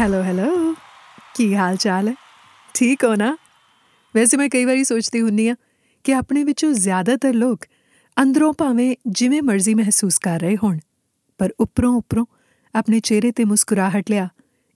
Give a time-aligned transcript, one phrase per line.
[0.00, 0.74] Hello hello
[1.36, 2.14] ਕੀ ਹਾਲ ਚਾਲ ਹੈ?
[2.74, 3.36] ਠੀਕ ਹੋ ਨਾ?
[4.14, 5.54] ਵੈਸੇ ਮੈਂ ਕਈ ਵਾਰੀ ਸੋਚਦੀ ਹੁੰਨੀ ਆ
[6.04, 7.64] ਕਿ ਆਪਣੇ ਵਿੱਚੋਂ ਜ਼ਿਆਦਾਤਰ ਲੋਕ
[8.22, 10.78] ਅੰਦਰੋਂ ਭਾਵੇਂ ਜਿਵੇਂ ਮਰਜ਼ੀ ਮਹਿਸੂਸ ਕਰ ਰਹੇ ਹੋਣ,
[11.38, 12.24] ਪਰ ਉੱਪਰੋਂ ਉੱਪਰੋਂ
[12.74, 14.28] ਆਪਣੇ ਚਿਹਰੇ ਤੇ ਮੁਸਕਰਾਹਟ ਲਿਆ,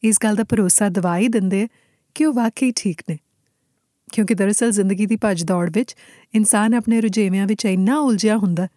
[0.02, 1.68] ਇਸ ਗੱਲ ਦਾ ਭਰੋਸਾ ਦਵਾ ਹੀ ਦਿੰਦੇ
[2.14, 3.18] ਕਿ ਉਹ ਵਾਕਈ ਠੀਕ ਨੇ।
[4.12, 5.96] ਕਿਉਂਕਿ ਦਰਅਸਲ ਜ਼ਿੰਦਗੀ ਦੀ ਭੱਜ ਦੌੜ ਵਿੱਚ
[6.34, 8.68] ਇਨਸਾਨ ਆਪਣੇ ਰੁਝੇਵਿਆਂ ਵਿੱਚ ਇੰਨਾ ਉਲਝਿਆ ਹੁੰਦਾ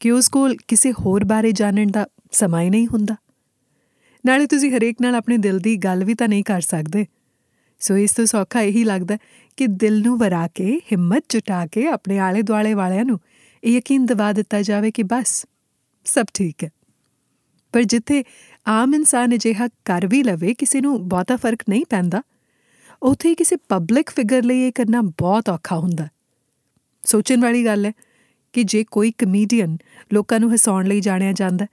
[0.00, 3.16] ਕਿ ਉਸ ਕੋਲ ਕਿਸੇ ਹੋਰ ਬਾਰੇ ਜਾਣਨ ਦਾ ਸਮਾਂ ਹੀ ਨਹੀਂ ਹੁੰਦਾ।
[4.26, 7.06] ਨਾਲੇ ਤੁਸੀਂ ਹਰੇਕ ਨਾਲ ਆਪਣੇ ਦਿਲ ਦੀ ਗੱਲ ਵੀ ਤਾਂ ਨਹੀਂ ਕਰ ਸਕਦੇ।
[7.78, 9.18] ਸੋ ਇਸ ਤੋਂ ਸੌਖਾ ਇਹੀ ਲੱਗਦਾ
[9.56, 13.20] ਕਿ ਦਿਲ ਨੂੰ ਵਰਾ ਕੇ, ਹਿੰਮਤ ਜੁਟਾ ਕੇ ਆਪਣੇ ਆਲੇ ਦੁਆਲੇ ਵਾਲਿਆਂ ਨੂੰ
[13.64, 15.46] ਇਹ ਯਕੀਨ ਦਿਵਾ ਦਿੱਤਾ ਜਾਵੇ ਕਿ ਬਸ,
[16.04, 16.70] ਸਭ ਠੀਕ ਹੈ।
[17.72, 18.24] ਪਰ ਜਿੱਥੇ
[18.68, 22.22] ਆਮ ਇਨਸਾਨ ਅਜਿਹਾ ਕਰ ਵੀ ਲਵੇ, ਕਿਸੇ ਨੂੰ ਬਹੁਤਾ ਫ਼ਰਕ ਨਹੀਂ ਪੈਂਦਾ।
[23.02, 26.08] ਉਥੇ ਕਿਸੇ ਪਬਲਿਕ ਫਿਗਰ ਲਈ ਇਹ ਕਰਨਾ ਬਹੁਤ ਔਖਾ ਹੁੰਦਾ।
[27.04, 27.92] ਸੋਚਣ ਵਾਲੀ ਗੱਲ ਹੈ
[28.52, 29.76] ਕਿ ਜੇ ਕੋਈ ਕਮੇਡੀਅਨ
[30.12, 31.66] ਲੋਕਾਂ ਨੂੰ ਹਸਾਉਣ ਲਈ ਜਾਣਿਆ ਜਾਂਦਾ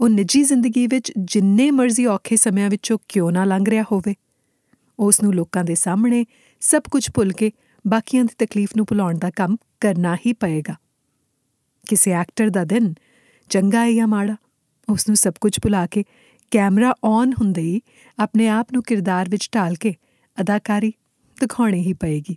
[0.00, 4.14] ਉਹ ਨਿੱਜੀ ਜ਼ਿੰਦਗੀ ਵਿੱਚ ਜਿੰਨੇ ਮਰਜ਼ੀ ਔਖੇ ਸਮਿਆਂ ਵਿੱਚੋਂ ਕਿਉਂ ਨਾ ਲੰਘ ਰਿਹਾ ਹੋਵੇ।
[4.98, 6.24] ਉਸ ਨੂੰ ਲੋਕਾਂ ਦੇ ਸਾਹਮਣੇ
[6.60, 7.52] ਸਭ ਕੁਝ ਭੁੱਲ ਕੇ
[7.86, 10.74] ਬਾਕੀਆਂ ਦੀ ਤਕਲੀਫ ਨੂੰ ਭੁਲਾਉਣ ਦਾ ਕੰਮ ਕਰਨਾ ਹੀ ਪਏਗਾ।
[11.88, 12.94] ਕਿਸੇ ਐਕਟਰ ਦਾ ਦਿਨ
[13.50, 14.36] ਚੰਗਾ ਹੈ ਜਾਂ ਮਾੜਾ,
[14.88, 16.04] ਉਸ ਨੂੰ ਸਭ ਕੁਝ ਭੁਲਾ ਕੇ
[16.50, 17.80] ਕੈਮਰਾ ਔਨ ਹੁੰਦੇ ਹੀ
[18.18, 19.94] ਆਪਣੇ ਆਪ ਨੂੰ ਕਿਰਦਾਰ ਵਿੱਚ ਢਾਲ ਕੇ
[20.40, 20.92] ਅਦਾਕਾਰੀ
[21.40, 22.36] ਦਿਖਾਉਣੀ ਹੀ ਪਏਗੀ।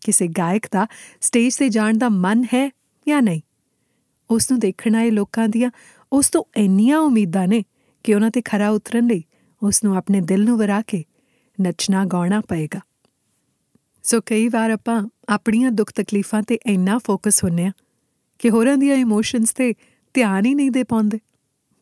[0.00, 0.86] ਕਿਸੇ ਗਾਇਕ ਦਾ
[1.20, 2.70] ਸਟੇਜ ਤੇ ਜਾਣ ਦਾ ਮਨ ਹੈ
[3.08, 3.40] ਜਾਂ ਨਹੀਂ?
[4.30, 5.70] ਉਸ ਨੂੰ ਦੇਖਣ ਆਏ ਲੋਕਾਂ ਦੀਆਂ
[6.14, 7.64] ਉਸ ਤੋਂ ਇੰਨੀਆਂ ਉਮੀਦਾਂ ਨੇ
[8.04, 9.24] ਕਿ ਉਹਨਾਂ ਤੇ ਖਰਾ ਉਤਰਨ ਲਈ
[9.62, 11.04] ਉਸ ਨੂੰ ਆਪਣੇ ਦਿਲ ਨੂੰ ਵਰਾ ਕੇ
[11.60, 12.80] ਨੱਚਣਾ, ਗਾਉਣਾ ਪਏਗਾ।
[14.02, 17.72] ਸੋ ਕਈ ਵਾਰ ਆਪਾਂ ਆਪਣੀਆਂ ਦੁੱਖ ਤਕਲੀਫਾਂ ਤੇ ਇੰਨਾ ਫੋਕਸ ਹੁੰਨੇ ਆ
[18.38, 19.74] ਕਿ ਹੋਰਾਂ ਦੀਆਂ ਇਮੋਸ਼ਨਸ ਤੇ
[20.14, 21.18] ਧਿਆਨ ਹੀ ਨਹੀਂ ਦੇ ਪਾਉਂਦੇ।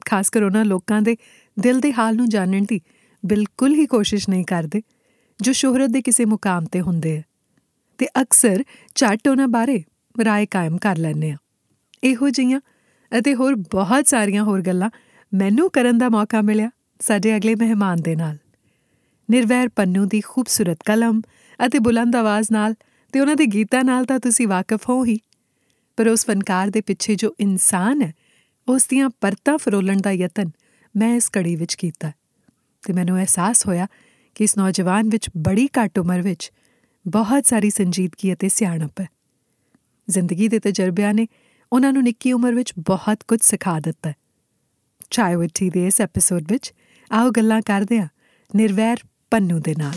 [0.06, 1.16] ਖਾਸ ਕਰ ਉਹਨਾਂ ਲੋਕਾਂ ਦੇ
[1.60, 2.80] ਦਿਲ ਦੇ ਹਾਲ ਨੂੰ ਜਾਣਨ ਦੀ
[3.26, 4.82] ਬਿਲਕੁਲ ਹੀ ਕੋਸ਼ਿਸ਼ ਨਹੀਂ ਕਰਦੇ,
[5.40, 7.22] ਜੋ ਸ਼ੋਹਰਤ ਦੇ ਕਿਸੇ ਮੁਕਾਮ ਤੇ ਹੁੰਦੇ ਆ।
[7.98, 9.84] ਤੇ ਅਕਸਰ ਝੱਟ ਉਹਨਾਂ ਬਾਰੇ
[10.24, 11.36] ਰਾਏ ਕਾਇਮ ਕਰ ਲੈਂਦੇ ਆ
[12.04, 12.60] ਇਹੋ ਜਿਹੀਆਂ
[13.18, 14.90] ਅਤੇ ਹੋਰ ਬਹੁਤ ਸਾਰੀਆਂ ਹੋਰ ਗੱਲਾਂ
[15.34, 18.38] ਮੈਨੂੰ ਕਰਨ ਦਾ ਮੌਕਾ ਮਿਲਿਆ ਸਾਡੇ ਅਗਲੇ ਮਹਿਮਾਨ ਦੇ ਨਾਲ।
[19.30, 21.20] ਨਿਰਵੈਰ ਪੰਨੂ ਦੀ ਖੂਬਸੂਰਤ ਕਲਮ
[21.66, 22.74] ਅਤੇ ਬੁਲੰਦ ਆਵਾਜ਼ ਨਾਲ
[23.12, 25.18] ਤੇ ਉਹਨਾਂ ਦੇ ਗੀਤਾਂ ਨਾਲ ਤਾਂ ਤੁਸੀਂ ਵਾਕਿਫ ਹੋ ਹੀ।
[25.96, 28.12] ਪਰ ਉਸ ਫਨਕਾਰ ਦੇ ਪਿੱਛੇ ਜੋ ਇਨਸਾਨ ਹੈ,
[28.68, 30.50] ਉਸ ਦੀਆਂ ਪਰਤਾਂ ਫਰੋਲਣ ਦਾ ਯਤਨ
[30.96, 32.12] ਮੈਂ ਇਸ ਕੜੀ ਵਿੱਚ ਕੀਤਾ
[32.86, 33.86] ਤੇ ਮੈਨੂੰ ਅਹਿਸਾਸ ਹੋਇਆ
[34.34, 36.52] ਕਿ ਇਸ ਨੌਜਵਾਨ ਵਿੱਚ ਬੜੀ ਘੱਟ ਉਮਰ ਵਿੱਚ
[37.08, 39.08] ਬਹੁਤ ਸਾਰੀ ਸੰਜੀਦਗੀ ਅਤੇ ਸਿਆਣਪ ਹੈ।
[40.08, 41.26] ਜ਼ਿੰਦਗੀ ਦੇ ਤਜਰਬਿਆਂ ਨੇ
[41.72, 44.14] ਉਹਨਾਂ ਨੂੰ ਨਿੱਕੀ ਉਮਰ ਵਿੱਚ ਬਹੁਤ ਕੁਝ ਸਿਖਾ ਦਿੱਤਾ। ਹੈ
[45.10, 46.72] ਚਾਹੇ ਵਿੱਟੀ ਦੇ ਇਸ ਐਪੀਸੋਡ ਵਿੱਚ
[47.10, 48.08] ਆਓ ਗੱਲਾਂ ਕਰਦੇ ਹਾਂ
[48.50, 48.98] ਨਿਰਵੈਰ
[49.30, 49.94] ਪੰਨੂ ਦੇ ਨਾਲ।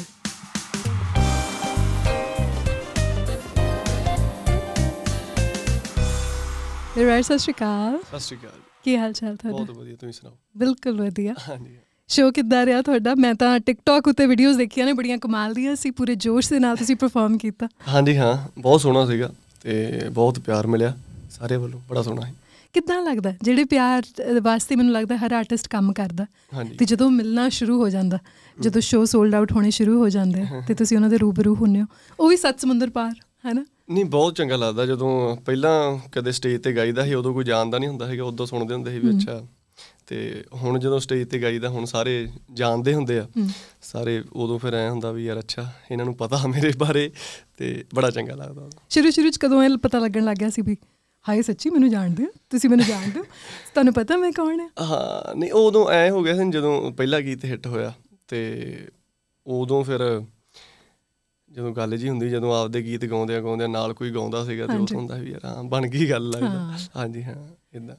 [6.98, 9.58] ਨਿਰਵੈਰ ਸਤਿ ਸ਼੍ਰੀ ਅਕਾਲ। ਸਤਿ ਸ਼੍ਰੀ ਅਕਾਲ ਕੀ ਹਾਲ ਚਾਲ ਤੁਹਾਡਾ?
[9.58, 10.38] ਬਹੁਤ ਵਧੀਆ ਤੁਸੀਂ ਸੁਣਾਓ?
[10.58, 11.78] ਬਿਲਕੁਲ ਵਧੀਆ। ਹਾਂਜੀ।
[12.10, 13.16] ਸ਼ੋਅ ਕਿੱਦਾਂ ਰਿਹਾ ਤੁਹਾਡਾ?
[13.16, 16.76] ਮੈਂ ਤਾਂ ਟਿਕਟੌਕ ਉੱਤੇ ਵੀਡੀਓਜ਼ ਦੇਖੀਆਂ ਨੇ ਬੜੀਆਂ ਕਮਾਲ ਦੀਆਂ ਸੀ ਪੂਰੇ ਜੋਸ਼ ਦੇ ਨਾਲ
[16.76, 19.30] ਤੁਸੀਂ ਪਰਫਾਰਮ ਕੀਤਾ। ਹਾਂਜੀ ਹਾਂ ਬਹੁਤ ਸੋਹਣਾ ਸੀਗਾ
[19.62, 20.94] ਤੇ ਬਹੁਤ ਪਿਆਰ ਮਿਲਿਆ।
[21.36, 22.34] ਸਾਰੇ ਵੱਲੋਂ ਬੜਾ ਸੋਹਣਾ ਸੀ
[22.74, 23.34] ਕਿੱਦਾਂ ਲੱਗਦਾ?
[23.44, 24.04] ਜਿਹੜੇ ਪਿਆਰ
[24.42, 26.26] ਵਾਸਤੇ ਮੈਨੂੰ ਲੱਗਦਾ ਹਰ ਆਰਟਿਸਟ ਕੰਮ ਕਰਦਾ।
[26.80, 28.20] ਤੇ ਜਦੋਂ ਮਿਲਣਾ ਸ਼ੁਰੂ ਹੋ ਜਾਂਦਾ
[28.60, 31.86] ਜਦੋਂ ਸ਼ੋਅ ਸੋਲਡ ਆਊਟ ਹੋਣੇ ਸ਼ੁਰੂ ਹੋ ਜਾਂਦੇ ਤੇ ਤੁਸੀਂ ਉਹਨਾਂ ਦੇ ਰੂਬਰੂ ਹੁੰਨੇ ਹੋ।
[32.20, 33.14] ਉਹ ਵੀ ਸੱਤ ਸਮੁੰਦਰ ਪਾਰ
[33.46, 33.66] ਹੈਨਾ?
[33.90, 37.90] ਨਹੀਂ ਬਹੁਤ ਚੰਗਾ ਲੱਗਦਾ। ਜਦੋਂ ਪਹਿਲਾਂ ਕਦੇ ਸਟੇਜ ਤੇ ਗਾਈਦਾ ਸੀ ਉਦੋਂ ਕੋਈ ਜਾਣਦਾ ਨਹੀਂ
[37.90, 39.42] ਹੁੰਦਾ ਸੀਗਾ ਉਦੋਂ ਸੁਣਦੇ ਹੁੰਦੇ ਸੀ ਵੀ ਅੱਛਾ।
[40.08, 43.28] ਤੇ ਹੁਣ ਜਦੋਂ ਸਟੇਜ ਤੇ ਗਾਈਦਾ ਹੁਣ ਸਾਰੇ ਜਾਣਦੇ ਹੁੰਦੇ ਆ।
[43.82, 47.12] ਸਾਰੇ ਉਦੋਂ ਫਿਰ ਐ ਹੁੰਦਾ ਵੀ ਯਾਰ ਅੱਛਾ ਇਹਨਾਂ ਨੂੰ ਪਤਾ ਮੇਰੇ ਬਾਰੇ
[47.58, 50.78] ਤੇ ਬੜਾ ਚੰਗਾ ਲੱਗਦਾ। ਸ਼ੁਰੂ ਸ਼ੁਰੂ ਚ ਕਦੋਂ ਇਹ ਪਤਾ ਲੱਗਣ ਲੱਗ ਗਿਆ ਸੀ ਵੀ
[51.26, 52.30] ਹਾਏ ਸੱਚੀ ਮੈਨੂੰ ਜਾਣਦੇ ਹੋ?
[52.50, 53.24] ਤੁਸੀਂ ਮੈਨੂੰ ਜਾਣਦੇ ਹੋ?
[53.74, 57.46] ਤੁਹਾਨੂੰ ਪਤਾ ਮੈਂ ਕੌਣ ਹਾਂ ਹਾਂ ਨਹੀਂ ਉਦੋਂ ਐ ਹੋ ਗਿਆ ਸੀ ਜਦੋਂ ਪਹਿਲਾ ਗੀਤ
[57.46, 57.94] ਹਿੱਟ ਹੋਇਆ
[58.28, 58.42] ਤੇ
[59.48, 60.00] ਉਦੋਂ ਫਿਰ
[61.52, 64.78] ਜਦੋਂ ਗੱਲ ਜੀ ਹੁੰਦੀ ਜਦੋਂ ਆਪਦੇ ਗੀਤ ਗਾਉਂਦੇ ਆ ਗਾਉਂਦੇ ਨਾਲ ਕੋਈ ਗਾਉਂਦਾ ਸੀਗਾ ਤੇ
[64.78, 67.36] ਉਹ। ਹੁੰਦਾ ਵੀ ਯਾਰ ਹਾਂ ਬਣ ਗਈ ਗੱਲ ਲੱਗਦਾ। ਹਾਂਜੀ ਹਾਂ
[67.74, 67.96] ਇਦਾਂ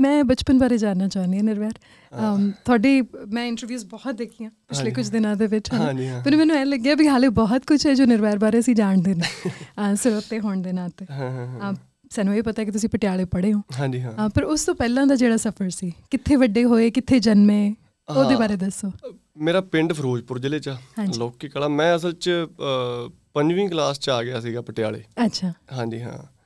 [0.00, 1.72] ਮੈਂ ਬਚਪਨ ਬਾਰੇ ਜਾਨਣਾ ਚਾਹੁੰਦੀ ਹਾਂ ਨਿਰਵੈਰ।
[2.64, 5.70] ਤੁਹਾਡੀ ਮੈਂ ਇੰਟਰਵਿਊਜ਼ ਬਹੁਤ ਦੇਖੀਆਂ ਪਿਛਲੇ। ਕੁਝ ਦਿਨਾਂ ਦੇ ਵਿੱਚ।
[6.24, 9.94] ਪਰ ਮੈਨੂੰ ਇਹ ਲੱਗਿਆ ਵੀ ਹਾਲੇ ਬਹੁਤ ਕੁਝ ਹੈ ਜੋ ਨਿਰਵੈਰ ਬਾਰੇ ਅਸੀਂ ਜਾਣਦੇ ਨੇ
[9.96, 11.06] ਸਰੋਤੇ ਹੋਣ ਦੇ ਨਾਤੇ।
[12.10, 15.16] ਸਾਨੂੰ ਇਹ ਪਤਾ ਕਿ ਤੁਸੀਂ ਪਟਿਆਲੇ ਪੜ੍ਹੇ ਹੋ। ਹਾਂਜੀ ਹਾਂ। ਪਰ ਉਸ ਤੋਂ ਪਹਿਲਾਂ ਦਾ
[15.16, 17.74] ਜਿਹੜਾ ਸਫ਼ਰ ਸੀ ਕਿੱਥੇ ਵੱਡੇ ਹੋਏ ਕਿੱਥੇ ਜਨਮੇ
[18.16, 18.92] ਉਹਦੇ। ਬਾਰੇ ਦੱਸੋ।
[19.36, 20.70] ਮੇਰਾ ਪਿੰਡ ਫਿਰੋਜ਼ਪੁਰ ਜ਼ਿਲ੍ਹੇ ਚ।
[21.18, 22.30] ਲੋਕੀ ਕਲਾ। ਮੈਂ ਅਸਲ ਚ
[23.34, 26.38] ਪੰਜਵੀਂ ਕਲਾਸ ਚ ਆ ਗਿਆ ਸੀਗਾ ਪਟਿਆਲੇ। ਅੱਛਾ। ਹਾਂਜੀ ਹਾਂ।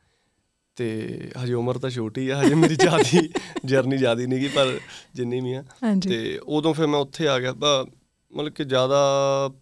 [0.77, 3.31] ਤੇ ਹਜੇ ਉਮਰ ਤਾਂ ਛੋਟੀ ਆ ਹਜੇ ਮੇਰੀ ਜਿਆਦੀ
[3.65, 4.79] ਜਰਨੀ ਜਿਆਦੀ ਨਹੀਂਗੀ ਪਰ
[5.15, 5.65] ਜਿੰਨੀ ਵੀ ਆ।
[6.09, 7.91] ਤੇ ਉਦੋਂ ਫਿਰ ਮੈਂ ਉੱਥੇ ਆ ਗਿਆ। ਬ-
[8.33, 8.97] ਮਤਲਬ ਕਿ ਜ਼ਿਆਦਾ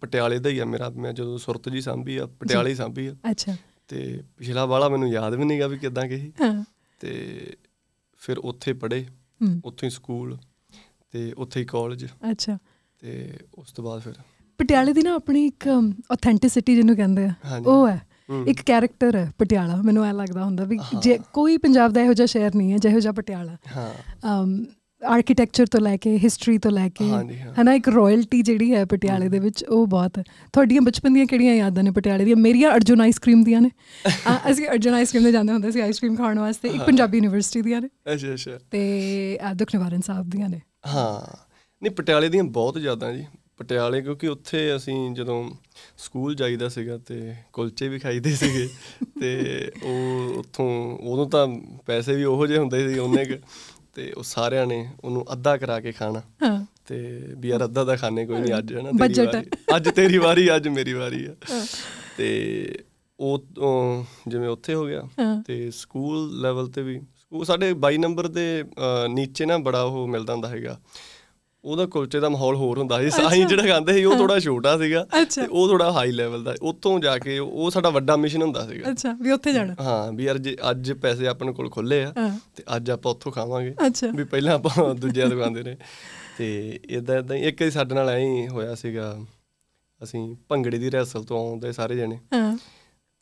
[0.01, 3.57] ਪਟਿਆਲੇ ਦਾ ਹੀ ਆ ਮੇਰਾ। ਮੈਂ ਜਦੋਂ ਸੁਰਤ ਜੀ ਸਾਂਭੀ ਆ ਪਟਿਆਲੇ ਸਾਂਭੀ ਆ। ਅੱਛਾ।
[3.91, 6.31] ਤੇ ਪਿਛਲਾ ਵਾਲਾ ਮੈਨੂੰ ਯਾਦ ਵੀ ਨਹੀਂਗਾ ਵੀ ਕਿਦਾਂ ਕਹੀ
[6.99, 7.11] ਤੇ
[8.21, 9.05] ਫਿਰ ਉੱਥੇ ਪੜ੍ਹੇ
[9.65, 10.37] ਉੱਥੇ ਹੀ ਸਕੂਲ
[11.11, 12.57] ਤੇ ਉੱਥੇ ਹੀ ਕਾਲਜ ਅੱਛਾ।
[12.99, 14.13] ਤੇ ਉਸ ਤੋਂ ਬਾਅਦ ਫਿਰ
[14.59, 15.67] ਪਟਿਆਲੇ ਦੀ ਨਾ ਆਪਣੀ ਇੱਕ
[16.11, 18.01] ਆਥੈਂਟਿਸਿਟੀ ਜਿਹਨੂੰ ਕਹਿੰਦੇ ਆ। ਉਹ ਹੈ।
[18.47, 22.25] ਇੱਕ ਕੈਰੈਕਟਰ ਹੈ ਪਟਿਆਲਾ। ਮੈਨੂੰ ਐ ਲੱਗਦਾ ਹੁੰਦਾ ਵੀ। ਜੇ ਕੋਈ ਪੰਜਾਬ ਦਾ ਇਹੋ ਜਿਹਾ
[22.25, 23.93] ਸ਼ਹਿਰ ਨਹੀਂ ਹੈ ਜਿਹੋ ਜਿਹਾ ਪਟਿਆਲਾ। ਹਾਂ।
[24.33, 24.65] ਅਮ
[25.07, 27.09] ਆਰਕੀਟੈਕਚਰ ਤੋਂ ਲੈ ਕੇ ਹਿਸਟਰੀ ਤੋਂ ਲੈ ਕੇ।
[27.61, 31.55] ਹਨਾ ਇੱਕ ਰਾਇਲਟੀ ਜਿਹੜੀ ਹੈ ਪਟਿਆਲੇ ਦੇ ਵਿੱਚ ਉਹ ਬਹੁਤ ਹੈ। ਤੁਹਾਡੀਆਂ ਬਚਪਨ ਦੀਆਂ ਕਿਹੜੀਆਂ
[31.55, 32.35] ਯਾਦਾਂ ਨੇ ਪਟਿਆਲੇ ਦੀਆਂ?
[32.35, 33.71] ਮੇਰੀਆਂ ਅਰਜੁਨ ਆਈਸਕ੍ਰੀਮ ਦੀਆਂ ਨੇ।
[34.51, 37.87] ਅਸੀਂ ਅਰਜੁਨ ਆਈਸਕ੍ਰੀਮ ਦੇ ਜਾਂਦੇ ਹੁੰਦੇ ਸੀ ਆਈਸਕ੍ਰੀਮ ਖਾਣ ਵਾਸਤੇ। ਇੱਕ ਪੰਜਾਬੀ ਯੂਨੀਵਰਸਿਟੀ ਦੀਆਂ ਨੇ।
[38.13, 41.37] ਅੱਛਾ ਅੱਛਾ। ਤੇ ਦੁੱਖ ਨਿਵਾਰਨ ਸਾਹਿਬ ਦੀਆਂ ਨੇ। ਹਾਂ।
[41.83, 43.25] ਨਹੀਂ ਪਟਿਆਲੇ ਦੀਆਂ ਬਹੁਤ ਜ਼ਿਆਦਾ ਜੀ।
[43.57, 45.51] ਪਟਿਆਲੇ ਕਿਉਂਕਿ ਉੱਥੇ ਅਸੀਂ ਜਦੋਂ
[45.97, 48.69] ਸਕੂਲ ਜਾਈਦਾ ਸੀਗਾ ਤੇ ਕੁਲਚੇ ਵੀ ਖਾਈਦੇ ਸੀਗੇ
[49.19, 51.47] ਤੇ ਉਹ ਉੱਥੋਂ ਉਦੋਂ ਤਾਂ
[51.85, 53.33] ਪੈਸੇ ਵੀ ਉਹੋ ਜਿਹੇ ਹੁੰਦੇ ਸੀ ਉਹਨੇ ਕੁ
[53.93, 57.95] ਤੇ ਉਹ ਸਾਰਿਆਂ ਨੇ ਉਹਨੂੰ ਅੱਧਾ ਕਰਾ ਕੇ ਖਾਣਾ। ਹਾਂ। ਤੇ ਵੀ ਯਾਰ ਅੱਧਾ ਦਾ
[57.95, 61.25] ਖਾਣੇ ਕੋਈ ਨਹੀਂ ਅੱਜ ਹੈ ਨਾ Budget ਤੇਰੀ ਵਾਰੀ। ਅੱਜ ਤੇਰੀ ਵਾਰੀ ਅੱਜ ਮੇਰੀ ਵਾਰੀ
[61.25, 61.35] ਆ।
[62.17, 62.79] ਤੇ
[63.19, 63.45] ਉਹ
[64.27, 65.01] ਜਿਵੇਂ ਉੱਥੇ ਹੋ ਗਿਆ।
[65.47, 68.63] ਤੇ ਸਕੂਲ ਲੈਵਲ ਤੇ ਵੀ ਸਕੂਲ ਸਾਡੇ 22 ਨੰਬਰ ਦੇ
[69.09, 70.79] ਨੀਚੇ ਨਾ ਬੜਾ ਉਹ ਮਿਲਦਾ ਹੁੰਦਾ ਹੈਗਾ।
[71.65, 75.07] ਉਹਦਾ ਕੁਲਚੇ ਦਾ ਮਾਹੌਲ ਹੋਰ ਹੁੰਦਾ ਸੀ। ਸਾਈਂ ਜਿਹੜਾ ਖਾਂਦੇ ਸੀ ਉਹ ਥੋੜਾ ਛੋਟਾ ਸੀਗਾ।
[75.35, 78.91] ਤੇ ਉਹ ਥੋੜਾ ਹਾਈ ਲੈਵਲ ਦਾ। ਉੱਥੋਂ ਜਾ ਕੇ ਉਹ ਸਾਡਾ ਵੱਡਾ ਮਿਸ਼ਨ ਹੁੰਦਾ ਸੀਗਾ।
[78.91, 82.13] ਅੱਛਾ ਵੀ ਉੱਥੇ ਜਾਣਾ। ਹਾਂ ਵੀ ਯਾਰ ਜੇ ਅੱਜ ਪੈਸੇ ਆਪਣੇ ਕੋਲ ਖੁੱਲੇ ਆ।
[82.55, 83.75] ਤੇ ਅੱਜ ਆਪਾਂ ਉੱਥੋਂ ਖਾਵਾਂਗੇ।
[84.15, 85.77] ਵੀ ਪਹਿਲਾਂ ਆਪਾਂ ਦੂਜਿਆਂ ਖਾਂਦੇ ਨੇ।
[86.37, 89.19] ਤੇ ਇਦਾਂ ਇਦਾਂ ਇੱਕ ਵਾਰੀ ਸਾਡੇ ਨਾਲ ਐਂ ਹੀ ਹੋਇਆ ਸੀਗਾ।
[90.03, 92.57] ਅਸੀਂ ਭੰਗੜੇ ਦੀ ਰਿਹਰਸਲ ਤੋਂ ਆਉਂਦੇ ਸਾਰੇ ਜਣੇ। ਹਾਂ।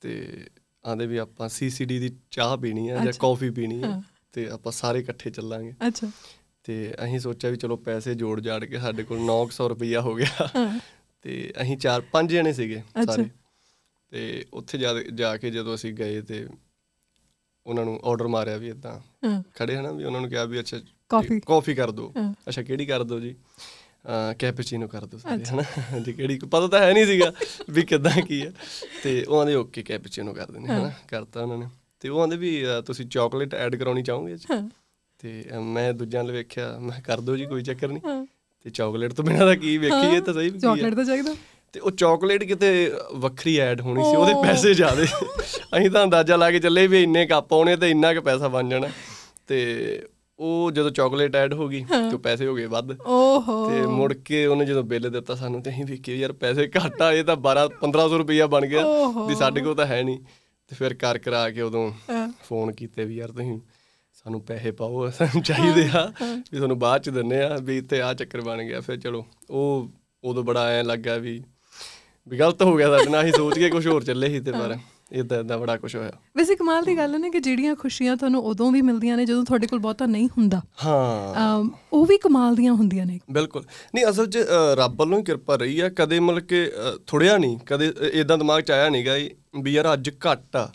[0.02, 0.44] ਤੇ
[0.88, 4.02] ਆਂਦੇ ਵੀ ਆਪਾਂ ਸੀਸੀਡੀ ਦੀ ਚਾਹ ਪੀਣੀ ਆ ਜਾਂ। ਕੌਫੀ ਪੀਣੀ ਆ।
[4.34, 6.12] ਤੇ ਆਪਾਂ ਸਾਰੇ ਇਕੱਠੇ ਚੱਲਾਂਗੇ। ਅੱਛਾ।
[6.70, 10.50] ਤੇ ਅਸੀਂ ਸੋਚਿਆ ਵੀ ਚਲੋ ਪੈਸੇ ਜੋੜ ਜਾੜ ਕੇ ਸਾਡੇ ਕੋਲ 900 ਰੁਪਈਆ ਹੋ ਗਿਆ।
[11.22, 13.26] ਤੇ ਅਸੀਂ ਚਾਰ ਪੰਜ ਜਣੇ ਸੀਗੇ। ਸਾਰੇ।
[14.10, 14.78] ਤੇ ਉੱਥੇ
[15.14, 16.48] ਜਾ ਕੇ ਜਦੋਂ ਅਸੀਂ ਗਏ ਤੇ
[17.66, 19.00] ਉਹਨਾਂ ਨੂੰ ਆਰਡਰ ਮਾਰਿਆ ਵੀ ਇਦਾਂ
[19.56, 20.80] ਖੜੇ ਹਨਾ ਵੀ ਉਹਨਾਂ ਨੂੰ ਕਿਹਾ ਵੀ ਅੱਛਾ।
[21.46, 22.14] ਕਾਫੀ। ਕਰ ਦਿਓ।
[22.48, 23.36] ਅੱਛਾ ਕਿਹੜੀ ਕਰ ਦਿਓ ਜੀ?
[24.40, 26.00] ਕੈਪੂਚੀਨੋ ਕਰ ਦਿਓ ਸਾਰੇ ਹਨਾ?
[26.00, 26.40] ਜੀ ਕਿਹੜੀ?
[26.40, 27.34] ਪਤਾ ਤਾਂ ਹੈ ਨਹੀਂ ਸੀਗਾ
[27.70, 28.54] ਵੀ ਕਿਦਾਂ ਕੀ ਹੈ।
[29.04, 30.92] ਤੇ ਉਹ ਆਂਦੇ ਓਕੇ ਕੈਪੂਚੀਨੋ ਕਰ ਦਿੰਦੇ ਹਨਾ?
[31.08, 31.66] ਕਰਤਾ ਉਹਨਾਂ ਨੇ।
[32.00, 34.70] ਤੇ ਉਹ ਆਂਦੇ ਵੀ ਤੁਸੀਂ ਚਾਕਲੇਟ ਐਡ ਕਰਾਉਣੀ ਚਾਹੋਗੇ ਜੀ
[35.20, 38.26] ਤੇ ਮੈਂ ਦੂਜਿਆਂ ਨੂੰ ਵੇਖਿਆ ਮੈਂ ਕਰ ਦਿਓ ਜੀ ਕੋਈ ਚੱਕਰ ਨਹੀਂ।
[38.64, 41.36] ਤੇ ਚਾਕਲੇਟ ਤੋਂ ਬਿਨਾਂ ਦਾ ਕੀ ਵੇਖੀਏ ਤਾਂ ਸਹੀ ਵੀ ਚਾਕਲੇਟ ਤਾਂ ਚਾਹੀਦਾ।
[41.74, 45.04] ਤੇ ਉਹ ਚਾਕਲੇਟ ਕਿਤੇ ਵੱਖਰੀ ਐਡ ਹੋਣੀ ਸੀ ਉਹਦੇ ਪੈਸੇ ਜ਼ਿਆਦੇ।
[45.78, 48.70] ਅਸੀਂ ਤਾਂ ਅੰਦਾਜ਼ਾ ਲਾ ਕੇ ਚੱਲੇ ਵੀ ਇੰਨੇ ਕੱਪ ਆਉਣੇ ਤੇ ਇੰਨਾ ਕੁ ਪੈਸਾ ਬਣ
[48.70, 48.88] ਜਾਣਾ।
[49.48, 49.60] ਤੇ
[50.40, 54.46] ਉਹ ਜਦੋਂ ਚਾਕਲੇਟ ਐਡ ਹੋ ਗਈ ਤੇ ਪੈਸੇ ਹੋ ਗਏ ਵੱਧ। ਓਹੋ। ਤੇ ਮੁੜ ਕੇ
[54.46, 58.18] ਉਹਨੇ ਜਦੋਂ ਬਿੱਲ ਦਿੱਤਾ ਸਾਨੂੰ ਤੇ ਅਸੀਂ ਵੇਖਿਆ ਯਾਰ ਪੈਸੇ ਘੱਟ ਆਏ ਤਾਂ 12 1500
[58.18, 58.84] ਰੁਪਈਆ ਬਣ ਗਿਆ।
[59.28, 60.20] ਵੀ ਸਾਡੇ ਕੋਲ ਤਾਂ ਹੈ ਨਹੀਂ।
[60.68, 61.92] ਤੇ ਫਿਰ ਕਰ ਕਰਾ ਕੇ ਉਦੋਂ।
[62.44, 63.60] ਫੋਨ ਕੀਤੇ ਵੀ ਯਾਰ ਤੁਸੀਂ
[64.24, 66.12] ਸਾਨੂੰ ਪੈਸੇ ਪਾਓ ਸਾਨੂੰ ਚਾਹੀਦੇ ਆ
[66.52, 69.90] ਵੀ ਤੁਹਾਨੂੰ ਬਾਅਦ ਚ ਦਿੰਨੇ ਆ ਵੀ ਇੱਥੇ ਆ ਚੱਕਰ ਬਣ ਗਿਆ ਫਿਰ ਚਲੋ ਉਹ
[70.24, 71.44] ਉਦੋਂ ਬੜਾ ਐ ਲੱਗਾ ਵੀ
[72.28, 74.78] ਵੀ ਗਲਤ ਹੋ ਗਿਆ ਸਾਡੇ ਨਾਲ ਅਸੀਂ ਸੋਚ ਕੇ ਕੁਝ ਹੋਰ ਚੱਲੇ ਸੀ ਤੇ ਪਰ
[75.12, 78.72] ਇਦਾਂ ਇਦਾਂ ਬੜਾ ਕੁਝ ਹੋਇਆ। ਵੈਸੇ ਕਮਾਲ ਦੀ ਗੱਲ ਨਾ ਕਿ ਜਿਹੜੀਆਂ ਖੁਸ਼ੀਆਂ ਤੁਹਾਨੂੰ ਉਦੋਂ
[78.72, 81.64] ਵੀ ਮਿਲਦੀਆਂ ਨੇ ਜਦੋਂ ਤੁਹਾਡੇ ਕੋਲ ਬਹੁਤਾ ਨਹੀਂ ਹੁੰਦਾ। ਹਾਂ।
[81.94, 83.64] ਉਹ ਵੀ ਕਮਾਲ ਦੀਆਂ ਹੁੰਦੀਆਂ ਨੇ। ਬਿਲਕੁਲ।
[83.96, 84.38] ਨਹੀਂ ਅਸਲ 'ਚ
[84.76, 88.62] ਰੱਬ ਵੱਲੋਂ ਹੀ ਕਿਰਪਾ ਰਹੀ ਆ ਕਦੇ ਮਤਲਬ ਕਿ ਅ, ਥੋੜ੍ਹਿਆ ਨਹੀਂ ਕਦੇ ਇਦਾਂ ਦਿਮਾਗ
[88.62, 89.14] 'ਚ ਆਇਆ ਨਹੀਂਗਾ
[89.62, 90.72] ਵੀ ਯਾਰ ਅੱਜ ਘੱਟ ਆ।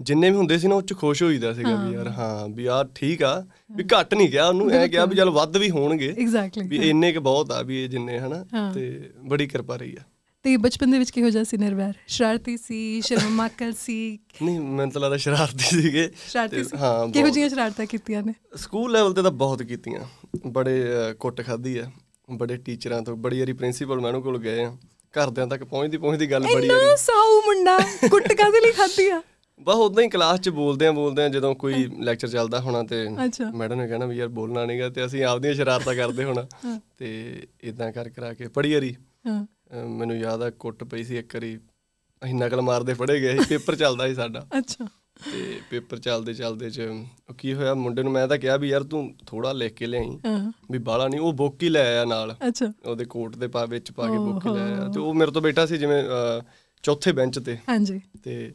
[0.00, 2.88] ਜਿੰਨੇ ਵੀ ਹੁੰਦੇ ਸੀ ਨਾ ਉਹ 'ਚ ਖੁਸ਼ ਹੋਈਦਾ ਸੀਗਾ ਵੀ ਯਾਰ ਹਾਂ। ਵੀ ਯਾਰ
[2.94, 3.46] ਠੀਕ ਆ
[3.76, 7.12] ਵੀ ਘੱਟ ਨਹੀਂ ਗਿਆ ਉਹਨੂੰ ਐ ਕਿਹਾ ਵੀ ਚੱਲ ਵੱਧ ਵੀ ਹੋਣਗੇ। ਐਗਜ਼ੈਕਟਲੀ ਵੀ ਇੰਨੇ
[7.12, 10.02] ਕੁ ਬਹੁਤ ਆ ਵੀ ਇਹ ਜਿੰਨੇ ਹਨਾ। ਤੇ ਬੜੀ ਕਿਰਪਾ ਰਹੀ ਆ।
[10.42, 11.92] ਤੇ ਬਚਪਨ ਦੇ ਵਿੱਚ ਕਿਹੋ ਜਿਹਾ ਸੀ ਨਿਰਵੈਰ?
[12.06, 14.18] ਸ਼ਰਾਰਤੀ ਸੀ ਸ਼ਰਮਾਕਲ ਸੀ?
[14.42, 16.76] ਨਹੀਂ ਮੈਨੂੰ ਤਾਂ ਲੱਗਦਾ ਸ਼ਰਾਰਤੀ ਸੀਗੇ। ਸ਼ਰਾਰਤੀ ਸੀ?
[16.76, 18.34] ਹਾਂ ਕਿਹੋ। ਜਿਹੀਆਂ ਸ਼ਰਾਰਤਾਂ ਕੀਤੀਆਂ ਨੇ?
[18.56, 20.00] ਸਕੂਲ ਲੈਵਲ ਤੇ ਤਾਂ ਬਹੁਤ ਕੀਤੀਆਂ।
[20.46, 20.84] ਬੜੇ
[21.20, 21.90] ਕੁੱਟ ਖਾਧੀ ਆ।
[22.30, 24.76] ਬੜੇ ਟੀਚਰਾਂ ਤੋਂ ਬੜੀ ਵਾਰੀ ਪ੍ਰਿੰਸੀਪਲ ਮੈਡਮ ਕੋਲ ਗਏ ਆ।
[25.14, 27.78] ਘਰਦਿਆਂ ਤੱਕ ਪਹੁੰਚਦੀ ਪਹੁੰਚਦੀ ਗੱਲ ਬੜੀ ਇੰਨਾ ਵਾਰੀ ਸਾਊ ਮੁੰਡਾ
[28.10, 29.22] ਕੁੱਟ ਕਾਦੇ ਲਈ ਖਾਧੀ ਆ?
[29.60, 33.06] ਬਸ ਉਦਾਂ ਹੀ ਕਲਾਸ 'ਚ ਬੋਲਦੇ ਆ ਬੋਲਦੇ ਆ ਜਦੋਂ ਕੋਈ ਲੈਕਚਰ ਚੱਲਦਾ ਹੋਣਾ ਤੇ।
[33.54, 36.46] ਮੈਡਮ ਨੇ ਕਹਿਣਾ ਵੀ ਯਾਰ ਬੋਲਣਾ ਨਹੀਂਗਾ ਤੇ ਅਸੀਂ ਆਪਦੀਆਂ ਸ਼ਰਾਰਤਾਂ ਕਰਦੇ ਹੋਣਾ।
[36.98, 38.94] ਤੇ ਇਦਾਂ ਕਰ ਕਰਾ ਕੇ ਪੜੀ ਵਾਰੀ।
[39.88, 41.56] ਮੈਨੂੰ ਯਾਦ ਆ ਕੁੱਟ ਪਈ ਸੀ ਇੱਕ ਵਾਰੀ।
[42.22, 44.84] ਅਸੀਂ ਨਕਲ ਮਾਰਦੇ ਫੜੇ ਗਏ ਸੀ ਪੇਪਰ ਚੱਲਦਾ ਸੀ ਸਾਡਾ। ਅੱਛਾ।
[45.24, 46.80] ਤੇ ਪੇਪਰ ਚੱਲਦੇ ਚੱਲਦੇ ਚ
[47.30, 50.18] ਉਹ ਕੀ ਹੋਇਆ ਮੁੰਡੇ ਨੂੰ ਮੈਂ ਤਾਂ ਕਿਹਾ ਵੀ ਯਾਰ ਤੂੰ ਥੋੜਾ ਲਿਖ ਕੇ ਲਿਆਈ
[50.70, 53.90] ਵੀ ਬਾਲਾ ਨਹੀਂ ਉਹ ਬੁੱਕ ਹੀ ਲੈ ਆਇਆ ਨਾਲ। ਅੱਛਾ। ਉਹਦੇ ਕੋਟ ਦੇ ਪਾ ਵਿੱਚ
[53.92, 56.02] ਪਾ ਕੇ ਬੁੱਕ ਲੈ ਆਇਆ। ਤੇ ਉਹ ਮੇਰੇ ਤੋਂ ਬੈਠਾ ਸੀ ਜਿਵੇਂ
[56.84, 58.52] ਚੌਥੇ ਬੈਂਚ ਤੇ। ਹਾਂਜੀ। ਤੇ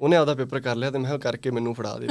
[0.00, 2.06] ਉਹਨੇ ਆਪਦਾ ਪੇਪਰ ਕਰ ਲਿਆ ਤੇ ਮੈਂ ਕਿਹਾ ਕਰਕੇ ਮੈਨੂੰ ਫੜਾ ਦੇ।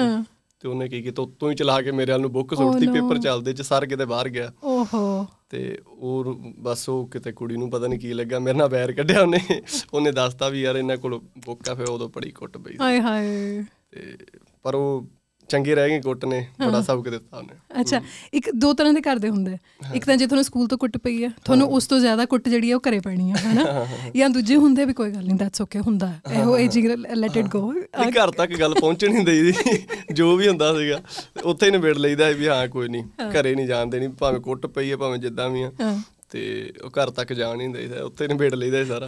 [0.60, 2.88] ਤੇ ਉਹਨੇ ਕੀ ਕੀਤਾ ਉੱਤੋਂ ਹੀ ਚਲਾ ਕੇ ਮੇਰੇ ਵੱਲ ਨੂੰ ਬੁੱਕ ਸੁੱਟਤੀ.
[2.88, 7.70] ਪੇਪਰ ਚੱਲਦੇ ਚ ਸਰ ਕਿਤੇ ਬਾਹਰ ਗਿਆ। ਓਹੋ। ਤੇ ਉਹ ਬਸ ਉਹ ਕਿਤੇ ਕੁੜੀ ਨੂੰ
[7.70, 9.62] ਪਤਾ ਨਹੀਂ ਕੀ ਲੱਗਾ ਮੇਰੇ ਨਾਲ ਬੈਰ ਕੱਢਿਆ ਉਹਨੇ।
[9.94, 13.64] ਉਹਨੇ ਦੱਸਤਾ ਵੀ ਯਾਰ ਇਹਨਾਂ ਕੋਲ ਬੁੱਕ ਆ ਫਿਰ ਉਦੋਂ ਬੜੀ ਕੁੱਟ ਪਈ ਹਾਏ ਹਾਏ।
[13.92, 14.18] ਤੇ
[14.64, 15.08] ਪਰ ਉਹ
[15.50, 18.02] ਚੰਗੇ ਰਹਿ ਗਏ ਕੁੱਟ ਨੇ ਬੜਾ ਸਬਕ ਦਿੱਤਾ ਉਹਨੇ। ਅੱਛਾ
[18.34, 19.58] ਇੱਕ ਦੋ ਤਰ੍ਹਾਂ ਦੇ ਘਰ ਦੇ ਹੁੰਦੇ।
[19.96, 22.72] ਇੱਕ ਤਾਂ ਜੇ ਤੁਹਾਨੂੰ ਸਕੂਲ ਤੋਂ ਕੁੱਟ ਪਈ ਆ ਤੁਹਾਨੂੰ ਉਸ ਤੋਂ ਜ਼ਿਆਦਾ ਕੁੱਟ ਜਿਹੜੀ
[22.72, 23.86] ਆ ਉਹ ਘਰੇ ਪੈਣੀ ਆ ਹਨਾ?
[24.16, 27.48] ਜਾਂ ਦੂਜੇ ਹੁੰਦੇ ਵੀ ਕੋਈ ਗੱਲ ਨਹੀਂ ਦੈਟਸ ਓਕੇ ਹੁੰਦਾ ਹੈ। ਇਹੋ ਏਜੀ ਲੈਟ ਇਟ
[27.48, 27.72] ਗੋ
[28.18, 31.02] ਘਰ ਤੱਕ ਗੱਲ ਪਹੁੰਚਣ ਨਹੀਂ ਦੇਈ ਦੀ ਜੋ ਵੀ ਹੁੰਦਾ ਸੀਗਾ
[31.44, 34.92] ਉੱਥੇ ਹੀ ਨਿਬੇੜ ਲਈਦਾ ਵੀ ਹਾਂ ਕੋਈ ਨਹੀਂ ਘਰੇ ਨਹੀਂ ਜਾਣ ਦੇਣੀ ਭਾਵੇਂ ਕੁੱਟ ਪਈ
[34.92, 35.98] ਹੈ ਭਾਵੇਂ ਜਿੱਦਾਂ ਵੀ ਆ ਹਾਂ।
[36.30, 36.42] ਤੇ
[36.84, 39.06] ਉਹ ਘਰ ਤੱਕ ਜਾਣ ਨਹੀਂ ਦੇਈਦਾ ਉੱਥੇ ਹੀ ਨਿਬੇੜ ਲਈਦਾ ਸਾਰਾ।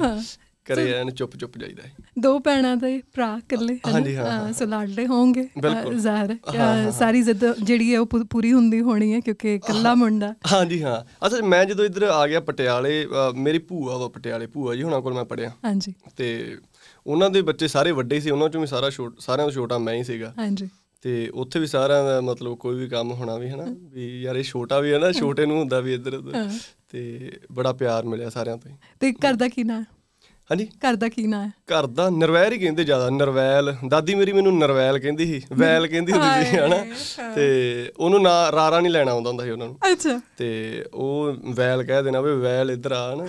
[0.73, 3.79] ਘਰੇ ਐਨ ਚੁੱਪ ਚੁੱਪ ਜਾਈਦਾ ਸੀ। ਦੋ ਭੈਣਾਂ ਦੇ ਭਰਾ ਇਕੱਲੇ?
[3.88, 5.47] ਹਾਂਜੀ, ਹਾਂ, ਸੋ ਲਾਡਲੇ ਹੋਣਗੇ।
[5.95, 10.81] ਜ਼ਾਹਰ। ਹੈ। ਸਾਰੀ ਜ਼ਿੱਦ ਜਿਹੜੀ ਹੈ ਉਹ ਪੂਰੀ ਹੁੰਦੀ ਹੋਣੀ ਹੈ ਕਿਉਂਕਿ ਇਕੱਲਾ ਮੁੰਡਾ। ਹਾਂਜੀ
[10.83, 15.01] ਹਾਂ। ਅਸਲ ਮੈਂ ਜਦੋਂ ਇੱਧਰ ਆ ਗਿਆ ਪਟਿਆਲੇ ਮੇਰੀ ਭੂਆ ਵਾ ਪਟਿਆਲੇ ਭੂਆ ਜੀ ਹੁਣਾਂ
[15.01, 16.57] ਕੋਲ ਮੈਂ ਪੜਿਆ ਹਾਂਜੀ। ਤੇ
[17.07, 20.03] ਉਹਨਾਂ ਦੇ ਬੱਚੇ ਸਾਰੇ ਵੱਡੇ ਸੀ ਉਹਨਾਂ ਚੋਂ ਵੀ ਸਾਰਾ ਸਾਰਿਆਂ ਤੋਂ ਛੋਟਾ ਮੈਂ ਹੀ
[20.03, 20.69] ਸੀਗਾ। ਹਾਂਜੀ।
[21.01, 24.43] ਤੇ ਉੱਥੇ ਵੀ ਸਾਰਿਆਂ ਦਾ ਮਤਲਬ ਕੋਈ ਵੀ ਕੰਮ ਹੋਣਾ ਵੀ ਹਨਾ ਵੀ ਯਾਰ ਇਹ
[24.43, 26.49] ਛੋਟਾ ਵੀ ਹੈ ਨਾ ਛੋਟੇ ਨੂੰ ਹੁੰਦਾ ਵੀ ਇੱਧਰ ਉੱਧਰ ਹਾਂ।
[26.89, 29.81] ਤੇ ਬੜਾ ਪਿਆਰ ਮਿਲਿਆ ਸਾਰਿਆਂ ਤੋਂ ਹੀ। ਤੇ ਘਰ ਦਾ ਕੀ ਨਾਂ?
[29.81, 29.85] ਹੈ
[30.50, 30.65] ਹਾਂਜੀ?
[30.65, 31.51] ਘਰ ਦਾ ਕੀ ਨਾਂ ਹੈ?
[31.72, 36.12] ਘਰ ਦਾ ਨਰਵੈਲ ਹੀ ਕਹਿੰਦੇ ਜ਼ਿਆਦਾ ਨਰਵੈਲ। ਦਾਦੀ ਮੇਰੀ ਮੈਨੂੰ ਨਰਵੈਲ ਕਹਿੰਦੀ ਸੀ ਵੈਲ ਕਹਿੰਦੀ
[36.12, 36.77] ਹੁੰਦੀ ਸੀ ਹਨਾ?
[37.36, 41.84] ਤੇ ਉਹਨੂੰ ਨਾ ਰਾਰਾ ਨਹੀਂ ਲੈਣਾ ਆਉਂਦਾ ਹੁੰਦਾ ਸੀ ਉਹਨਾਂ ਨੂੰ। ਅੱਛਾ। ਤੇ ਉਹ ਵੈਲ
[41.84, 43.25] ਕਹਿ ਦੇਣਾ ਵੀ ਵੈਲ ਇੱਧਰ ਆ ਨਾ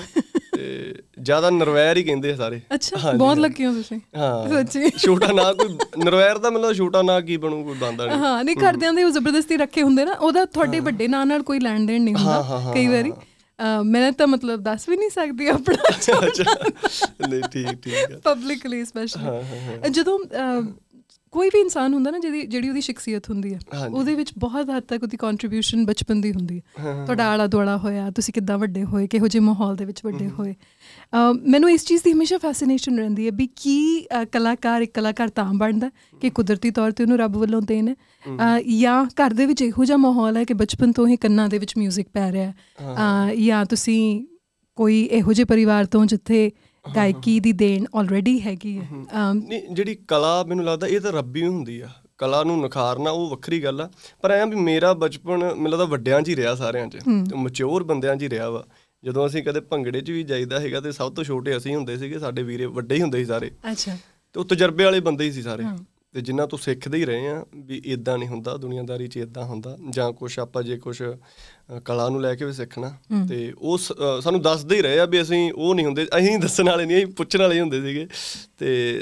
[0.57, 5.55] ਤੇ ਜ਼ਿਆਦਾ ਨਰਵੈਰ ਹੀ ਕਹਿੰਦੇ ਸਾਰੇ। ਅੱਛਾ ਬਹੁਤ। ਲੱਕੀ ਹੋ ਤੁਸੀਂ। ਹਾਂ। ਸੱਚੀ। ਛੋਟਾ ਨਾਂ
[5.55, 9.05] ਕੋਈ ਨਰਵੈਰ ਦਾ ਮਤਲਬ ਛੋਟਾ ਨਾਂ ਕੀ ਬਣੂ ਕੋਈ ਬੰਦਾ ਨਹੀਂ। ਹਾਂ ਨਹੀਂ ਘਰਦਿਆਂ ਦੇ
[9.05, 12.73] ਉਹ ਜ਼ਬਰਦਸਤੀ ਰੱਖੇ ਹੁੰਦੇ ਨਾ ਉਹਦਾ ਤੁਹਾਡੇ ਵੱਡੇ ਨਾਂ ਨਾਲ ਕੋਈ ਲੈਣ ਦੇਣ ਨਹੀਂ ਹੁੰਦਾ
[12.75, 13.12] ਕਈ ਵਾਰੀ।
[13.87, 16.55] ਮੈਂ ਤਾਂ ਮਤਲਬ ਦੱਸ ਵੀ ਨਹੀਂ ਸਕਦੀ ਆਪਣਾ। ਅੱਛਾ
[17.29, 20.19] ਨਹੀਂ ਠੀਕ ਠੀਕ ਪਬਲਿਕਲੀ ਸਪੈਸ਼ਲੀ ਜਦੋਂ
[21.33, 24.85] ਕੋਈ ਵੀ ਇਨਸਾਨ ਹੁੰਦਾ ਨਾ ਜਿਹਦੀ ਜਿਹੜੀ ਉਹਦੀ ਸ਼ਖਸੀਅਤ ਹੁੰਦੀ ਹੈ। ਉਹਦੇ ਵਿੱਚ ਬਹੁਤ ਹੱਦ
[24.85, 29.07] ਤੱਕ ਉਹਦੀ ਕੰਟਰੀਬਿਊਸ਼ਨ ਬਚਪਨ ਦੀ ਹੁੰਦੀ ਹੈ। ਤੁਹਾਡਾ ਆਲਾ ਦੁਆਲਾ ਹੋਇਆ ਤੁਸੀਂ ਕਿੱਦਾਂ ਵੱਡੇ ਹੋਏ
[29.07, 30.55] ਕਿਹੋ ਜਿਹੇ ਮਾਹੌਲ ਦੇ ਵਿੱਚ ਵੱਡੇ ਹੋਏ।
[31.47, 35.90] ਮੈਨੂੰ ਇਸ ਚੀਜ਼ ਦੀ ਹਮੇਸ਼ਾ ਫੈਸੀਨੇਸ਼ਨ ਰਹਿੰਦੀ ਹੈ ਵੀ ਕੀ ਕਲਾਕਾਰ ਇੱਕ ਕਲਾਕਾਰ ਤਾਂ ਬਣਦਾ
[36.21, 39.97] ਕਿ ਕੁਦਰਤੀ ਤੌਰ ਤੇ ਉਹਨੂੰ ਰੱਬ ਵੱਲੋਂ ਦੇਣ। ਹੈ। ਜਾਂ ਘਰ ਦੇ ਵਿੱਚ ਇਹੋ ਜਿਹਾ
[39.97, 44.26] ਮਾਹੌਲ ਹੈ ਕਿ ਬਚਪਨ ਤੋਂ ਹੀ ਕੰਨਾਂ ਦੇ ਵਿੱਚ 뮤직 ਪੈ ਰਿਹਾ ਹੈ। ਜਾਂ ਤੁਸੀਂ
[44.76, 46.50] ਕੋਈ ਇਹੋ ਜਿਹੇ ਪਰਿਵਾਰ ਤੋਂ ਜਿੱਥੇ
[46.97, 48.87] ਗਾਇਕੀ ਦੀ ਦੇਣ ਆਲਰੇਡੀ ਹੈਗੀ ਹੈ।
[49.73, 51.88] ਜਿਹੜੀ ਕਲਾ ਮੈਨੂੰ ਲੱਗਦਾ ਇਹ ਤਾਂ ਰੱਬੀ ਹੁੰਦੀ ਆ।
[52.19, 53.90] ਕਲਾ ਨੂੰ ਨਿਖਾਰਨਾ ਉਹ ਵੱਖਰੀ ਗੱਲ ਆ।
[54.23, 57.85] ਪਰ ਐਂ ਵੀ ਮੇਰਾ ਬਚਪਨ ਮੈਨੂੰ ਲੱਗਦਾ ਵੱਡਿਆਂ 'ਚ ਹੀ ਰਿਹਾ ਸਾਰਿਆਂ 'ਚ ਤੇ ਮੈਚੁਰ
[57.85, 58.64] ਬੰਦਿਆਂ 'ਚ ਹੀ ਰਿਹਾ ਵਾ।
[59.04, 62.19] ਜਦੋਂ ਅਸੀਂ ਕਦੇ ਭੰਗੜੇ 'ਚ ਵੀ ਜਾਈਦਾ ਹੈਗਾ ਤੇ ਸਭ ਤੋਂ ਛੋਟੇ ਅਸੀਂ ਹੁੰਦੇ ਸੀਗੇ
[62.19, 63.97] ਸਾਡੇ ਵੀਰੇ ਵੱਡੇ ਹੀ ਹੁੰਦੇ ਸੀ ਸਾਰੇ। ਅੱਛਾ।
[64.33, 65.64] ਤੇ ਉਹ ਤਜਰਬੇ ਵਾਲੇ ਬੰਦੇ ਹੀ ਸੀ ਸਾਰੇ।
[66.14, 69.76] ਤੇ ਜਿਨ੍ਹਾਂ ਤੋਂ ਸਿੱਖਦੇ ਹੀ ਰਹੇ ਆ ਵੀ ਇਦਾਂ ਨਹੀਂ ਹੁੰਦਾ ਦੁਨੀਆਦਾਰੀ 'ਚ ਇਦਾਂ ਹੁੰਦਾ
[69.90, 71.02] ਜਾਂ ਕੁਝ ਆਪਾਂ ਜੇ ਕੁਝ
[71.85, 72.92] ਕਲਾ ਨੂੰ ਲੈ ਕੇ ਵੀ ਸਿੱਖਣਾ।
[73.28, 73.78] ਤੇ ਉਹ
[74.21, 77.07] ਸਾਨੂੰ ਦੱਸਦੇ ਹੀ ਰਹੇ ਆ ਵੀ ਅਸੀਂ ਉਹ ਨਹੀਂ ਹੁੰਦੇ ਅਸੀਂ ਦੱਸਣ ਵਾਲੇ ਨਹੀਂ ਅਸੀਂ
[77.07, 78.07] ਪੁੱਛਣ ਵਾਲੇ ਹੁੰਦੇ ਸੀਗੇ।
[78.59, 79.00] ਤੇ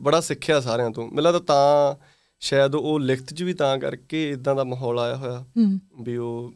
[0.00, 2.04] ਬੜਾ ਸਿੱਖਿਆ ਸਾਰਿਆਂ ਤੋਂ। ਮੈਨੂੰ ਲੱਗਦਾ ਤਾਂ
[2.40, 5.44] ਸ਼ਾਇਦ ਉਹ ਲਿਖਤ 'ਚ ਵੀ ਤਾਂ ਕਰਕੇ ਇਦਾਂ ਦਾ ਮਾਹੌਲ ਆਇਆ ਹੋਇਆ।
[6.02, 6.52] ਵੀ ਉਹ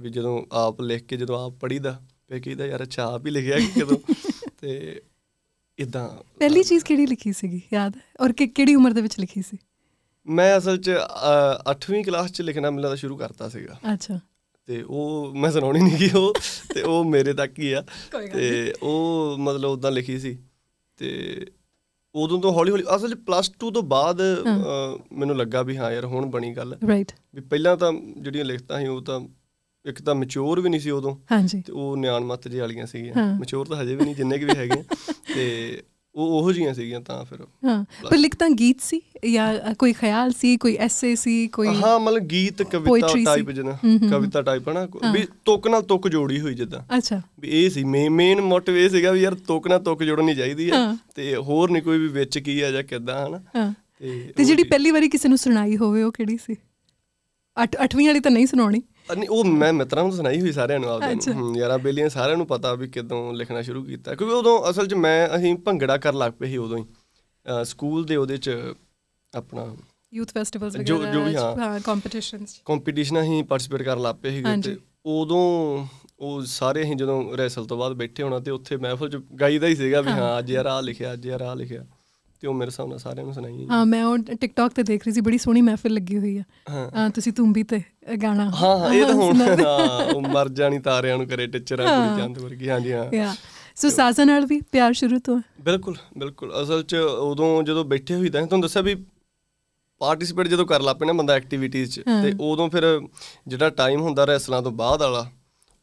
[0.00, 3.58] ਵੀ ਜਦੋਂ ਆਪ ਲਿਖ ਕੇ ਜਦੋਂ ਆਪ ਪੜੀਦਾ ਫੇ ਕਹੀਦਾ ਯਾਰ ਅੱਛਾ ਆਪ ਹੀ ਲਿਖਿਆ
[3.58, 3.96] ਕਿ ਕਦੋਂ
[4.60, 5.02] ਤੇ
[5.78, 6.08] ਇਦਾਂ
[6.38, 7.96] ਪਹਿਲੀ ਚੀਜ਼ ਕਿਹੜੀ ਲਿਖੀ ਸੀਗੀ ਯਾਦ?
[7.96, 9.58] ਹੈ ਔਰ ਕਿ ਕਿਹੜੀ ਉਮਰ ਦੇ ਵਿੱਚ ਲਿਖੀ ਸੀ?
[10.26, 10.90] ਮੈਂ ਅਸਲ 'ਚ
[11.72, 14.20] 8ਵੀਂ ਕਲਾਸ 'ਚ ਲਿਖਣਾ ਮੈਨੂੰ ਲੱਗਦਾ ਸ਼ੁਰੂ ਕਰਤਾ ਸੀਗਾ। ਅੱਛਾ।
[14.66, 16.34] ਤੇ ਉਹ ਮੈਂ ਸੁਣਾਉਣੀ ਨਹੀਂ ਗਈ ਉਹ
[16.74, 17.84] ਤੇ ਉਹ ਮੇਰੇ ਤੱਕ ਹੀ ਆ।
[18.32, 20.38] ਤੇ ਉਹ ਮਤਲਬ ਉਦਾਂ ਲਿਖੀ ਸੀ।
[20.96, 21.40] ਤੇ
[22.14, 24.20] ਉਦੋਂ ਤੋਂ ਹੌਲੀ ਹੌਲੀ ਅਸਲ ਪਲੱਸ 2 ਤੋਂ ਬਾਅਦ
[25.12, 28.86] ਮੈਨੂੰ ਲੱਗਾ ਵੀ ਹਾਂ ਯਾਰ ਹੁਣ ਬਣੀ ਗੱਲ। ਰਾਈਟ ਵੀ ਪਹਿਲਾਂ ਤਾਂ ਜਿਹੜੀਆਂ ਲਿਖਤਾਂ ਸੀ
[28.86, 29.20] ਉਹ ਤਾਂ
[29.84, 33.38] ਇੱਕ ਤਾਂ ਮੈਚੁਰ ਵੀ ਨਹੀਂ ਸੀ ਉਦੋਂ। ਹਾਂਜੀ। ਤੇ ਉਹ ਨਿਆਣ ਮੱਤ ਜਿਹੀ ਵਾਲੀਆਂ ਸੀਗੀਆਂ।
[33.38, 34.82] ਮੈਚੁਰ ਤਾਂ ਹਜੇ ਵੀ ਨਹੀਂ ਜਿੰਨੇ ਕਿ ਵੀ ਹੈਗੇ।
[35.34, 35.82] ਤੇ
[36.14, 39.00] ਉਹ ਉਹੋ ਜੀਆਂ ਸੀਗੀਆਂ ਤਾਂ ਫਿਰ ਹਾਂ ਪਰ ਲਿਖਤਾਂ ਗੀਤ ਸੀ
[39.32, 43.78] ਜਾਂ ਕੋਈ ਖਿਆਲ ਸੀ ਕੋਈ ਐਸੇ ਸੀ ਕੋਈ ਹਾਂ ਮਤਲਬ ਗੀਤ ਕਵਿਤਾ। ਟਾਈਪ ਜਿਹਾ
[44.10, 44.88] ਕਵਿਤਾ ਟਾਈਪ ਹਨਾ?
[45.12, 49.10] ਵੀ ਤੁਕ ਨਾਲ ਤੁਕ ਜੋੜੀ ਹੋਈ ਜਿੱਦਾਂ। ਅੱਛਾ। ਵੀ ਇਹ ਸੀ ਮੇਨ ਮੋਟਿਵ ਇਹ ਸੀਗਾ
[49.10, 52.60] ਵੀ ਯਾਰ ਤੁਕ ਨਾਲ ਤੁਕ ਜੋੜਨੀ ਚਾਹੀਦੀ ਹੈ। ਤੇ ਹੋਰ ਨਹੀਂ ਕੋਈ ਵੀ ਵਿੱਚ ਕੀ
[52.60, 53.40] ਆ ਜਾਂ ਕਿੱਦਾਂ ਹਨਾ?
[53.56, 53.74] ਹਾਂ।
[54.36, 56.56] ਤੇ ਜਿਹੜੀ ਪਹਿਲੀ ਵਾਰੀ ਕਿਸੇ ਨੂੰ ਸੁਣਾਈ ਹੋਵੇ ਉਹ ਕਿਹੜੀ ਸੀ?
[57.62, 60.90] 8 8ਵੀਂ ਵਾਲੀ ਤਾਂ ਨਹੀਂ ਸੁਣਾਉਣੀ। ਨਹੀਂ ਉਹ ਮੈਂ ਮਿੱਤਰਾਂ ਨੂੰ ਸੁਣਾਈ ਹੋਈ ਸਾਰਿਆਂ ਨੂੰ।
[60.90, 64.86] ਆਪਦੇ ਨੂੰ ਯਾਰਾਂ ਬੇਲੀਆਂ ਸਾਰਿਆਂ ਨੂੰ ਪਤਾ ਵੀ ਕਿਦੋਂ ਲਿਖਣਾ ਸ਼ੁਰੂ ਕੀਤਾ ਕਿਉਂਕਿ ਉਦੋਂ ਅਸਲ
[64.86, 66.84] 'ਚ ਮੈਂ ਅਸੀਂ ਭੰਗੜਾ ਕਰਨ ਲੱਗ ਪਏ ਸੀ ਉਦੋਂ ਹੀ
[67.64, 68.50] ਸਕੂਲ ਦੇ ਉਹਦੇ 'ਚ
[69.32, 69.76] ਆਪਣਾ
[70.14, 74.76] ਯੂਥ ਫੈਸਟੀਵਲਸ ਵਗੈਰਾ ਜੋ ਵੀ, ਹਾਂ। ਕੰਪੀਟੀਸ਼ਨਸ ਕੰਪੀਟੀਸ਼ਨਾਂ ਹੀ ਪਾਰਟਿਸਿਪੇਟ ਕਰਨ ਲੱਗ ਪਏ ਸੀਗੇ। ਤੇ
[75.06, 75.86] ਉਦੋਂ
[76.20, 79.76] ਉਹ ਸਾਰੇ ਅਸੀਂ ਜਦੋਂ ਰੈਸਲ ਤੋਂ ਬਾਅਦ ਬੈਠੇ ਹੋਣਾ ਤੇ ਉੱਥੇ ਮਹਿਫਲ 'ਚ ਗਾਈਦਾ ਹੀ
[79.76, 81.84] ਸੀਗਾ ਵੀ ਹਾਂ ਅੱਜ ਯਾਰ ਆ ਲਿਖਿਆ ਅੱਜ ਯਾਰ ਆ ਲਿਖਿਆ
[82.40, 85.20] ਤੇ ਉਹ ਮੇਰੇ ਨਾਲ ਸਾਰਿਆਂ ਨੂੰ ਸੁਣਾਈ ਹਾਂ ਮੈਂ ਉਹ ਟਿਕਟੌਕ ਤੇ ਦੇਖ ਰਹੀ ਸੀ
[85.20, 87.80] ਬੜੀ ਸੋਹਣੀ ਮਹਿਫਿਲ ਲੱਗੀ ਹੋਈ ਆ। ਹਾਂ। ਤੁਸੀਂ ਤੁੰਬੀ ਤੇ
[88.22, 89.42] ਗਾਣਾ ਹਾਂ ਹਾਂ ਇਹ ਤਾਂ ਹੁਣ
[90.14, 93.34] ਉਹ ਮਰ ਜਾਣੀ ਤਾਰਿਆਂ ਨੂੰ ਕਰੇ ਟਿਚਰਾਂ ਕੁੜੀ ਚੰਦ ਵਰਗੀ ਹਾਂਜੀ ਹਾਂ। ਯਾ
[93.76, 98.28] ਸੋ ਸਾਜ਼ਾ ਨਾਲ ਵੀ ਪਿਆਰ ਸ਼ੁਰੂ ਤੋਂ। ਬਿਲਕੁਲ ਬਿਲਕੁਲ। ਅਸਲ 'ਚ ਉਦੋਂ ਜਦੋਂ ਬੈਠੇ ਹੋਈ
[98.30, 98.94] ਤਾਂ ਤੁਹਾਨੂੰ ਦੱਸਿਆ ਵੀ
[100.00, 102.84] ਪਾਰਟਿਸਿਪੇਟ ਜਦੋਂ ਕਰ ਲੱਪੇ ਨਾ ਬੰਦਾ ਐਕਟੀਵਿਟੀਜ਼ 'ਚ। ਤੇ ਉਦੋਂ ਫਿਰ
[103.46, 105.30] ਜਿਹੜਾ ਟਾਈਮ ਹੁੰਦਾ ਰੈਸਲਾਂ ਤੋਂ ਬਾਅਦ ਵਾਲਾ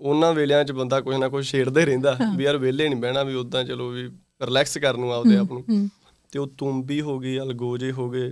[0.02, 3.36] ਉਹਨਾਂ ਵੇਲਿਆਂ 'ਚ ਬੰਦਾ ਕੁਝ ਨਾ ਕੁਝ ਛੇੜਦਾ ਰਹਿੰਦਾ ਵੀ ਯਾਰ ਵਿਹਲੇ ਨਹੀਂ ਬਹਿਣਾ ਵੀ
[3.36, 4.10] ਉਦਾਂ ਚਲੋ ਵੀ
[4.42, 5.90] ਰਿਲੈਕਸ ਕਰਨ ਨੂੰ ਆਪਦੇ ਆਪ ਨੂੰ।
[6.32, 8.32] ਤੇ ਉਹ ਤੁੰਬੀ ਹੋ ਗਈ ਅਲਗੋਜੇ ਹੋ ਗਏ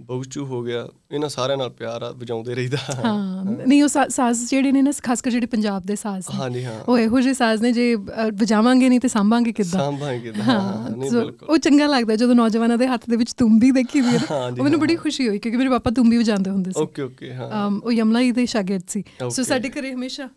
[0.00, 4.72] ਬਗਚੂ ਹੋ ਗਿਆ। ਇਹਨਾਂ ਸਾਰਿਆਂ ਨਾਲ ਪਿਆਰ ਆ ਵਜਾਉਂਦੇ ਰਹੀਦਾ। ਹਾਂ ਨਹੀਂ ਉਹ ਸਾਜ਼ ਜਿਹੜੇ
[4.72, 7.62] ਨੇ ਨਾ ਖਾਸ ਕਰ ਜਿਹੜੇ ਪੰਜਾਬ ਦੇ ਸਾਜ਼ ਨੇ ਹਾਂਜੀ ਹਾਂ। ਉਹ ਇਹੋ ਜਿਹੇ ਸਾਜ਼
[7.62, 7.94] ਨੇ ਜੇ
[8.34, 9.78] ਵਜਾਵਾਂਗੇ ਨਹੀਂ ਤੇ ਸਾਂਭਾਂਗੇ ਕਿੱਦਾਂ?
[9.80, 10.44] ਸਾਂਭਾਂਗੇ ਕਿੱਦਾਂ?
[10.44, 14.00] ਹਾਂ ਹਾਂ, ਨਹੀਂ ਬਿਲਕੁਲ। ਉਹ ਚੰਗਾ ਲੱਗਦਾ ਜਦੋਂ ਨੌਜਵਾਨਾਂ ਦੇ ਹੱਥ ਦੇ ਵਿੱਚ ਤੁੰਬੀ ਦੇਖੀ
[14.00, 16.80] ਦੀ ਹੈ ਉਹ ਮੈਨੂੰ ਹਾਂ, ਬੜੀ ਖੁਸ਼ੀ ਹੋਈ ਕਿਉਂਕਿ ਮੇਰੇ ਪਾਪਾ ਤੁੰਬੀ ਵਜਾਉਂਦੇ ਹੁੰਦੇ ਸੀ।
[16.80, 19.42] ਓਕੇ ਓਕੇ ਹਾਂ। ਉਹ ਯਮਲਾ ਜੀ ਦੇ ਸ਼ਾਗਿਰਦ ਸੀ। ਸੋ.
[19.42, 20.28] ਸਾਡੇ ਘਰੇ ਹਮੇਸ਼ਾ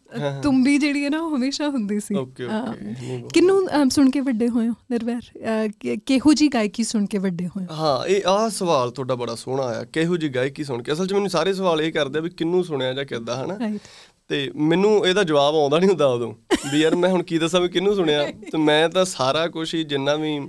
[0.44, 3.42] ਤੁੰਬੀ ਜਿਹੜੀ ਹੈ ਨਾ ਉਹ ਹਮੇਸ਼ਾ ਹੁੰਦੀ ਸੀ। ਓਕੇ ਓਕੇ
[3.76, 5.70] ਅਮ, ਸੁਣ ਕੇ ਵੱਡੇ ਹੋਏ ਹੋ ਨਿਰਵੈਰ?
[6.06, 7.74] ਕਿਹੋ ਜੀ ਗਾਇਕੀ ਸੁਣ ਕੇ ਵੱਡੇ ਹੋਏ ਹੋ?
[7.76, 11.14] ਹਾਂ ਇਹ ਆਹ ਸਵਾਲ ਤੁਹਾਡਾ ਬੜਾ ਸੋਹਣਾ ਆਇਆ ਕਿਹੋ ਜੀ ਗਾਇਕੀ ਸੁਣ ਕੇ। ਅਸਲ 'ਚ
[11.14, 13.78] ਮੈਨੂੰ ਸਾਰੇ ਸਵਾਲ ਇਹ ਕਰਦੇ ਆ ਵੀ ਕਿੰਨੂੰ ਸੁਣਿਆ ਜਾਂ ਕਿੱਦਾਂ ਹਨਾ?
[14.30, 16.34] ਤੇ ਮੈਨੂੰ ਇਹਦਾ ਜਵਾਬ ਆਉਂਦਾ ਨਹੀਂ ਹੁੰਦਾ ਉਦੋਂ
[16.72, 18.26] ਵੀ ਯਾਰ ਮੈਂ ਹੁਣ ਕੀ ਦੱਸਾਂ ਵੀ ਕਿਹਨੂੰ ਸੁਣਿਆ?
[18.52, 20.40] ਤੇ ਮੈਂ ਤਾਂ ਸਾਰਾ ਕੁਝ ਹੀ ਜਿੰਨਾ ਵੀ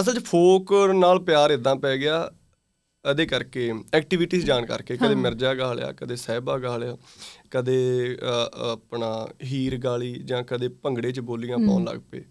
[0.00, 2.30] ਅਸਲ 'ਚ ਫੋਕ ਨਾਲ ਪਿਆਰ ਇਦਾਂ ਪੈ ਗਿਆ
[3.04, 6.96] ਇਹਦੇ ਕਰਕੇ ਐਕਟੀਵਿਟੀਜ਼ ਜਾਣ ਕਰਕੇ। ਕਦੇ ਮਿਰਜ਼ਾ ਗਾ ਲਿਆ ਕਦੇ ਸਹਿਬਾ ਗਾ ਲਿਆ
[7.50, 7.76] ਕਦੇ
[8.70, 9.10] ਆਪਣਾ
[9.44, 12.22] ਹੀਰ ਗਾਲੀ ਜਾਂ ਕਦੇ ਭੰਗੜੇ 'ਚ ਬੋਲੀਆਂ ਪਾਉਣ ਲੱਗ ਪਏ।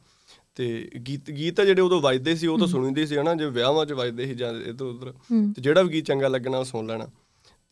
[0.55, 3.85] ਤੇ ਗੀਤ ਗੀਤ ਆ ਜਿਹੜੇ ਉਦੋਂ ਵੱਜਦੇ ਸੀ ਉਹ ਤਾਂ ਸੁਣੀਂਦੇ ਸੀ ਹਨਾ ਜੇ ਵਿਆਹਾਂ
[3.85, 5.13] 'ਚ ਵੱਜਦੇ ਸੀ ਜਾਂ ਇਧਰ ਉਧਰ।
[5.55, 7.07] ਤੇ ਜਿਹੜਾ ਵੀ ਗੀਤ ਚੰਗਾ ਲੱਗਣਾ ਉਹ ਸੁਣ ਲੈਣਾ।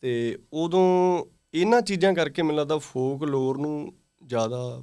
[0.00, 1.24] ਤੇ ਉਦੋਂ
[1.54, 3.92] ਇਹਨਾਂ ਚੀਜ਼ਾਂ ਕਰਕੇ ਮੈਨੂੰ ਲੱਗਦਾ ਫੋਕ ਲੋਰ ਨੂੰ
[4.26, 4.82] ਜ਼ਿਆਦਾ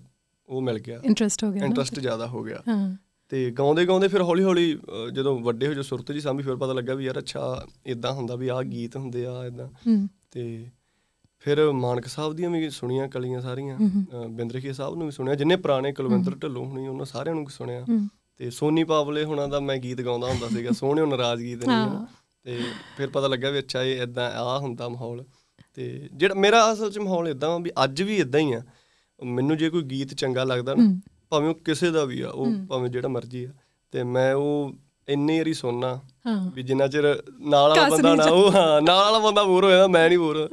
[0.50, 2.96] ਉਹ ਮਿਲ ਗਿਆ। ਇੰਟਰਸਟ ਹੋ ਗਿਆ ਇੰਟਰਸਟ ਜ਼ਿਆਦਾ ਹੋ ਗਿਆ। ਹਾਂ।
[3.29, 4.79] ਤੇ ਗਾਉਂਦੇ ਗਾਉਂਦੇ ਫਿਰ ਹੌਲੀ ਹੌਲੀ
[5.13, 8.36] ਜਦੋਂ ਵੱਡੇ ਹੋ ਜੋ ਸੁਰਤ ਜੀ ਸਾਂਭੀ ਫਿਰ ਪਤਾ ਲੱਗਾ ਵੀ ਯਾਰ ਅੱਛਾ ਇਦਾਂ ਹੁੰਦਾ
[8.36, 9.67] ਵੀ ਆਹ ਗੀਤ ਹੁੰਦੇ ਆ ਇਦਾਂ
[10.31, 10.67] ਤੇ
[11.43, 15.55] ਫਿਰ ਮਾਨਕ ਸਾਹਿਬ ਦੀਆਂ ਵੀ ਸੁਣੀਆਂ ਕਲੀਆਂ ਸਾਰੀਆਂ। ਅ, ਬਿੰਦਰਖੀਆ ਸਾਹਿਬ ਨੂੰ ਵੀ ਸੁਣਿਆ ਜਿੰਨੇ
[15.55, 17.86] ਪੁਰਾਣੇ ਕੁਲਵਿੰਦਰ ਢਿੱਲੋਂ ਹੁਣੀ ਉਹਨਾਂ ਸਾਰਿਆਂ ਨੂੰ ਸੁਣਿਆ।
[18.38, 22.05] ਤੇ ਸੋਨੀ ਪਾਵਲੇ ਹੁਣਾਂ ਦਾ ਮੈਂ ਗੀਤ ਗਾਉਂਦਾ ਹੁੰਦਾ ਸੀਗਾ ਸੋਹਣਿਓ ਨਾਰਾਜ਼ ਗੀਤ ਹਾਂ।
[22.43, 22.60] ਤੇ
[22.98, 25.25] ਫਿਰ ਪਤਾ ਲੱਗਾ ਵੀ ਅੱਛਾ ਇਹ ਇਦਾਂ ਆ ਹੁੰਦਾ ਮਾਹੌਲ।
[25.74, 28.62] ਤੇ ਜਿਹੜਾ ਮੇਰਾ ਅਸਲ 'ਚ ਮਾਹੌਲ ਇਦਾਂ ਵੀ ਅੱਜ ਵੀ ਇਦਾਂ ਹੀ ਆ।
[29.24, 30.83] ਮੈਨੂੰ ਜੇ ਕੋਈ ਗੀਤ ਚੰਗਾ ਲੱਗਦਾ ਨਾ।
[31.29, 33.50] ਭਾਵੇਂ ਉਹ ਕਿਸੇ ਦਾ ਵੀ ਆ ਉਹ ਭਾਵੇਂ ਜਿਹੜਾ ਮਰਜ਼ੀ ਆ।
[33.91, 34.71] ਤੇ ਮੈਂ ਉਹ
[35.10, 36.00] ਇੰਨੀ ਵਾਰੀ ਸੁਣਨਾ
[36.55, 39.88] ਵੀ ਜਿੰਨਾ ਚਿਰ ਨਾਲ ਵਾਲਾ ਬੰਦਾ ਨਾ ਉਹ ਹਾਂ ਨਾਲ ਵਾਲਾ ਬੰਦਾ ਬੋਰ ਹੋ ਜਾਂਦਾ
[39.88, 40.50] ਮੈਂ ਨਹੀਂ ਬੋਰ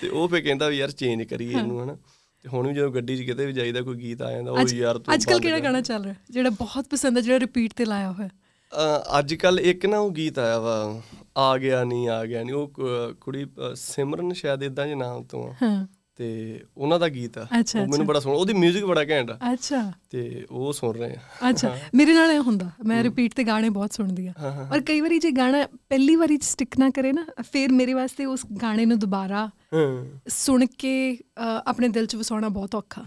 [0.00, 1.96] ਤੇ ਉਹ ਫੇ ਕਹਿੰਦਾ ਵੀ ਯਾਰ ਚੇਂਜ ਕਰੀਏ ਇਹਨੂੰ ਹਨਾ।
[2.42, 4.98] ਤੇ ਹੁਣ ਵੀ ਜਦੋਂ ਗੱਡੀ 'ਚ ਕਿਤੇ ਵੀ ਜਾਈਦਾ ਕੋਈ ਗੀਤ ਆ ਜਾਂਦਾ ਉਹ ਯਾਰ
[4.98, 6.14] ਤੂੰ ਅੱਜ ਕੱਲ ਕਿਹੜਾ। ਗਾਣਾ ਚੱਲ ਰਿਹਾ?
[6.30, 10.10] ਜਿਹੜਾ ਬਹੁਤ ਪਸੰਦ ਹੈ ਜਿਹੜਾ ਰਿਪੀਟ ਤੇ ਲਾਇਆ ਹੋਇਆ। ਅ, ਅੱਜ ਕੱਲ ਇੱਕ ਨਾ ਉਹ
[10.10, 11.02] ਗੀਤ ਆਇਆ ਵਾ
[11.36, 12.72] ਆ ਗਿਆ ਨਹੀਂ ਆ ਗਿਆ ਨਹੀਂ ਉਹ
[13.20, 15.86] ਕੁੜੀ ਸਿਮਰਨ ਸ਼ਾਇਦ ਇਦਾਂ ਦੇ ਨਾਮ ਤੋਂ ਹਾਂ।
[16.18, 19.92] ਤੇ ਉਹਨਾਂ ਦਾ ਗੀਤ ਆ। ਉਹ ਮੈਨੂੰ। ਬੜਾ ਸੋਹਣਾ ਉਹਦੀ 뮤직 ਬੜਾ ਘੈਂਟ ਆ। ਅੱਛਾ।
[20.10, 23.92] ਤੇ ਉਹ ਸੁਣ ਰਹੇ ਆ। ਅੱਛਾ ਮੇਰੇ ਨਾਲ ਇਹ ਹੁੰਦਾ ਮੈਂ ਰਿਪੀਟ ਤੇ ਗਾਣੇ ਬਹੁਤ
[23.92, 24.32] ਸੁਣਦੀ ਆ।
[24.72, 28.46] ਔਰ ਕਈ ਵਾਰੀ ਜੇ ਗਾਣਾ ਪਹਿਲੀ ਵਾਰੀ ਸਟਿਕ ਨਾ ਕਰੇ ਨਾ ਫਿਰ ਮੇਰੇ ਵਾਸਤੇ ਉਸ
[28.62, 29.50] ਗਾਣੇ ਨੂੰ ਦੁਬਾਰਾ
[30.28, 31.18] ਸੁਣ ਕੇ
[31.66, 33.04] ਆਪਣੇ ਦਿਲ 'ਚ ਵਸਾਉਣਾ ਬਹੁਤ ਔਖਾ।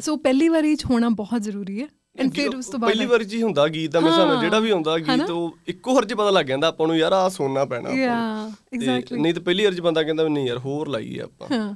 [0.00, 3.24] ਸੋ ਪਹਿਲੀ ਵਾਰੀ 'ਚ ਹੋਣਾ ਬਹੁਤ ਜ਼ਰੂਰੀ ਹੈ। ਐਂਡ ਫਿਰ ਉਸ ਤੋਂ ਬਾਅਦ ਪਹਿਲੀ ਵਾਰੀ
[3.24, 5.16] ਜੀ ਹੁੰਦਾ ਗੀਤ ਦਾ ਨਾਲ ਹਾਂ, ਜਿਹੜਾ ਵੀ ਹੁੰਦਾ ਹਨਾ?
[5.16, 8.00] ਗੀਤ ਉਹ ਇੱਕੋ ਹਰ ਚ ਪਤਾ ਲੱਗ ਜਾਂਦਾ ਆਪਾਂ ਨੂੰ ਯਾਰ ਆ ਸੁਣਨਾ ਪੈਣਾ ਆਪਾਂ।
[8.00, 11.74] ਯਾ ਐਗਜ਼ੈਕਟਲੀ ਨਹੀਂ ਤਾਂ ਪਹਿਲੀ ਵਾਰ ਚ ਬੰਦਾ ਕਹਿੰਦਾ ਨਹੀਂ ਯਾਰ ਹੋਰ ਲਾਈਏ ਆਪਾਂ। ਹਾਂ।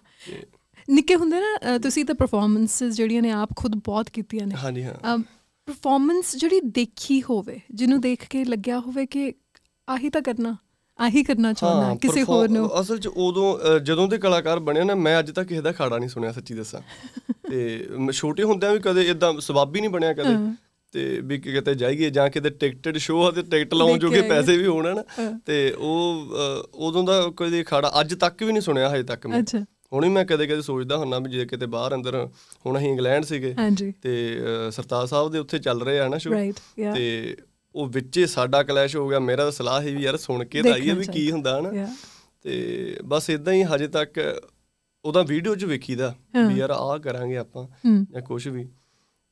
[0.88, 5.18] ਨਿੱਕੇ ਹੁੰਦੇ ਨਾ ਤੁਸੀਂ ਤਾਂ ਪਰਫਾਰਮੈਂਸਸ ਜਿਹੜੀਆਂ ਨੇ ਆਪ ਖੁਦ ਬਹੁਤ ਕੀਤੀਆਂ ਨੇ। ਹਾਂਜੀ ਹਾਂ।
[5.68, 9.32] ਪਰਫਾਰਮੈਂਸ ਜਿਹੜੀ ਦੇਖੀ ਹੋਵੇ ਜਿਹਨੂੰ ਦੇਖ ਕੇ ਲੱਗਿਆ ਹੋਵੇ ਕਿ
[9.88, 10.56] ਆਹੀ ਤਾਂ ਕਰਨਾ।
[11.00, 15.18] ਆਹੀ ਕਰਨਾ ਚਾਹੁੰਦਾ ਕਿਸੇ ਹੋਰ ਨੂੰ। ਅਸਲ ਚ ਉਦੋਂ ਜਦੋਂ ਦੇ ਕਲਾਕਾਰ ਬਣੇ ਨਾ ਮੈਂ
[15.18, 16.80] ਅੱਜ ਤੱਕ ਕਿਸੇ ਦਾ ਖਾੜਾ ਨਹੀਂ ਸੁਣਿਆ ਸੱਚੀ ਦੱਸਾਂ।
[17.50, 20.54] ਤੇ ਛੋਟੇ ਹੁੰਦਿਆਂ ਵੀ ਕਦੇ ਇਦਾਂ ਸਬਬ ਹੀ ਨਹੀਂ ਬਣਿਆ ਕਦੇ।
[20.92, 24.56] ਤੇ ਵੀ ਕਿ ਕਿਤੇ ਜਾਈਏ ਜਾਂ ਕਿਤੇ ਟਿਕਟਡ ਸ਼ੋਅ ਆ ਤੇ ਟਿਕਟ ਲਾਉਣ ਜੋਗੇ। ਪੈਸੇ
[24.56, 26.26] ਵੀ ਹੋਣ ਨਾ ਹਾਂ। ਤੇ ਉਹ
[26.74, 29.58] ਉਦੋਂ ਦਾ ਕਦੇ ਖਾੜਾ ਅੱਜ ਤੱਕ ਵੀ ਨਹੀਂ ਸੁਣਿਆ ਹਜੇ ਤੱਕ ਮੈਂ। ਅੱਛਾ।
[29.92, 32.28] ਹੁਣ ਮੈਂ ਕਦੇ ਕਦੇ ਸੋਚਦਾ ਹੁੰਨਾ ਵੀ ਜੇ ਕਿਤੇ ਬਾਹਰ ਅੰਦਰ
[32.66, 33.54] ਹੁਣ ਅਸੀਂ ਇੰਗਲੈਂਡ ਸੀਗੇ
[34.02, 34.40] ਤੇ
[34.70, 36.34] ਸਰਤਾਜ ਸਾਹਿਬ ਦੇ ਉੱਥੇ ਚੱਲ ਰਹੇ ਆ ਨਾ ਸ਼ੋਅ
[36.94, 37.36] ਤੇ
[37.74, 40.72] ਉਹ ਵਿੱਚੇ ਸਾਡਾ ਕਲੈਸ਼ ਹੋ ਗਿਆ ਮੇਰਾ ਤਾਂ ਸਲਾਹ ਹੀ ਵੀ ਯਾਰ ਸੁਣ ਕੇ ਤਾਂ
[40.72, 41.96] ਆਈਏ ਵੀ ਕੀ। ਹੁੰਦਾ ਹਨਾ
[42.42, 44.42] ਤੇ ਬਸ ਇਦਾਂ ਹੀ ਹਜੇ ਤੱਕ
[45.04, 46.14] ਉਹਦਾ ਵੀਡੀਓ 'ਚ ਵੇਖੀਦਾ।
[46.48, 47.66] ਵੀ ਯਾਰ ਆਹ ਕਰਾਂਗੇ ਆਪਾਂ
[48.12, 48.68] ਜਾਂ ਕੁਝ ਵੀ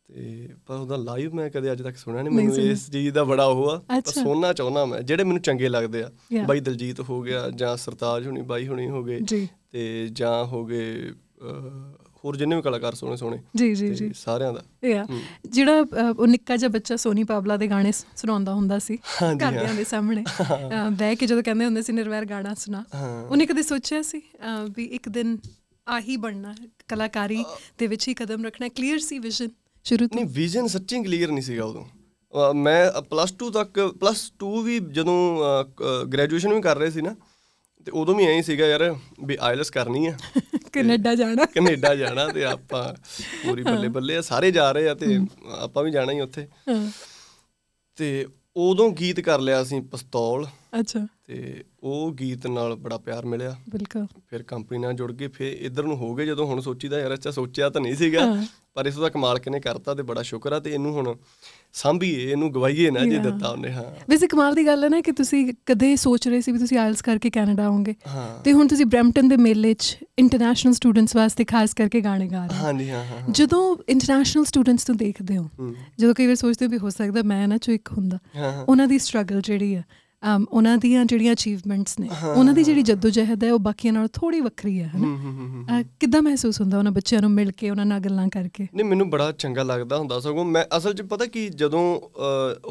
[0.09, 3.45] ਤੇ ਪਰ ਉਹਦਾ ਲਾਈਵ ਮੈਂ ਕਦੇ ਅੱਜ ਤੱਕ ਸੁਣਿਆ ਨਹੀਂ ਮੈਨੂੰ। ਇਸ ਚੀਜ਼ ਦਾ ਬੜਾ
[3.45, 6.11] ਉਹ ਆ ਪਰ। ਸੁਣਨਾ ਚਾਹੁੰਦਾ ਮੈਂ ਜਿਹੜੇ ਮੈਨੂੰ ਚੰਗੇ ਲੱਗਦੇ ਆ.
[6.47, 9.19] ਬਾਈ ਦਲਜੀਤ ਹੋ ਗਿਆ ਜਾਂ ਸਰਤਾਜ ਹੁਣੀ ਬਾਈ ਹੁਣੀ ਹੋ ਗਏ
[9.71, 11.13] ਤੇ ਜਾਂ ਹੋ ਗਏ
[12.27, 15.07] ਹੋਰ ਜਿੰਨੇ ਵੀ ਕਲਾਕਾਰ ਸੋਹਣੇ ਸੋਹਣੇ ਜੀ ਜੀ ਜੀ। ਸਾਰਿਆਂ ਦਾ। ਯਾ।
[15.47, 15.85] ਜਿਹੜਾ
[16.19, 20.25] ਉਹ ਨਿੱਕਾ ਜਿਹਾ ਬੱਚਾ ਸੋਨੀ ਪਾਬਲਾ ਦੇ ਗਾਣੇ ਸੁਣਾਉਂਦਾ ਹੁੰਦਾ ਸੀ। ਘਰਦਿਆਂ ਦੇ ਸਾਹਮਣੇ।
[20.91, 22.85] ਬਹਿ ਕੇ ਜਦੋਂ ਕਹਿੰਦੇ ਹੁੰਦੇ ਸੀ ਨਿਰਵੈਰ ਗਾਣਾ ਸੁਣਾ।
[23.31, 24.23] ਉਹਨੇ ਕਦੇ ਸੋਚਿਆ ਸੀ
[24.77, 25.39] ਵੀ ਇੱਕ ਦਿਨ
[25.89, 26.55] ਆਹੀ ਬਣਨਾ
[26.89, 27.45] ਕਲਾਕਾਰੀ
[27.79, 29.49] ਦੇ ਵਿੱਚ ਹੀ ਕਦਮ ਰੱਖਣਾ ਕਲੀਅਰ ਸੀ ਵਿਜ਼ਨ
[29.85, 30.21] ਸ਼ੁਰੂ ਤੋਂ?
[30.21, 31.85] ਨਹੀਂ ਵਿਜ਼ਨ ਸੱਚੀ ਕਲੀਅਰ ਨਹੀਂ ਸੀਗਾ ਉਦੋਂ।
[32.55, 35.17] ਮੈਂ ਪਲੱਸ 2 ਤੱਕ ਪਲੱਸ 2 ਵੀ ਜਦੋਂ
[36.13, 37.15] ਗ੍ਰੈਜੂਏਸ਼ਨ ਵੀ ਕਰ ਰਹੇ ਸੀ ਨਾ
[37.87, 40.15] ਤੇ ਉਦੋਂ ਵੀ ਐਂ ਸੀਗਾ ਯਾਰ ਵੀ ਆਇਲਸ ਕਰਨੀ ਆ।
[40.77, 42.83] ਕੈਨੇਡਾ ਜਾਣਾ। ਕੈਨੇਡਾ ਜਾਣਾ ਤੇ ਆਪਾਂ
[43.47, 45.19] ਪੂਰੀ ਬੱਲੇ ਬੱਲੇ ਸਾਰੇ ਜਾ ਰਹੇ ਆ ਤੇ
[45.59, 46.91] ਆਪਾਂ ਵੀ ਜਾਣਾ ਹੀ ਉੱਥੇ। ਹਾਂ,
[47.99, 50.47] ਤੇ ਉਦੋਂ ਗੀਤ ਕਰ ਲਿਆ ਸੀ ਪਿਸਤੌਲ।
[50.81, 55.53] ਅੱਛਾ। ਤੇ ਉਹ ਗੀਤ ਨਾਲ ਬੜਾ ਪਿਆਰ ਮਿਲਿਆ। ਬਿਲਕੁਲ। ਫਿਰ ਕੰਪਨੀ ਨਾਲ ਜੁੜ ਕੇ ਫਿਰ
[55.53, 58.43] ਇਧਰ ਨੂੰ ਹੋ ਗਏ। ਜਦੋਂ ਹੁਣ ਸੋਚੀਦਾ ਯਾਰ ਅੱਛਾ ਸੋਚਿਆ ਤਾਂ ਨਹੀਂ ਸੀਗਾ।
[58.75, 61.15] ਪਰ ਇਸ ਦਾ ਕਮਾਲ ਕਿਨੇ ਕਰਤਾ ਤੇ ਬੜਾ ਸ਼ੁਕਰ ਆ ਤੇ ਇਹਨੂੰ ਹੁਣ
[61.73, 63.19] ਸਾਂਭੀਏ ਇਹਨੂੰ ਗਵਾਈਏ ਨਾ ਜੇ.
[63.19, 66.53] ਦਿੱਤਾ ਉਹਨੇ ਹਾਂ। ਵੈਸੇ ਕਮਾਲ ਦੀ ਗੱਲ ਹੈ ਨਾ ਕਿ ਤੁਸੀਂ ਕਦੇ ਸੋਚ ਰਹੇ ਸੀ
[66.53, 70.73] ਵੀ ਤੁਸੀਂ ਆਇਲਸ ਕਰਕੇ ਕੈਨੇਡਾ ਆਓਗੇ ਹਾਂ। ਤੇ ਹੁਣ ਤੁਸੀਂ ਬ੍ਰੈਂਪਟਨ ਦੇ ਮੇਲੇ 'ਚ ਇੰਟਰਨੈਸ਼ਨਲ
[70.73, 74.97] ਸਟੂਡੈਂਟਸ ਵਾਸਤੇ ਖਾਸ ਕਰਕੇ ਗਾਣੇ ਗਾ ਰਹੇ ਹੋ। ਹਾਂਜੀ ਹਾਂ ਹਾਂ। ਜਦੋਂ ਇੰਟਰਨੈਸ਼ਨਲ ਸਟੂਡੈਂਟਸ ਨੂੰ
[74.99, 75.49] ਦੇਖਦੇ ਹੋ
[75.99, 78.19] ਜਦੋਂ ਕਈ ਵਾਰ ਸੋਚਦੇ ਹੋ ਵੀ ਹੋ ਸਕਦਾ ਮੈਂ ਨਾ ਚੋ ਇੱਕ ਹੁੰਦਾ।
[78.69, 79.83] ਉਹਨਾਂ ਦੀ ਸਟਰਗਲ ਜਿਹੜੀ ਅਮ,
[80.51, 84.79] ਉਹਨਾਂ ਦੀਆਂ ਜਿਹੜੀਆਂ ਅਚੀਵਮੈਂਟਸ ਨੇ। ਉਹਨਾਂ ਦੀ ਜਿਹੜੀ ਜਦੋਜਹਿਦ ਹੈ ਉਹ ਬਾਕੀਆਂ ਨਾਲੋਂ ਥੋੜੀ ਵੱਖਰੀ
[84.81, 85.83] ਹੈ ਹਨਾ?
[86.01, 88.67] ਕਿੱਦਾਂ ਮਹਿਸੂਸ ਹੁੰਦਾ ਉਹਨਾਂ ਬੱਚਿਆਂ ਨੂੰ ਮਿਲ ਕੇ ਉਹਨਾਂ ਨਾਲ ਗੱਲਾਂ ਕਰਕੇ?
[88.75, 91.85] ਨਹੀਂ ਮੈਨੂੰ ਬੜਾ ਚੰਗਾ ਲੱਗਦਾ ਹੁੰਦਾ ਸਗੋਂ। ਮੈਂ ਅਸਲ 'ਚ ਪਤਾ ਕੀ ਜਦੋਂ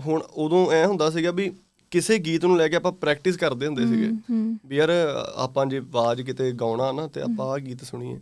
[0.06, 1.52] ਹੁਣ ਉਦੋਂ ਐ ਹੁੰਦਾ ਸੀਗਾ ਵੀ
[1.92, 4.10] ਕਿਸੇ ਗੀਤ ਨੂੰ ਲੈ ਕੇ ਆਪਾਂ ਪ੍ਰੈਕਟਿਸ ਕਰਦੇ ਹੁੰਦੇ ਸੀਗੇ।
[4.68, 4.90] ਵੀ ਯਾਰ
[5.36, 8.20] ਆਪਾਂ ਜੇ ਆਵਾਜ਼ ਕਿਤੇ ਗਾਉਣਾ ਨਾ ਤੇ ਆਪਾਂ ਆਹ ਗੀਤ ਸੁਣੀਏ।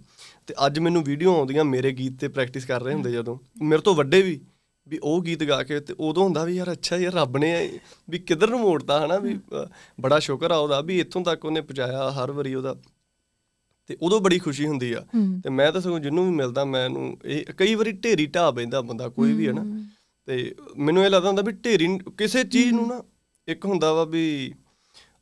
[0.47, 3.95] ਤੇ ਅੱਜ ਮੈਨੂੰ ਵੀਡੀਓ ਆਉਂਦੀਆਂ ਮੇਰੇ ਗੀਤ ਤੇ ਪ੍ਰੈਕਟਿਸ ਕਰ ਰਹੇ ਹੁੰਦੇ ਜਦੋਂ। ਮੇਰੇ ਤੋਂ
[3.95, 4.39] ਵੱਡੇ ਵੀ।
[4.87, 8.19] ਵੀ ਉਹ ਗੀਤ ਗਾ ਕੇ ਤੇ ਉਦੋਂ ਹੁੰਦਾ ਵੀ ਯਾਰ ਅੱਛਾ ਯਾਰ ਰੱਬ ਨੇ ਵੀ
[8.19, 9.39] ਕਿੱਧਰ ਨੂੰ ਮੋੜਤਾ ਹਨਾ ਵੀ
[10.01, 12.75] ਬੜਾ ਸ਼ੁਕਰ ਆ ਉਹਦਾ ਵੀ ਇੱਥੋਂ ਤੱਕ ਉਹਨੇ ਪਹੁੰਚਾਇਆ ਹਰ ਵਾਰੀ ਉਹਦਾ।
[13.87, 15.05] ਤੇ ਉਦੋਂ ਬੜੀ ਖੁਸ਼ੀ ਹੁੰਦੀ ਆ।
[15.43, 19.07] ਤੇ ਮੈਂ ਤਾਂ ਸਗੋਂ ਜਿਹਨੂੰ ਵੀ ਮਿਲਦਾ ਮੈਨੂੰ ਇਹ ਕਈ ਵਾਰੀ ਢੇਰੀ ਢਾਹ ਬੈਂਦਾ ਬੰਦਾ
[19.09, 19.85] ਕੋਈ ਵੀ ਹੈ। ਨਾ
[20.25, 23.03] ਤੇ ਮੈਨੂੰ ਇਹ ਲੱਗਦਾ ਹੁੰਦਾ ਵੀ ਢੇਰੀ ਕਿਸੇ ਚੀਜ਼ ਨੂੰ ਨਾ
[23.47, 24.53] ਇੱਕ ਹੁੰਦਾ ਵਾ ਵੀ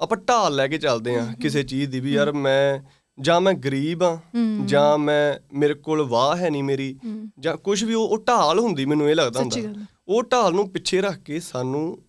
[0.01, 2.79] ਆਪਾਂ ਢਾਲ ਲੈ ਕੇ ਚੱਲਦੇ ਆ ਕਿਸੇ ਚੀਜ਼ ਦੀ ਵੀ ਯਾਰ ਮੈਂ
[3.19, 4.19] ਜਾਂ ਮੈਂ ਗਰੀਬ ਆ।
[4.65, 6.99] ਜਾਂ ਮੈਂ ਮੇਰੇ ਕੋਲ ਵਾਹ ਹੈ ਨਹੀਂ ਮੇਰੀ।
[7.39, 11.17] ਜਾਂ ਕੁਝ ਵੀ ਉਹ ਢਾਲ ਹੁੰਦੀ ਮੈਨੂੰ ਇਹ ਲੱਗਦਾ ਹੁੰਦਾ। ਉਹ ਢਾਲ ਨੂੰ ਪਿੱਛੇ ਰੱਖ
[11.17, 12.03] ਕੇ ਸਾਨੂੰ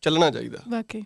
[0.00, 1.02] ਚੱਲਣਾ ਚਾਹੀਦਾ। ਵਾਕਈ।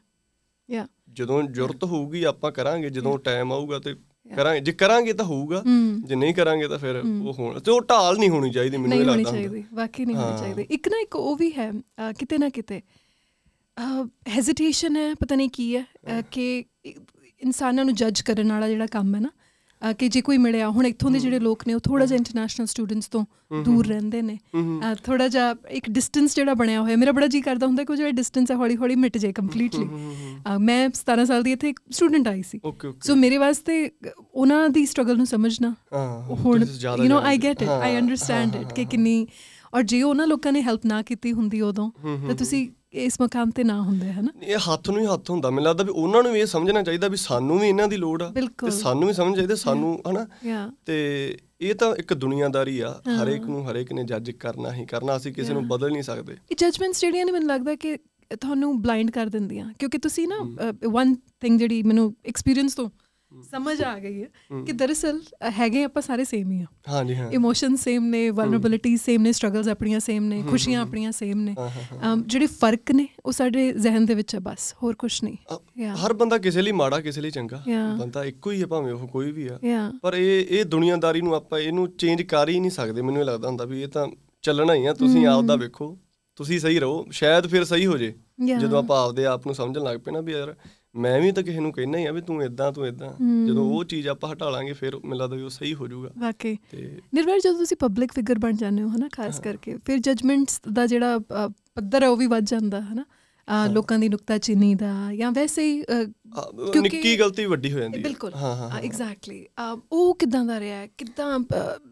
[0.71, 3.95] ਯਾ। ਜਦੋਂ ਜ਼ਰੂਰਤ ਹੋਊਗੀ ਆਪਾਂ ਕਰਾਂਗੇ। ਜਦੋਂ ਟਾਈਮ ਆਊਗਾ ਤੇ
[4.37, 5.63] ਕਰਾਂਗੇ। ਜੇ ਕਰਾਂਗੇ ਤਾਂ ਹੋਊਗਾ
[6.05, 9.01] ਜੇ ਨਹੀਂ ਕਰਾਂਗੇ ਤਾਂ ਫਿਰ ਉਹ ਹੋਣ ਤੇ ਉਹ ਢਾਲ ਨਹੀਂ ਹੋਣੀ ਚਾਹੀਦੀ ਮੈਨੂੰ ਨਹੀਂ
[9.01, 11.73] ਇਹ ਹੋਣੀ ਲੱਗਦਾ ਹੁੰਦਾ। ਚਾਹੀਦੀ। ਵਾਕਈ ਨਹੀਂ ਹੋਣੀ। ਚਾਹੀਦੀ। ਇੱਕ ਨਾ ਇੱਕ ਉਹ ਵੀ ਹੈ
[12.19, 12.81] ਕਿਤੇ ਨਾ ਕਿਤੇ।
[14.29, 15.87] ਹੈਜ਼ਿਟੇਸ਼ਨ ਹੈ ਪਤਾ ਨਹੀਂ ਕੀ ਹੈ।
[16.31, 16.65] ਕਿ
[17.43, 19.31] ਇਨਸਾਨਾਂ ਨੂੰ ਜੱਜ ਕਰਨ ਵਾਲਾ ਜਿਹੜਾ ਕੰਮ ਹੈ ਨਾ
[19.93, 23.09] ਕਿ ਜੇ ਕੋਈ ਮਿਲਿਆ ਹੁਣ ਇੱਥੋਂ ਦੇ ਜਿਹੜੇ ਲੋਕ ਨੇ ਉਹ ਥੋੜਾ ਜਿਹਾ ਇੰਟਰਨੈਸ਼ਨਲ ਸਟੂਡੈਂਟਸ
[23.09, 23.25] ਤੋਂ
[23.65, 24.39] ਦੂਰ ਰਹਿੰਦੇ ਨੇ।
[25.05, 28.11] ਥੋੜਾ ਜਿਹਾ ਇੱਕ ਡਿਸਟੈਂਸ ਜਿਹੜਾ ਬਣਿਆ ਹੋਇਆ ਮੇਰਾ ਬੜਾ ਜੀ ਕਰਦਾ ਹੁੰਦਾ ਕਿ ਉਹ ਜਿਹੜਾ
[28.11, 29.85] ਡਿਸਟੈਂਸ ਹੈ ਹੌਲੀ ਹੌਲੀ ਮਿਟ ਜਾਏ ਕੰਪਲੀਟਲੀ
[30.61, 32.61] ਮੈਂ 17 ਸਾਲ ਦੀ ਇੱਥੇ ਸਟੂਡੈਂਟ ਆਈ ਸੀ।
[33.03, 33.91] ਸੋ ਮੇਰੇ ਵਾਸਤੇ
[34.35, 35.75] ਉਹਨਾਂ ਦੀ ਸਟਰਗਲ ਨੂੰ ਸਮਝਣਾ
[36.45, 36.65] ਹੁਣ
[36.99, 37.21] you know.
[37.23, 39.27] I get it I understand it ਕਿ ਕਿੰਨੀ
[39.75, 41.91] ਔਰ ਜੇ ਉਹਨਾਂ ਲੋਕਾਂ ਨੇ ਹੈਲਪ ਨਾ ਕੀਤੀ ਹੁੰਦੀ ਉਦੋਂ
[42.27, 44.29] ਤਾਂ ਤੁਸੀਂ ਇਸ ਮਕਾਮ ਤੇ ਨਾ ਹੁੰਦੇ ਹਨਾ?
[44.43, 47.09] ਇਹ ਹੱਥ ਨੂੰ ਹੀ ਹੱਥ ਹੁੰਦਾ। ਮੈਨੂੰ ਲੱਗਦਾ ਵੀ ਉਹਨਾਂ ਨੂੰ ਵੀ ਇਹ ਸਮਝਣਾ ਚਾਹੀਦਾ
[47.09, 48.33] ਵੀ ਸਾਨੂੰ ਵੀ ਇਹਨਾਂ ਦੀ ਲੋੜ ਆ।
[48.65, 50.27] ਤੇ ਸਾਨੂੰ ਵੀ ਸਮਝਣਾ ਚਾਹੀਦਾ ਸਾਨੂੰ ਹਨਾ?
[50.87, 50.97] ਤੇ
[51.61, 55.53] ਇਹ ਤਾਂ ਇੱਕ ਦੁਨੀਆਦਾਰੀ ਆ। ਹਰੇਕ ਨੂੰ ਹਰੇਕ ਨੇ ਜੱਜ ਕਰਨਾ ਹੀ ਕਰਨਾ ਅਸੀਂ ਕਿਸੇ
[55.53, 57.97] ਨੂੰ ਬਦਲ ਨਹੀਂ ਸਕਦੇ। ਇਹ ਜਜਮੈਂਟਸ ਜਿਹੜੀਆਂ ਨੇ ਮੈਨੂੰ ਲੱਗਦਾ ਕਿ
[58.37, 62.89] ਤੁਹਾਨੂੰ ਬਲਾਈਂਡ ਕਰ ਦਿੰਦੀਆਂ। ਕਿਉਂਕਿ ਤੁਸੀਂ ਨਾ ਵਨ ਥਿੰਗ ਜਿਹੜੀ ਮੈਨੂੰ ਐਕਸਪੀਰੀਅੰਸ ਤੋਂ
[63.51, 64.29] ਸਮਝ ਆ ਗਈ ਹੈ
[64.67, 69.23] ਕਿ ਦਰਅਸਲ ਹੈਗੇ ਆਪਾਂ ਸਾਰੇ ਸੇਮ ਹੀ ਆ। ਹਾਂਜੀ ਹਾਂ। ਇਮੋਸ਼ਨ ਸੇਮ ਨੇ ਵਲਨਰੇਬਿਲਿਟੀ ਸੇਮ
[69.23, 71.55] ਨੇ ਸਟਰਗਲਸ ਆਪਣੀਆਂ ਸੇਮ ਨੇ ਖੁਸ਼ੀਆਂ ਆਪਣੀਆਂ ਸੇਮ ਨੇ।
[72.27, 75.37] ਜਿਹੜੇ ਫ਼ਰਕ ਨੇ ਉਹ ਸਾਡੇ ਜ਼ਿਹਨ ਦੇ ਵਿੱਚ ਹੈ ਬਸ ਹੋਰ ਕੁਝ ਨਹੀਂ.
[75.95, 77.63] ਹਰ ਬੰਦਾ ਕਿਸੇ ਲਈ ਮਾੜਾ ਕਿਸੇ ਲਈ ਚੰਗਾ.
[77.99, 79.59] ਬੰਦਾ ਇੱਕੋ ਹੀ ਹੈ ਭਾਵੇਂ ਉਹ ਕੋਈ ਵੀ ਆ।
[80.03, 83.49] ਪਰ ਇਹ ਇਹ ਦੁਨੀਆਦਾਰੀ ਨੂੰ ਆਪਾਂ ਇਹਨੂੰ ਚੇਂਜ ਕਰ ਹੀ ਨਹੀਂ ਸਕਦੇ। ਮੈਨੂੰ ਇਹ ਲੱਗਦਾ
[83.49, 84.07] ਹੁੰਦਾ ਵੀ ਇਹ ਤਾਂ
[84.43, 85.97] ਚੱਲਣਾ ਹੀ ਆ। ਤੁਸੀਂ ਆਪ ਦਾ ਵੇਖੋ।
[86.37, 88.15] ਤੁਸੀਂ ਸਹੀ ਰਹੋ। ਸ਼ਾਇਦ ਫਿਰ ਸਹੀ ਹੋ ਜੇ.
[88.61, 90.55] ਜਦੋਂ ਆਪਾਂ ਆਪਦੇ ਆਪ ਨੂੰ ਸਮਝਣ ਲੱਗ ਪਏ ਨਾ ਵੀ ਯਾਰ
[90.97, 93.13] ਮੈਂ ਵੀ ਤਾਂ ਕਿਸੇ ਨੂੰ ਕਹਿਣਾ ਹੀ ਆ ਵੀ ਤੂੰ ਇਦਾਂ ਤੂੰ ਇਦਾਂ
[93.47, 96.57] ਜਦੋਂ ਉਹ ਚੀਜ਼ ਆਪਾਂ ਹਟਾ ਲਾਂਗੇ ਫਿਰ ਮੈਨੂੰ ਲੱਗਦਾ ਵੀ ਉਹ ਸਹੀ ਹੋ ਜਾਊਗਾ। ਵਾਕਈ।
[96.71, 100.87] ਤੇ ਨਿਰਵੈਰ ਜਦੋਂ ਤੁਸੀਂ ਪਬਲਿਕ ਫਿਗਰ ਬਣ ਜਾਂਦੇ ਹੋ ਹਨਾ ਖਾਸ ਕਰਕੇ ਫਿਰ ਜਜਮੈਂਟਸ ਦਾ
[100.87, 101.19] ਜਿਹੜਾ
[101.75, 103.05] ਪੱਧਰ ਹੈ ਉਹ ਵੀ ਵੱਧ ਜਾਂਦਾ ਹਨਾ।
[103.67, 108.35] ਲੋਕਾਂ ਦੀ ਨੁਕਤਾਚੀਨੀ ਦਾ ਜਾਂ ਵੈਸੇ ਹੀ ਕਿਉਂਕਿ- ਨਿੱਕੀ ਗਲਤੀ ਵੱਡੀ ਹੋ ਜਾਂਦੀ ਹੈ। ਬਿਲਕੁਲ।
[108.35, 109.47] ਹਾਂ ਹਾਂ। ਐਗਜ਼ੈਕਟਲੀ
[109.93, 110.87] ਉਹ ਕਿਦਾਂ ਦਾ ਰਿਹਾ?
[110.87, 111.39] ਕਿੱਦਾਂ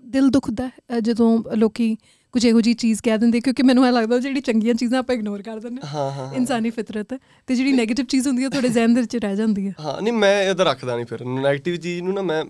[0.05, 0.71] ਦਿਲ ਦੁਖਦਾ
[1.03, 1.97] ਜਦੋਂ ਲੋਕੀ
[2.37, 5.43] ਕੁਝ ਇਹੋ ਜੀ ਚੀਜ਼ ਕਹਿ ਦਿੰਦੇ ਕਿਉਂਕਿ ਮੈਨੂੰ ਇਹ ਲੱਗਦਾ ਜਿਹੜੀ ਚੰਗੀਆਂ ਚੀਜ਼ਾਂ ਆਪਾਂ ਇਗਨੋਰ
[5.43, 7.19] ਕਰ ਦਿੰਦੇ ਹਾਂ। ਹਾਂ। ਇਨਸਾਨੀ ਫਿਤਰਤ ਹੈ
[7.49, 10.13] ਤੇ ਜਿਹੜੀ 네ਗੇਟਿਵ ਚੀਜ਼ ਹੁੰਦੀ ਹੈ ਤੁਹਾਡੇ ਜ਼ਿਹਨ ਦੇ ਵਿੱਚ ਰਹਿ ਜਾਂਦੀ ਹੈ ਹਾਂ ਨਹੀਂ
[10.13, 12.45] ਮੈਂ ਇਹਦਾ ਰੱਖਦਾ ਨਹੀਂ ਫਿਰ। 네ਗੇਟਿਵ ਚੀਜ਼ ਨੂੰ ਨਾ ਮੈਂ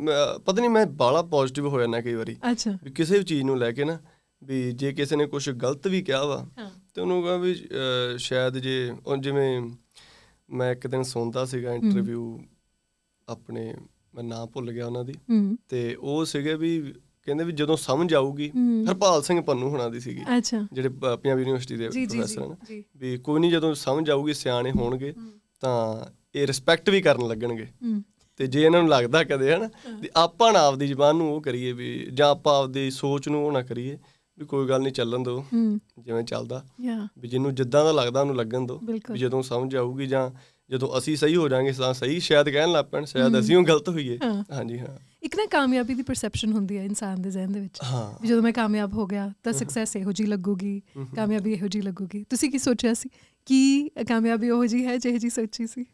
[0.47, 3.59] ਪਤਾ ਨਹੀਂ ਮੈਂ ਬਾਲਾ ਪੋਜ਼ਿਟਿਵ ਹੋ ਜਾਂਦਾ ਕਈ ਵਾਰੀ। ਅੱਛਾ। ਵੀ ਕਿਸੇ ਵੀ ਚੀਜ਼ ਨੂੰ
[3.59, 3.99] ਲੈ ਕੇ ਨਾ
[4.43, 6.45] ਵੀ ਜੇ ਕਿਸੇ ਨੇ ਕੁਝ ਗਲਤ ਵੀ ਕਿਹਾ ਵਾ
[6.95, 7.55] ਤੇ ਉਹਨੂੰ ਕਹਾਂ ਵੀ
[8.19, 9.49] ਸ਼ਾਇਦ ਜੇ ਉਹ ਜਿਵੇਂ
[10.49, 12.39] ਮੈਂ ਇੱਕ ਦਿਨ ਸੁਣਦਾ ਸੀਗਾ ਇੰਟਰਵਿਊ
[13.29, 13.73] ਆਪਣੇ
[14.15, 15.15] ਮੈਂ ਨਾਂ ਭੁੱਲ ਗਿਆ ਉਹਨਾਂ ਦੀ।
[15.69, 16.95] ਤੇ ਉਹ ਸੀਗੇ ਵੀ
[17.27, 18.51] ਕਹਿੰਦੇ ਵੀ ਜਦੋਂ ਸਮਝ ਆਊਗੀ।
[18.89, 23.41] ਹਰਪਾਲ ਸਿੰਘ ਪੰਨੂ ਹੋਣਾ ਦੀ ਸੀਗੀ ਅੱਛਾ। ਜਿਹੜੇ ਪੰਜਾਬ ਯੂਨੀਵਰਸਿਟੀ ਦੇ ਪ੍ਰੋਫੈਸਰ ਹਨ ਵੀ ਕੋਈ
[23.41, 25.15] ਨਹੀਂ ਜਦੋਂ ਸਮਝ ਆਊਗੀ ਸਿਆਣੇ ਹੋਣਗੇ
[25.61, 27.67] ਤਾਂ ਇਹ ਰਿਸਪੈਕਟ ਵੀ ਕਰਨ ਲੱਗਣਗੇ।
[28.37, 29.69] ਤੇ ਜੇ ਇਹਨਾਂ ਨੂੰ ਲੱਗਦਾ ਕਦੇ ਹਨ
[30.01, 33.53] ਵੀ ਆਪਾਂ ਨਾ ਆਪਦੀ ਜ਼ਬਾਨ ਨੂੰ ਉਹ ਕਰੀਏ ਵੀ ਜਾਂ ਆਪਾਂ ਆਪਦੀ ਸੋਚ ਨੂੰ ਉਹ
[33.53, 33.99] ਨਾ ਕਰੀਏ
[34.39, 36.65] ਵੀ ਕੋਈ ਗੱਲ ਨਹੀਂ ਚੱਲਣ ਹੂੰ। ਜਿਵੇਂ ਚੱਲਦਾ।
[37.19, 40.31] ਵੀ ਜਿਹਨੂੰ ਜਿੱਦਾਂ ਦਾ ਲੱਗਦਾ ਉਹਨੂੰ ਲੱਗਣ ਬਿਲਕੁਲ। ਵੀ ਜਦੋਂ ਸਮਝ ਆਊਗੀ ਜਾਂ
[40.71, 43.89] ਜਦੋਂ ਅਸੀਂ ਸਹੀ ਹੋ ਜਾਾਂਗੇ ਤਾਂ ਸਹੀ ਸ਼ਾਇਦ ਕਹਿਣ ਲੱਗ ਪੈਣ ਸ਼ਾਇਦ ਅਸੀਂ ਉਹ ਗਲਤ
[43.89, 44.19] ਹੋਈਏ।
[44.53, 47.79] ਹਾਂਜੀ ਹਾਂ। ਇੱਕ ਨਾ ਕਾਮਯਾਬੀ ਦੀ ਪਰਸੈਪਸ਼ਨ ਹੁੰਦੀ ਹੈ ਇਨਸਾਨ ਦੇ ਜ਼ਿਹਨ ਦੇ ਵਿੱਚ।
[48.23, 50.81] ਵੀ ਜਦੋਂ ਮੈਂ ਕਾਮਯਾਬ ਹੋ ਗਿਆ ਤਾਂ ਸਕਸੈਸ ਇਹੋ ਜੀ ਲੱਗੂਗੀ
[51.17, 53.09] ਕਾਮਯਾਬੀ ਇਹੋ ਜੀ ਲੱਗੂਗੀ। ਤੁਸੀਂ ਕੀ ਸੋਚਿਆ ਸੀ?
[53.47, 55.85] ਕੀ ਕਾਮਯਾਬੀ ਉਹੋ ਜੀ ਹੈ ਜਿਹੋ ਜੀ ਸੋਚੀ ਸੀ?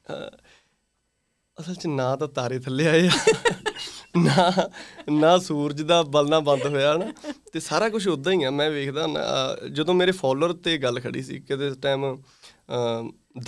[1.56, 3.10] ਅਸਲ 'ਚ ਨਾ ਤਾਂ ਤਾਰੇ ਥੱਲੇ ਆਏ ਆ।
[4.18, 4.68] ਨਾ
[5.10, 9.06] ਨਾ ਸੂਰਜ ਦਾ ਬਲਣਾ ਬੰਦ ਹੋਇਆ ਨਾ। ਤੇ ਸਾਰਾ ਕੁਝ ਉਦਾਂ ਹੀ ਆ ਮੈਂ ਵੇਖਦਾ
[9.72, 12.04] ਜਦੋਂ ਮੇਰੇ ਫਾਲੋਅਰ ਤੇ ਗੱਲ ਖੜੀ ਸੀ ਕਿਤੇ ਟਾਈਮ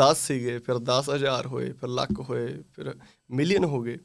[0.03, 2.94] 10 ਸੀਗੇ ਫਿਰ 10000 ਹੋਏ ਫਿਰ ਲੱਖ ਹੋਏ ਫਿਰ
[3.31, 3.99] ਮਿਲੀਅਨ ਹੋ ਗਏ।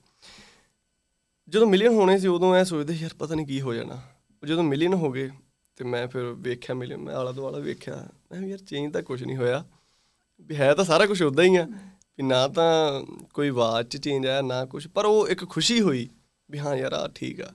[1.49, 4.01] ਜਦੋਂ ਮਿਲੀਅਨ ਹੋਣੇ ਸੀ ਉਦੋਂ ਐ ਸੋਚਦੇ ਯਾਰ ਪਤਾ ਨਹੀਂ ਕੀ ਹੋ ਜਾਣਾ।
[4.43, 5.29] ਜਦੋਂ ਮਿਲੀਅਨ ਹੋ ਗਏ
[5.75, 9.37] ਤੇ ਮੈਂ ਫਿਰ ਵੇਖਿਆ ਮਿਲੀਅਨ ਮੈਂ ਆਲਾ ਦੁਆਲਾ ਵੇਖਿਆ। ਮੈਂ ਯਾਰ ਚੇਂਜ ਤਾਂ ਕੁਝ ਨਹੀਂ
[9.37, 9.63] ਹੋਇਆ।
[10.41, 11.67] ਵੀ ਹੈ ਤਾਂ ਸਾਰਾ ਕੁਝ ਉਦਾਂ ਹੀ ਆ।
[12.17, 16.07] ਵੀ ਨਾ ਤਾਂ ਕੋਈ ਆਵਾਜ਼ ਚ ਚੇਂਜ ਆਇਆ ਨਾ ਕੁਝ ਪਰ ਉਹ ਇੱਕ ਖੁਸ਼ੀ ਹੋਈ
[16.49, 17.51] ਵੀ ਹਾਂ ਯਾਰ ਆ ਠੀਕ ਆ।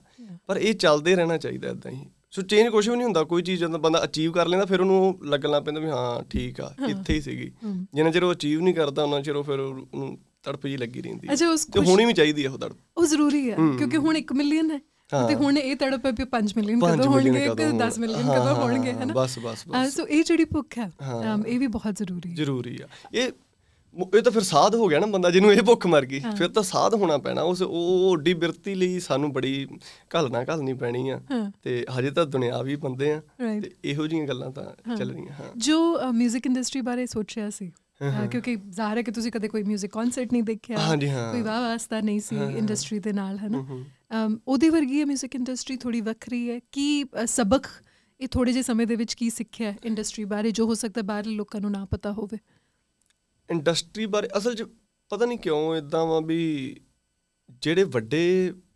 [0.47, 3.59] ਪਰ ਇਹ ਚੱਲਦੇ ਰਹਿਣਾ ਚਾਹੀਦਾ ਇਦਾਂ ਹੀ। ਸੋ ਚੇਂਜ ਕੁਝ ਵੀ ਨਹੀਂ ਹੁੰਦਾ। ਕੋਈ ਚੀਜ਼
[3.61, 6.75] ਜਦੋਂ ਬੰਦਾ ਅਚੀਵ ਕਰ ਲੈਂਦਾ ਫਿਰ ਉਹਨੂੰ ਉਹ ਲੱਗਣ ਲੱਗ ਪੈਂਦਾ ਵੀ ਹਾਂ ਠੀਕ ਆ
[6.89, 7.51] ਇੱਥੇ ਹੀ ਸੀਗੀ।
[7.93, 11.27] ਜਿੰਨਾ ਚਿਰ ਉਹ ਅਚੀਵ ਨਹੀਂ ਕਰਦਾ ਉਹਨਾਂ ਚਿਰ ਉਹ ਫਿਰ ਉਹਨੂੰ ਤੜਪ ਜੀ ਲੱਗੀ ਰਹਿੰਦੀ
[11.27, 14.17] ਹੈ। ਅੱਛਾ, ਉਸ ਤੇ ਹੋਣੀ ਵੀ ਚਾਹੀਦੀ ਹੈ ਉਹ ਤੜਪ। ਉਹ ਜ਼ਰੂਰੀ ਹੈ। ਕਿਉਂਕਿ ਹੁਣ
[14.17, 14.79] 1 ਮਿਲੀਅਨ ਹੈ।
[15.27, 18.93] ਤੇ ਹੁਣ ਇਹ ਤੜਪ ਹੈ ਵੀ 5 ਮਿਲੀਅਨ ਕਦੋਂ ਹੋਣਗੇ ਕਦੋਂ 10 ਮਿਲੀਅਨ ਕਦੋਂ ਹੋਣਗੇ
[18.93, 19.13] ਹਾਂ, ਨਾ?
[19.13, 20.91] ਬਸ, ਬਸ, ਬਸ। ਸੋ ਇਹ ਜਿਹੜੀ ਭੁੱਖ ਹੈ
[21.47, 23.31] ਇਹ ਵੀ ਬਹੁਤ ਜ਼ਰੂਰੀ ਹੈ। ਜ਼ਰੂਰੀ ਆ। ਇਹ
[24.15, 26.63] ਇਹ ਤਾਂ ਫਿਰ ਸਾਧ ਹੋ ਗਿਆ ਨਾ ਬੰਦਾ ਜਿਹਨੂੰ ਇਹ ਭੁੱਖ ਮਰ ਗਈ। ਫਿਰ ਤਾਂ
[26.63, 29.67] ਸਾਧ ਹੋਣਾ ਪੈਣਾ। ਉਸ ਉਹ ਓਡੀ ਬਿਰਤੀ ਲਈ ਸਾਨੂੰ ਬੜੀ
[30.15, 31.21] ਘਲਣਾ ਘਲਣੀ ਪੈਣੀ ਆ।
[31.63, 33.21] ਤੇ ਹਜੇ ਤਾਂ ਦੁਨਿਆਵੀ ਬੰਦੇ ਆ.
[33.61, 37.71] ਤੇ ਇਹੋ ਜੀਆਂ ਗੱਲਾਂ ਤਾਂ ਚੱਲ ਰਹੀਆਂ ਹਾਂ। ਜੋ 뮤직 ਇੰਡਸਟਰੀ ਬਾਰੇ ਸੋਚਿਆ ਸੀ
[38.26, 41.60] ਕਿਉਂਕਿ ਜ਼ਾਹਰ ਹੈ ਕਿ ਤੁਸੀਂ ਕਦੇ ਕੋਈ 뮤직 ਕਨਸਰਟ ਨਹੀਂ ਦੇਖਿਆ ਹਾਂਜੀ, ਹਾਂ। ਕੋਈ ਵਾਹ
[41.62, 43.58] ਵਾਸਤਾ ਨਹੀਂ ਸੀ ਇੰਡਸਟਰੀ ਦੇ ਨਾਲ ਹੈ ਨਾ
[44.16, 47.66] ਅਮ, ਉਹਦੇ ਵਰਗੀ ਹੈ 뮤직 ਇੰਡਸਟਰੀ ਥੋੜੀ ਵੱਖਰੀ ਹੈ ਕੀ ਅ, ਸਬਕ
[48.20, 51.60] ਇਹ ਥੋੜੇ ਜਿਹੇ ਸਮੇਂ ਦੇ ਵਿੱਚ ਕੀ ਸਿੱਖਿਆ ਇੰਡਸਟਰੀ ਬਾਰੇ ਜੋ ਹੋ ਸਕਦਾ ਬਾਹਰਲੇ ਲੋਕਾਂ
[51.60, 52.38] ਨੂੰ ਨਾ ਪਤਾ ਹੋਵੇ
[53.48, 54.62] ਇੰਡਸਟਰੀ ਬਾਰੇ ਅਸਲ 'ਚ
[55.10, 56.40] ਪਤਾ ਨਹੀਂ ਕਿਉਂ ਇਦਾਂ ਵਾ ਵੀ
[57.62, 58.22] ਜਿਹੜੇ ਵੱਡੇ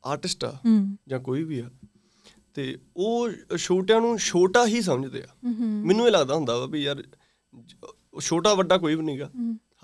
[0.04, 1.68] ਆਰਟਿਸਟ ਆ ਹੂੰ ਜਾਂ ਕੋਈ ਵੀ ਆ
[2.54, 6.82] ਤੇ ਉਹ ਛੋਟਿਆਂ ਨੂੰ ਛੋਟਾ ਹੀ ਸਮਝਦੇ ਆ ਹੂੰ ਮੈਨੂੰ ਇਹ ਲੱਗਦਾ ਹੁੰਦਾ ਵਾ ਵੀ
[6.82, 7.02] ਯਾਰ
[7.52, 9.29] ਜ- ਉਹ ਛੋਟਾ ਵੱਡਾ ਕੋਈ ਵੀ ਨਹੀਂਗਾ।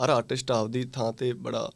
[0.03, 1.71] ਹਰ ਆਰਟਿਸਟ ਆਪਦੀ ਥਾਂ ਤੇ ਬੜਾ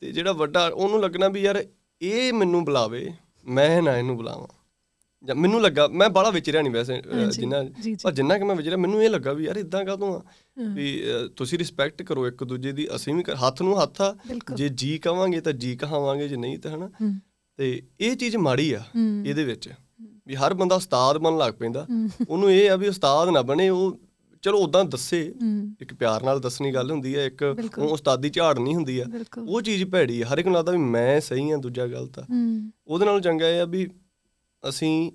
[0.00, 1.64] ਤੇ ਜਿਹੜਾ ਵੱਡਾ ਉਹਨੂੰ ਲੱਗਣਾ ਵੀ ਯਾਰ
[2.02, 3.12] ਇਹ ਮੈਨੂੰ ਬੁਲਾਵੇ
[3.46, 4.46] ਮੈਂ ਨਾ ਇਹਨੂੰ ਬੁਲਾਵਾਂ।
[5.24, 7.64] ਜਾਂ ਮੈਨੂੰ ਲੱਗਾ ਮੈਂ ਬਾਹਲਾ ਵਿਚਰਿਆ ਨਹੀਂ ਵੈਸੇ ਜਿੰਨਾ।
[8.02, 10.22] ਪਰ ਜਿੰਨਾ ਕਿ ਮੈਂ ਵਿਚਰਿਆ ਮੈਨੂੰ ਇਹ ਲੱਗਾ ਵੀ ਯਾਰ ਇਦਾਂ ਕਾਹਤੋਂ ਆ?
[10.74, 11.02] ਵੀ
[11.36, 14.16] ਤੁਸੀਂ ਰਿਸਪੈਕਟ ਕਰੋ ਇੱਕ ਦੂਜੇ ਦੀ ਅਸੀਂ ਵੀ ਹੱਥ ਨੂੰ ਹੱਥ ਆ।
[14.54, 16.90] ਜੇ ਜੀ ਕਵਾਂਗੇ ਤਾਂ ਜੀ ਕਹਾਵਾਂਗੇ ਜੇ ਨਹੀਂ ਤਾਂ ਹਨਾ।
[17.56, 18.80] ਤੇ ਇਹ ਚੀਜ਼ ਮਾੜੀ ਆ।
[19.26, 19.68] ਇਹਦੇ ਵਿੱਚ।
[20.26, 21.86] ਵੀ ਹਰ ਬੰਦਾ ਉਸਤਾਦ ਬਣਨ ਲੱਗ ਪੈਂਦਾ।
[22.28, 24.00] ਉਹਨੂੰ ਇਹ ਆ ਵੀ ਉਸਤਾਦ ਨਾ ਬਣੇ ਉਹ
[24.42, 27.42] ਚਲੋ ਉਦਾਂ ਦੱਸੇ ਹੂੰ। ਇੱਕ ਪਿਆਰ ਨਾਲ ਦੱਸਣੀ ਗੱਲ ਹੁੰਦੀ ਹੈ ਇੱਕ
[27.78, 29.04] ਉਸਤਾਦੀ ਝਾੜ ਨਹੀਂ ਹੁੰਦੀ ਆ।
[29.48, 32.22] ਉਹ ਚੀਜ਼ ਭੈੜੀ ਆ ਹਰ ਇੱਕ ਨੂੰ ਲੱਗਦਾ ਵੀ ਮੈਂ ਸਹੀ ਆ ਦੂਜਾ ਗਲਤ ਆ।
[32.30, 33.86] ਹੂੰ। ਉਹਦੇ ਨਾਲ ਚੰਗਾ ਇਹ ਆ ਵੀ
[34.68, 35.12] ਅਸੀਂ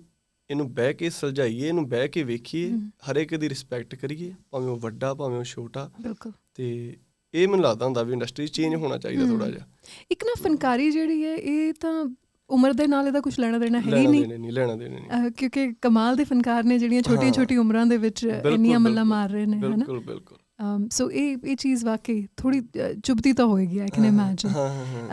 [0.49, 2.71] ਇਹਨੂੰ ਬਹਿ ਕੇ ਸੁਲਝਾਈਏ ਇਹਨੂੰ ਬਹਿ ਕੇ ਵੇਖੀਏ
[3.09, 6.97] ਹਰ ਇੱਕ ਦੀ ਰਿਸਪੈਕਟ ਕਰੀਏ ਭਾਵੇਂ ਉਹ ਵੱਡਾ ਭਾਵੇਂ ਉਹ ਛੋਟਾ। ਬਿਲਕੁਲ। ਤੇ
[7.33, 9.65] ਇਹ ਮੈਨੂੰ ਲੱਗਦਾ ਹੁੰਦਾ ਵੀ ਇੰਡਸਟਰੀ ਚੇਂਜ ਹੋਣਾ ਚਾਹੀਦਾ ਥੋੜਾ ਜਿਹਾ।
[10.11, 12.05] ਇੱਕ ਨਾ ਫਨਕਾਰੀ ਜਿਹੜੀ ਹੈ ਇਹ ਤਾਂ
[12.49, 15.73] ਉਮਰ ਦੇ ਨਾਲ ਇਹਦਾ ਕੁਝ ਲੈਣਾ ਦੇਣਾ ਹੈ ਹੀ ਨਹੀਂ। ਨਹੀਂ ਲੈਣਾ ਦੇਣਾ ਨਹੀਂ। ਕਿਉਂਕਿ
[15.81, 19.57] ਕਮਾਲ ਦੇ ਫਨਕਾਰ ਨੇ ਜਿਹੜੀਆਂ ਛੋਟੀਆਂ ਛੋਟੀ ਉਮਰਾਂ ਦੇ ਵਿੱਚ ਇੰਨੀਆਂ ਮੱਲਾਂ। ਮਾਰ ਰਹੇ ਨੇ
[19.57, 19.75] ਹਨਾ?
[19.75, 22.61] ਬਿਲਕੁਲ ਬਿਲਕੁਲ। ਅਮ ਸੋ ਇਹ ਇਹ ਚੀਜ਼ ਵਾਕਈ ਥੋੜੀ
[23.03, 24.51] ਚੁਭਦੀ ਤਾਂ ਹੋਏਗੀ ਆਈ ਕੈਨ ਇਮੇਜਿਨ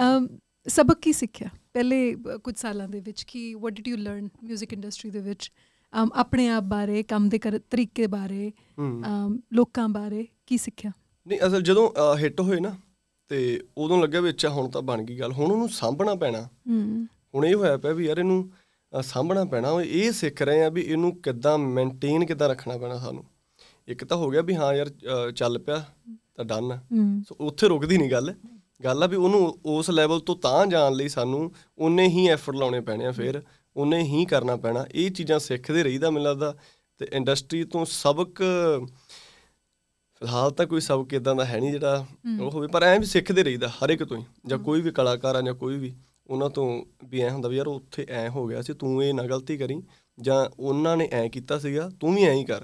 [0.06, 0.28] ਅਮ
[0.66, 1.48] ਸਬਕ ਕੀ ਸਿੱਖਿਆ?
[1.72, 5.50] ਪਹਿਲੇ ਕੁਝ ਸਾਲਾਂ ਦੇ ਵਿੱਚ ਕੀ what did you learn 뮤직 industry ਦੇ ਵਿੱਚ?
[5.92, 7.38] ਅਮ ਆਪਣੇ ਆਪ ਬਾਰੇ ਕੰਮ ਦੇ
[7.70, 10.90] ਤਰੀਕੇ ਬਾਰੇ ਅਮ ਲੋਕਾਂ ਬਾਰੇ ਕੀ ਸਿੱਖਿਆ?
[11.28, 12.74] ਨਹੀਂ ਅਸਲ ਜਦੋਂ ਹਿੱਟ ਹੋਏ ਨਾ
[13.30, 17.06] ਤੇ ਉਦੋਂ ਲੱਗਿਆ ਵੀ ਅੱਛਾ ਹੁਣ ਤਾਂ ਬਣ ਗਈ ਗੱਲ। ਹੁਣ ਉਹਨੂੰ ਸਾਂਭਣਾ ਪੈਣਾ। ਹੂੰ।
[17.34, 18.50] ਹੁਣ ਇਹ ਹੋਇਆ ਪਿਆ ਵੀ ਯਾਰ ਇਹਨੂੰ
[19.02, 23.24] ਸਾਂਭਣਾ ਪੈਣਾ ਉਹ ਇਹ ਸਿੱਖ ਰਹੇ ਆ ਵੀ ਇਹਨੂੰ ਕਿੱਦਾਂ ਮੇਨਟੇਨ ਕਿੱਦਾਂ ਰੱਖਣਾ ਪੈਣਾ ਸਾਨੂੰ।
[23.88, 24.90] ਇੱਕ ਤਾਂ ਹੋ ਗਿਆ ਵੀ ਹਾਂ ਯਾਰ
[25.36, 25.84] ਚੱਲ ਪਿਆ
[26.36, 26.78] ਤਾਂ ਡਨ
[27.28, 28.34] ਸੋ ਉੱਥੇ ਰੁਕਦੀ ਨਹੀਂ ਗੱਲ।
[28.84, 32.80] ਗੱਲ ਆ ਵੀ ਉਹਨੂੰ ਉਸ ਲੈਵਲ ਤੋਂ ਤਾਂ ਜਾਣ ਲਈ ਸਾਨੂੰ ਉਨੇ ਹੀ ਐਫਰਟ ਲਾਉਣੇ
[32.80, 33.42] ਪੈਣੇ ਆ ਫਿਰ।
[33.76, 36.54] ਉਨੇ ਹੀ ਕਰਨਾ ਪੈਣਾ। ਇਹ ਚੀਜ਼ਾਂ ਸਿੱਖਦੇ ਰਹੀਦਾ ਮੈਨੂੰ ਲੱਗਦਾ।
[36.98, 38.42] ਤੇ ਇੰਡਸਟਰੀ ਤੋਂ ਸਬਕ
[40.20, 42.06] ਫਿਲਹਾਲ ਤਾਂ ਕੋਈ ਸਬਕ ਇਦਾਂ ਦਾ ਹੈ ਨਹੀਂ ਜਿਹੜਾ
[42.40, 45.36] ਉਹ ਹੋਵੇ ਪਰ ਐਂ ਵੀ ਸਿੱਖਦੇ ਰਹੀਦਾ ਹਰ ਇੱਕ ਤੋਂ ਹੀ। ਜਾਂ ਕੋਈ ਵੀ ਕਲਾਕਾਰ
[45.36, 45.92] ਆ ਜਾਂ ਕੋਈ ਵੀ।
[46.30, 49.22] ਉਹਨਾਂ ਤੋਂ ਵੀ ਐ ਹੁੰਦਾ ਵੀ ਯਾਰ ਉੱਥੇ ਐ ਹੋ ਗਿਆ ਸੀ ਤੂੰ ਇਹ ਨਾ
[49.22, 49.82] ਗਲਤੀ ਕਰੀ
[50.20, 52.62] ਜਾਂ ਉਹਨਾਂ ਨੇ ਐ ਕੀਤਾ ਸੀਗਾ ਤੂੰ ਵੀ ਐਂ ਹੀ ਕਰ।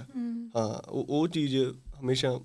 [0.57, 1.57] ਹਾਂ। ਉਹ ਉਹ ਚੀਜ਼
[2.01, 2.41] ਹਮੇਸ਼ਾ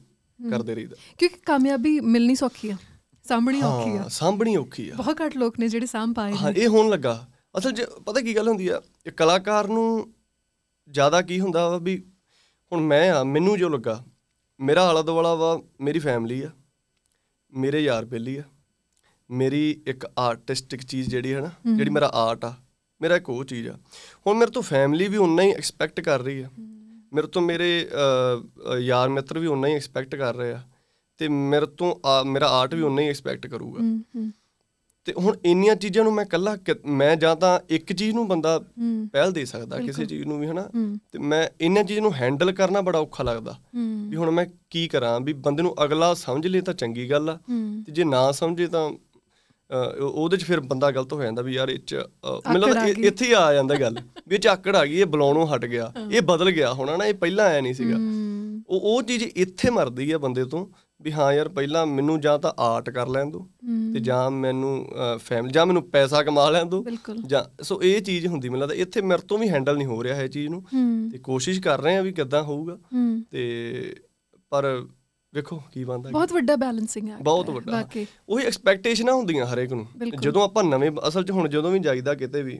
[0.49, 2.77] ਕਰਦੇ ਰਹੀਦਾ। ਕਿਉਂਕਿ ਕਾਮਯਾਬੀ ਮਿਲਣੀ ਸੌਖੀ ਆ
[3.23, 6.67] ਸਾਂਭਣੀ ਔਖੀ ਆ। ਸਾਂਭਣੀ ਔਖੀ ਆ। ਬਹੁਤ ਘੱਟ ਲੋਕ ਨੇ ਜਿਹੜੇ ਸਾਂਭ ਪਾਏ ਹਾਂ ਇਹ
[6.67, 10.13] ਹੋਣ ਲੱਗਾ। ਅਸਲ 'ਚ ਪਤਾ ਕੀ ਗੱਲ ਹੁੰਦੀ ਆ ਇਹ ਕਲਾਕਾਰ ਨੂੰ
[10.89, 12.03] ਜ਼ਿਆਦਾ ਕੀ ਹੁੰਦਾ ਵਾ ਵੀ
[12.71, 14.05] ਹੁਣ ਮੈਂ ਆ ਮੈਨੂੰ ਜੋ ਲੱਗਾ
[14.59, 16.49] ਮੇਰਾ ਆਲਾ ਦੁਆਲਾ ਵਾ ਮੇਰੀ ਫੈਮਿਲੀ ਆ
[17.53, 18.43] ਮੇਰੇ ਯਾਰ ਬੇਲੀ ਆ।
[19.31, 22.53] ਮੇਰੀ ਇੱਕ ਆਰਟਿਸਟਿਕ ਚੀਜ਼ ਜਿਹੜੀ ਹੈ ਨਾ ਜਿਹੜੀ ਮੇਰਾ ਆਰਟ ਆ
[23.01, 23.77] ਮੇਰਾ ਇੱਕ ਉਹ ਚੀਜ਼ ਆ।
[24.27, 26.49] ਹੁਣ ਮੇਰੇ ਤੋਂ ਫੈਮਿਲੀ ਵੀ ਉਨਾ ਹੀ ਐਕਸਪੈਕਟ ਕਰ ਰਹੀ ਆ।
[27.13, 27.69] ਮੇਰੇ ਤੋਂ ਮੇਰੇ
[28.79, 30.61] ਯਾਰ ਮਿੱਤਰ ਵੀ ਉਨਾ ਹੀ ਐਕਸਪੈਕਟ ਕਰ ਰਹੇ ਆ।
[31.19, 33.79] ਤੇ ਮੇਰੇ ਤੋਂ ਮੇਰਾ ਆਰਟ ਵੀ ਉਨਾ ਹੀ ਐਕਸਪੈਕਟ ਕਰੂਗਾ।
[35.07, 38.57] ਤੇ ਹੁਣ ਇੰਨੀਆਂ ਚੀਜ਼ਾਂ ਨੂੰ ਮੈਂ ਕੱਲਾ ਮੈਂ ਜਾਂ ਤਾਂ ਇੱਕ ਚੀਜ਼ ਨੂੰ ਬੰਦਾ
[39.13, 40.67] ਪਹਿਲ ਦੇ ਸਕਦਾ ਕਿਸੇ ਚੀਜ਼ ਨੂੰ ਵੀ ਹਨਾ?
[41.11, 43.55] ਤੇ ਮੈਂ ਇੰਨੀਆਂ ਚੀਜ਼ ਨੂੰ ਹੈਂਡਲ ਕਰਨਾ ਬੜਾ ਔਖਾ ਲੱਗਦਾ।
[44.09, 45.19] ਵੀ ਹੁਣ ਮੈਂ ਕੀ ਕਰਾਂ?
[45.19, 47.37] ਵੀ ਬੰਦੇ ਨੂੰ ਅਗਲਾ ਸਮਝ ਲੇ ਤਾਂ ਚੰਗੀ ਗੱਲ ਆ।
[47.85, 48.89] ਤੇ ਜੇ ਨਾ ਸਮਝੇ ਤਾਂ
[49.71, 52.03] ਉਹਦੇ ਚ ਫਿਰ ਬੰਦਾ ਗਲਤ ਹੋ ਜਾਂਦਾ ਵੀ ਯਾਰ ਇਹ ਚ
[52.85, 55.91] ਗਈ। ਇੱਥੇ ਹੀ ਆ ਜਾਂਦਾ ਗੱਲ ਵੀ ਇਹ ਆਕੜ ਆ ਗਈ ਇਹ ਬੁਲਾਉਣੋਂ ਹਟ ਗਿਆ
[56.11, 57.97] ਇਹ ਬਦਲ ਗਿਆ ਹੁਣ ਨਾ ਇਹ ਪਹਿਲਾਂ ਆਇਆ ਨਹੀਂ ਸੀਗਾ।
[58.69, 60.65] ਉਹ ਉਹ ਚੀਜ਼ ਇੱਥੇ ਮਰਦੀ ਆ ਬੰਦੇ ਤੋਂ
[61.01, 63.39] ਵੀ ਹਾਂ ਯਾਰ ਪਹਿਲਾਂ ਮੈਨੂੰ ਜਾਂ ਤਾਂ ਆਰਟ ਕਰ ਲੈਣ ਦੋ
[63.93, 64.73] ਤੇ ਜਾਂ ਮੈਨੂੰ
[65.19, 66.83] ਫੈਮਿਲੀ ਜਾਂ ਮੈਨੂੰ ਪੈਸਾ ਕਮਾ ਲੈਣ ਦੋ।
[67.27, 70.15] ਜਾਂ ਸੋ ਇਹ ਚੀਜ਼ ਹੁੰਦੀ ਮੈਨੂੰ ਲੱਗਦਾ ਇੱਥੇ ਮੇਰੇ ਤੋਂ ਵੀ ਹੈਂਡਲ ਨਹੀਂ ਹੋ ਰਿਹਾ
[70.15, 70.63] ਹੈ ਚੀਜ਼ ਨੂੰ।
[71.11, 72.77] ਤੇ ਕੋਸ਼ਿਸ਼ ਕਰ ਰਹੇ ਆ ਵੀ ਕਿੱਦਾਂ ਹੋਊਗਾ।
[73.31, 73.95] ਤੇ
[74.51, 74.85] ਪਰ
[75.33, 79.87] ਵੇਖੋ ਕੀ ਬਣਦਾ ਬਹੁਤ ਵੱਡਾ ਬੈਲੈਂਸਿੰਗ ਹੈ ਬਹੁਤ ਵੱਡਾ। ਵਾਕਈ। ਉਹੀ ਐਕਸਪੈਕਟੇਸ਼ਨਾਂ ਹੁੰਦੀਆਂ ਹਰੇਕ ਨੂੰ।
[80.21, 82.59] ਜਦੋਂ ਆਪਾਂ ਨਵੇਂ ਅਸਲ 'ਚ ਹੁਣ ਜਦੋਂ ਵੀ ਜਾਈਦਾ ਕਿਤੇ ਵੀ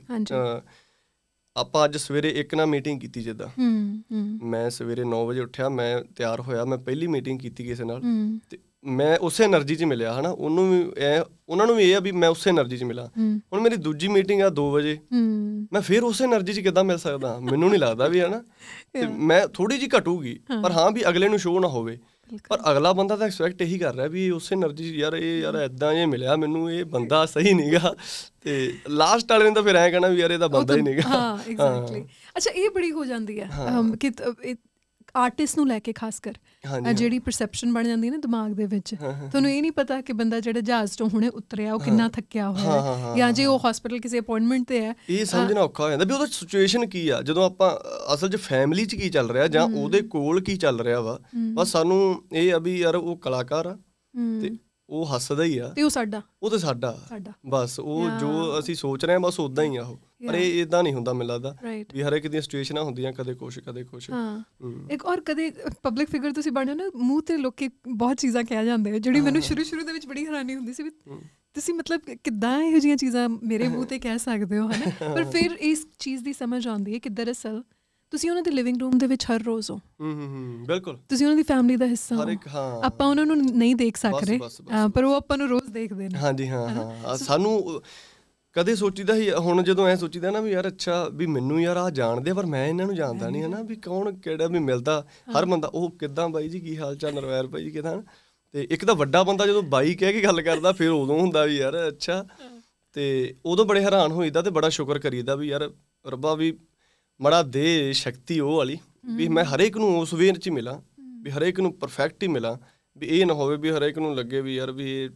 [1.57, 3.47] ਆਪਾਂ ਅੱਜ ਸਵੇਰੇ ਇੱਕ ਨਾ ਮੀਟਿੰਗ ਕੀਤੀ ਜਿੱਦਾਂ।
[4.43, 8.01] ਮੈਂ ਸਵੇਰੇ 9 ਵਜੇ ਉੱਠਿਆ ਮੈਂ ਤਿਆਰ ਹੋਇਆ ਮੈਂ ਪਹਿਲੀ ਮੀਟਿੰਗ ਕੀਤੀ ਕਿਸੇ ਨਾਲ।
[8.49, 10.29] ਤੇ ਮੈਂ ਉਸੇ એનર્ਜੀ 'ਚ ਮਿਲਿਆ ਹਨਾ?
[10.29, 13.07] ਉਹਨੂੰ ਵੀ ਐ ਉਹਨਾਂ ਨੂੰ ਵੀ ਇਹ ਆ ਵੀ ਮੈਂ ਉਸੇ એનર્ਜੀ 'ਚ ਮਿਲਾਂ।
[13.53, 14.97] ਹੁਣ ਮੇਰੀ ਦੂਜੀ ਮੀਟਿੰਗ ਆ 2 ਵਜੇ।
[15.73, 17.39] ਮੈਂ ਫਿਰ ਉਸੇ એનર્ਜੀ 'ਚ ਕਿੱਦਾਂ ਮਿਲ ਸਕਦਾ?
[17.39, 18.43] ਮੈਨੂੰ ਨਹੀਂ ਲੱਗਦਾ ਵੀ ਹਨਾ?
[18.93, 21.99] ਤੇ ਮੈਂ ਥੋੜੀ ਜੀ ਘਟੂਗੀ ਪਰ ਹਾਂ ਵੀ ਅਗਲੇ ਨੂੰ ਸ਼ੋਅ ਨਾ ਹੋਵੇ।
[22.49, 25.93] ਪਰ ਅਗਲਾ ਬੰਦਾ ਤਾਂ ਐਕਸਪੈਕਟ ਇਹੀ ਕਰ ਰਿਹਾ ਵੀ ਉਸੇ એનર્ਜੀ ਯਾਰ ਇਹ ਯਾਰ ਐਦਾਂ
[25.93, 27.95] ਇਹ ਮਿਲਿਆ ਮੈਨੂੰ ਇਹ ਬੰਦਾ ਸਹੀ ਨਹੀਂਗਾ
[28.41, 31.01] ਤੇ ਲਾਸਟ ਵਾਲੇ ਨੇ ਤਾਂ ਫਿਰ ਐ ਕਹਿਣਾ ਵੀ ਯਾਰ ਇਹ ਤਾਂ ਬੰਦਾ ਹੀ ਨਹੀਂਗਾ
[31.09, 32.05] ਹਾਂ ਐਗਜ਼ੈਕਟਲੀ
[32.37, 33.49] ਅੱਛਾ ਇਹ ਬੜੀ ਹੋ ਜਾਂਦੀ ਹੈ
[33.99, 34.11] ਕਿ
[35.15, 36.33] ਆਰਟਿਸਟ ਨੂੰ ਲੈ ਕੇ ਖਾਸ ਕਰ
[36.93, 40.39] ਜਿਹੜੀ ਪਰਸੈਪਸ਼ਨ ਬਣ ਜਾਂਦੀ ਹੈ ਨਾ ਦਿਮਾਗ ਦੇ ਵਿੱਚ ਤੁਹਾਨੂੰ ਇਹ ਨਹੀਂ ਪਤਾ ਕਿ ਬੰਦਾ
[40.39, 44.19] ਜਿਹੜਾ ਜਹਾਜ਼ ਤੋਂ ਹੁਣੇ ਉਤਰਿਆ ਉਹ ਕਿੰਨਾ ਥੱਕਿਆ ਹੋਇਆ ਹਾਂ, ਜਾਂ ਜੇ ਉਹ ਹਸਪੀਟਲ ਕਿਸੇ
[44.19, 47.21] ਅਪਾਇੰਟਮੈਂਟ ਤੇ ਹੈ ਇਹ ਸਮਝਣਾ ਔਖਾ ਹੋ ਜਾਂਦਾ ਵੀ ਉਹਦਾ ਸਿਚੁਏਸ਼ਨ ਕੀ ਆ?
[47.21, 47.75] ਜਦੋਂ ਆਪਾਂ
[48.13, 51.19] ਅਸਲ 'ਚ ਫੈਮਿਲੀ 'ਚ ਕੀ ਚੱਲ ਰਿਹਾ ਜਾਂ ਉਹਦੇ ਕੋਲ ਕੀ ਚੱਲ ਰਿਹਾ ਵਾ?
[51.53, 52.01] ਬਸ ਸਾਨੂੰ
[52.33, 53.77] ਇਹ ਆ ਵੀ ਯਾਰ ਉਹ ਕਲਾਕਾਰ ਆ
[54.41, 54.49] ਤੇ
[54.91, 58.75] ਉਹ ਹੱਸਦਾ ਹੀ ਆ। ਤੇ ਉਹ ਸਾਡਾ। ਉਹ ਤੇ ਸਾਡਾ। ਸਾਡਾ। ਬਸ ਉਹ ਜੋ ਅਸੀਂ
[58.75, 61.55] ਸੋਚ ਰਹੇ ਹਾਂ ਬਸ ਉਦਾਂ ਹੀ ਆ ਉਹ। ਪਰ ਇਹ ਇਦਾਂ ਨਹੀਂ ਹੁੰਦਾ ਮੈਨੂੰ ਲੱਗਦਾ
[61.93, 64.43] ਵੀ ਹਰ ਇੱਕ ਦੀਆਂ ਸਿਚੁਏਸ਼ਨਾਂ ਹੁੰਦੀਆਂ ਕਦੇ ਕੁਛ ਕਦੇ ਕੁਛ। ਹਾਂ।
[64.91, 65.51] ਇੱਕ ਔਰ ਕਦੇ
[65.83, 69.21] ਪਬਲਿਕ ਫਿਗਰ ਤੁਸੀਂ ਬਣ ਜਾਓ ਨਾ ਮੂੰਹ ਤੇ ਲੋਕੀ ਬਹੁਤ ਚੀਜ਼ਾਂ ਕਹਿ ਜਾਂਦੇ ਆ ਜਿਹੜੀ
[69.21, 70.89] ਮੈਨੂੰ ਸ਼ੁਰੂ ਸ਼ੁਰੂ ਦੇ ਵਿੱਚ ਬੜੀ ਹੈਰਾਨੀ ਹੁੰਦੀ ਸੀ ਵੀ
[71.53, 74.91] ਤੁਸੀਂ ਮਤਲਬ ਕਿੱਦਾਂ ਇਹੋ ਜਿਹੀਆਂ ਚੀਜ਼ਾਂ ਮੇਰੇ ਮੂੰਹ ਤੇ ਕਹਿ ਸਕਦੇ ਹੋ ਹਨਾ?
[75.15, 77.63] ਪਰ ਫਿਰ ਇਸ ਚੀਜ਼ ਦੀ ਸਮਝ ਆਉਂਦੀ ਹੈ ਕਿ ਦਰਅਸਲ
[78.11, 81.37] ਤੁਸੀਂ ਉਹਨਾਂ ਦੇ ਲਿਵਿੰਗ ਰੂਮ ਦੇ ਵਿੱਚ ਹਰ ਰੋਜ਼ ਹੋ। ਹੂੰ ਹੂੰ ਬਿਲਕੁਲ। ਤੁਸੀਂ ਉਹਨਾਂ
[81.37, 83.97] ਦੀ ਫੈਮਿਲੀ ਦਾ ਹਿੱਸਾ ਹਰ ਹੋ। ਇੱਕ ਹਾਂ। ਆਪਾਂ ਉਹਨਾਂ ਨੂੰ ਨਹੀਂ ਦੇਖ
[84.39, 87.81] ਬਸ, ਅਹ, ਪਰ ਉਹ ਆਪਾਂ ਨੂੰ ਰੋਜ਼ ਦੇਖਦੇ ਨੇ ਹਾਂਜੀ ਹਾਂ ਹਾਂ। ਸਾਨੂੰ
[88.55, 91.89] ਕਦੇ ਸੋਚੀਦਾ ਹੀ ਹੁਣ ਜਦੋਂ ਐ ਸੋਚੀਦਾ ਨਾ ਵੀ ਯਾਰ ਅੱਛਾ ਵੀ ਮੈਨੂੰ ਯਾਰ ਆ
[91.89, 93.61] ਜਾਣਦੇ ਪਰ ਮੈਂ ਇਹਨਾਂ ਨੂੰ ਜਾਣਦਾ ਨਹੀਂ ਹਨਾ?
[93.61, 95.05] ਵੀ ਕੌਣ ਕਿਹੜਾ ਵੀ ਮਿਲਦਾ
[95.39, 98.01] ਹਰ ਬੰਦਾ ਉਹ ਕਿੱਦਾਂ ਬਾਈ ਜੀ ਕੀ ਹਾਲ ਚਾਲ ਨਰਵੈਰ ਬਾਈ ਜੀ ਕਿਦਾਂ
[98.51, 101.57] ਤੇ ਇੱਕ ਤਾਂ ਵੱਡਾ ਬੰਦਾ ਜਦੋਂ ਬਾਈ ਕਹਿ ਕੇ ਗੱਲ ਕਰਦਾ ਫਿਰ ਉਦੋਂ ਹੁੰਦਾ ਵੀ
[101.57, 102.25] ਯਾਰ ਅੱਛਾ।
[102.93, 105.71] ਤੇ ਉਦੋਂ ਬੜੇ ਹੈਰਾਨ ਹੋਈਦਾ ਤੇ ਬੜਾ ਸ਼ੁਕਰ ਕਰੀਦਾ ਵੀ ਯਾਰ
[106.07, 106.57] ਰੱਬਾ ਵੀ
[107.21, 108.77] ਮੜਾ ਦੇ ਸ਼ਕਤੀ ਉਹ ਵਾਲੀ
[109.15, 110.79] ਵੀ ਮੈਂ ਹਰੇਕ ਨੂੰ ਉਸ ਵੇਰ ਚ ਮਿਲਾਂ
[111.21, 112.57] ਵੀ ਹਰੇਕ ਨੂੰ ਪਰਫੈਕਟ ਹੀ ਮਿਲਾਂ
[112.97, 115.09] ਵੀ ਇਹ ਨਾ ਹੋਵੇ ਵੀ ਹਰੇਕ ਨੂੰ ਲੱਗੇ ਵੀ ਯਾਰ ਵੀ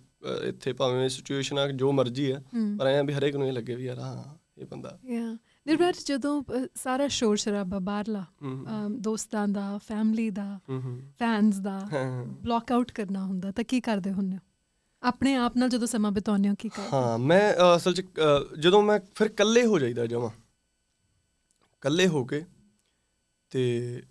[0.44, 2.42] ਇੱਥੇ ਭਾਵੇਂ ਸਿਚੁਏਸ਼ਨ ਆ ਜੋ ਮਰਜ਼ੀ ਆ
[2.80, 4.24] ਪਰ ਐਂ ਵੀ ਹਰੇਕ ਨੂੰ ਇਹ ਲੱਗੇ ਵੀ ਯਾਰ ਹਾਂ
[4.58, 5.38] ਇਹ ਬੰਦਾ। ਯਾ
[5.68, 6.44] ਨਿਰਵੈਰ ਜਦੋਂ
[6.76, 8.26] ਸਾਰਾ ਸ਼ੋਰ ਸ਼ਰਾਬਾ ਬਾਹਰਲਾ
[9.00, 10.60] ਦੋਸਤਾਂ ਦਾ ਫੈਮਿਲੀ ਦਾ
[11.20, 11.90] ਫੈਨਸ ਦਾ
[12.44, 14.42] ਬਲੌਕ ਆਊਟ ਕਰਨਾ ਹੁੰਦਾ ਤਾਂ ਕੀ ਕਰਦੇ ਹੁੰਦੇ ਹੋ?
[15.04, 17.18] ਆਪਣੇ ਆਪ ਨਾਲ ਜਦੋਂ ਸਮਾਂ ਬਿਤਾਉਂਦੇ ਹੋ ਕੀ ਕਰਦੇ ਹਾਂ?
[17.18, 18.04] ਮੈਂ ਅਸਲ ਚ
[18.60, 20.32] ਜਦੋਂ ਮੈਂ ਫਿਰ ਇਕੱਲੇ ਹੋ ਜਾਈਦਾ ਜਮਾ
[21.86, 22.42] ਇਕੱਲੇ ਹੋ ਕੇ
[23.52, 24.02] ਤੇ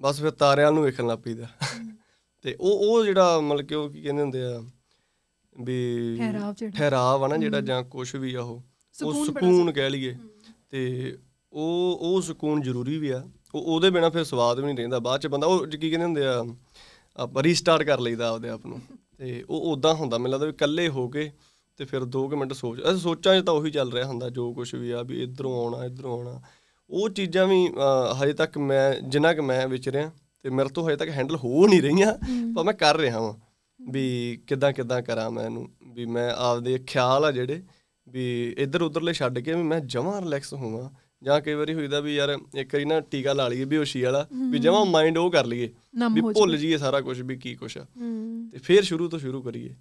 [0.00, 1.46] ਬਸ ਫਿਰ ਤਾਰਿਆਂ ਨੂੰ ਵੇਖਣ ਲੱਗ ਪਈਦਾ।
[2.44, 4.62] ਤੇ ਉਹ ਉਹ ਜਿਹੜਾ ਮਤਲਬ ਕਿ ਉਹ ਕੀ ਕਹਿੰਦੇ ਹੁੰਦੇ ਆ
[5.56, 8.62] ਵੀ ਠਹਿਰਾਵ ਜਿਹੜਾ। ਠਹਿਰਾਵ ਆ ਨਾ ਜਿਹੜਾ ਜਾਂ ਕੁਝ ਵੀ ਆ ਉਹ
[9.04, 10.16] ਉਹ ਸਕੂਨ ਕਹਿ ਲਈਏ।
[10.70, 11.18] ਤੇ
[11.52, 13.22] ਉਹ ਉਹ ਸਕੂਨ ਜ਼ਰੂਰੀ ਵੀ ਆ।
[13.54, 16.26] ਉਹ ਉਹਦੇ ਬਿਨਾ ਫਿਰ ਸਵਾਦ ਵੀ ਨਹੀਂ ਰਹਿੰਦਾ। ਬਾਅਦ ਚ ਬੰਦਾ ਉਹ ਕੀ ਕਹਿੰਦੇ ਹੁੰਦੇ
[16.26, 16.44] ਆ
[17.16, 18.80] ਆਪਾਂ ਰੀਸਟਾਰਟ ਕਰ ਲਈਦਾ ਆਪਦੇ ਆਪ ਨੂੰ।
[19.18, 21.30] ਤੇ ਉਹ ਉਦਾਂ ਹੁੰਦਾ। ਮੈਨੂੰ ਲੱਗਦਾ ਵੀ ਇਕੱਲੇ ਹੋ ਕੇ
[21.76, 24.74] ਤੇ ਫਿਰ 2 ਮਿੰਟ ਸੋਚ ਅਸੀਂ ਸੋਚਾਂ 'ਚ ਤਾਂ ਉਹੀ ਚੱਲ ਰਿਹਾ ਹੁੰਦਾ। ਜੋ ਕੁਝ
[24.74, 26.40] ਵੀ ਆ ਵੀ ਇਧਰੋਂ ਆਉਣਾ ਇਧਰੋਂ ਆਉਣਾ।
[26.90, 27.68] ਉਹ ਚੀਜ਼ਾਂ ਵੀ
[28.22, 30.10] ਹਜੇ ਤੱਕ ਮੈਂ ਜਿੰਨਾ ਕਿ ਮੈਂ ਵਿਚ ਰਿਹਾ
[30.42, 32.12] ਤੇ ਮੇਰੇ ਤੋਂ ਹਜੇ ਤੱਕ ਹੈਂਡਲ ਹੋ ਨਹੀਂ ਰਹੀਆਂ
[32.54, 33.34] ਪਰ ਮੈਂ ਕਰ ਰਿਹਾ ਹਾਂ
[33.90, 37.62] ਵੀ ਕਿਦਾਂ ਕਿਦਾਂ ਕਰਾਂ ਮੈਂ ਇਹਨੂੰ ਵੀ ਮੈਂ ਆਪਦੇ ਖਿਆਲ ਆ ਜਿਹੜੇ
[38.08, 40.90] ਵੀ ਇੱਧਰ ਉੱਧਰਲੇ ਛੱਡ ਕੇ ਵੀ ਮੈਂ ਜਮਾਂ ਰਿਲੈਕਸ ਹੋਵਾਂ
[41.22, 44.58] ਜਾਂ ਕਈ ਵਾਰੀ ਹੋਈਦਾ ਵੀ ਯਾਰ ਇੱਕ ਵਾਰੀ ਨਾ ਟੀਕਾ ਲਾ ਲਈਏ ਬੇਹੋਸ਼ੀ ਵਾਲਾ ਵੀ
[44.58, 45.70] ਜਮਾਂ ਮਾਈਂਡ ਉਹ ਕਰ ਲਈਏ
[46.12, 47.86] ਵੀ ਭੁੱਲ ਜਾਈਏ। ਸਾਰਾ ਕੁਝ ਵੀ ਕੀ ਕੁਛ ਆ।
[48.52, 49.74] ਤੇ ਫੇਰ ਸ਼ੁਰੂ ਤੋਂ ਸ਼ੁਰੂ ਕਰੀਏ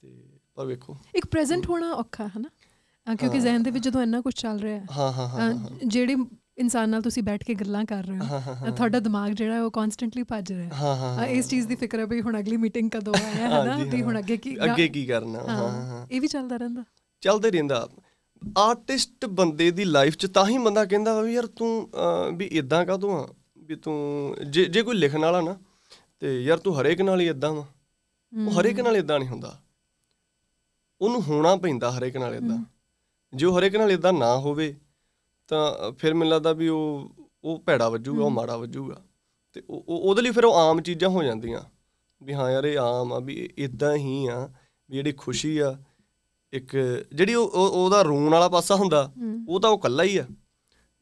[0.00, 0.24] ਤੇ
[0.54, 2.48] ਪਰ ਵੇਖੋ। ਇੱਕ ਪ੍ਰੈਜ਼ੈਂਟ ਹੋਣਾ ਔਖਾ ਹੈ ਨਾ?
[3.06, 5.52] ਕਿਉਂਕਿ ਜ਼ਿਹਨ ਦੇ ਵਿੱਚ ਜਦੋਂ ਇੰਨਾ ਕੁਝ ਚੱਲ ਰਿਹਾ ਹੈ ਹਾਂ ਹਾਂ ਹਾਂ
[5.86, 6.16] ਜਿਹੜੇ
[6.58, 10.22] ਇਨਸਾਨ ਨਾਲ ਤੁਸੀਂ ਬੈਠ ਕੇ ਗੱਲਾਂ ਕਰ ਰਹੇ ਹੋ ਤੁਹਾਡਾ ਦਿਮਾਗ ਜਿਹੜਾ ਹੈ ਉਹ ਕਨਸਟੈਂਟਲੀ
[10.22, 13.48] ਭੱਜ ਰਿਹਾ ਹੈ ਇਸ ਚੀਜ਼ ਦੀ ਫਿਕਰ ਹੈ ਵੀ ਹੁਣ ਅਗਲੀ ਮੀਟਿੰਗ ਕਦੋਂ ਹੈ ਹੈ
[13.64, 16.84] ਨਾ ਵੀ ਹੁਣ। ਅੱਗੇ ਕੀ ਅੱਗੇ ਕੀ ਕਰਨਾ ਹਾਂ ਹਾਂ ਇਹ ਵੀ ਚੱਲਦਾ ਰਹਿੰਦਾ
[17.22, 17.86] ਚੱਲਦੇ ਰਹਿੰਦਾ
[18.58, 21.70] ਆਰਟਿਸਟ ਬੰਦੇ ਦੀ ਲਾਈਫ 'ਚ ਤਾਂ ਹੀ ਬੰਦਾ ਕਹਿੰਦਾ ਵਾ ਯਾਰ ਤੂੰ
[22.36, 23.26] ਵੀ ਇਦਾਂ ਕਾਹਤੋਂ ਆ
[23.68, 23.96] ਵੀ ਤੂੰ
[24.50, 25.56] ਜੇ ਜੇ ਕੋਈ ਲਿਖਣ ਵਾਲਾ ਨਾ
[26.22, 27.66] ਤੇ ਯਾਰ ਤੂੰ ਹਰੇਕ ਨਾਲ ਹੀ ਇਦਾਂ ਵਾ
[28.32, 29.58] ਉਹ ਹਰੇਕ ਨਾਲ ਇਦਾਂ ਨਹੀਂ ਹੁੰਦਾ
[31.00, 32.58] ਉਹਨੂੰ ਹੋਣਾ ਪੈਂਦਾ ਹਰੇਕ ਨਾਲ ਇਦਾਂ
[33.34, 34.74] ਜੇ ਹਰੇਕ ਨਾਲ ਇਦਾਂ ਨਾ ਹੋਵੇ
[35.48, 37.10] ਤਾਂ ਫਿਰ ਮੈਨੂੰ ਲੱਗਦਾ ਵੀ ਉਹ
[37.44, 39.00] ਉਹ ਭੈੜਾ ਵੱਜੂਗਾ ਉਹ ਮਾੜਾ ਵੱਜੂਗਾ।
[39.52, 41.60] ਤੇ ਉਹ ਉਹ- ਉਹਦੇ ਲਈ ਫਿਰ ਉਹ ਆਮ ਚੀਜ਼ਾਂ ਹੋ ਜਾਂਦੀਆਂ।
[42.22, 44.48] ਵੀ ਹਾਂ ਯਾਰ ਇਹ ਆਮ ਆ ਵੀ ਇਦਾਂ ਹੀ ਆ
[44.90, 45.78] ਵੀ ਜਿਹੜੀ ਖੁਸ਼ੀ ਆ
[46.52, 46.76] ਇੱਕ
[47.12, 49.12] ਜਿਹੜੀ ਉਹ ਉਹ- ਉਹਦਾ ਰੋਣ ਵਾਲਾ ਪਾਸਾ ਹੁੰਦਾ
[49.48, 50.26] ਉਹ ਤਾਂ ਉਹ ਕੱਲਾ ਹੀ ਆ।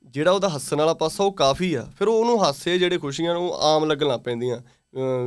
[0.04, 3.84] ਜਿਹੜਾ ਉਹਦਾ ਹੱਸਣ ਵਾਲਾ ਪਾਸਾ ਉਹ ਕਾਫੀ ਆ। ਫਿਰ ਉਹਨੂੰ ਹਾਸੇ ਜਿਹੜੇ ਖੁਸ਼ੀਆਂ ਨੂੰ ਆਮ
[3.84, 4.58] ਲੱਗਣ ਲੱਗ ਪੈਂਦੀਆਂ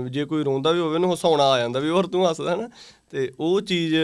[0.09, 2.69] ਜੇ ਕੋਈ ਰੋਂਦਾ ਵੀ ਹੋਵੇ ਉਹਨੂੰ ਹਸਾਉਣਾ ਆ ਜਾਂਦਾ ਵੀ ਹੋਰ ਤੂੰ ਹੱਸਦਾ ਨਾ।
[3.09, 3.95] ਤੇ ਉਹ ਚੀਜ਼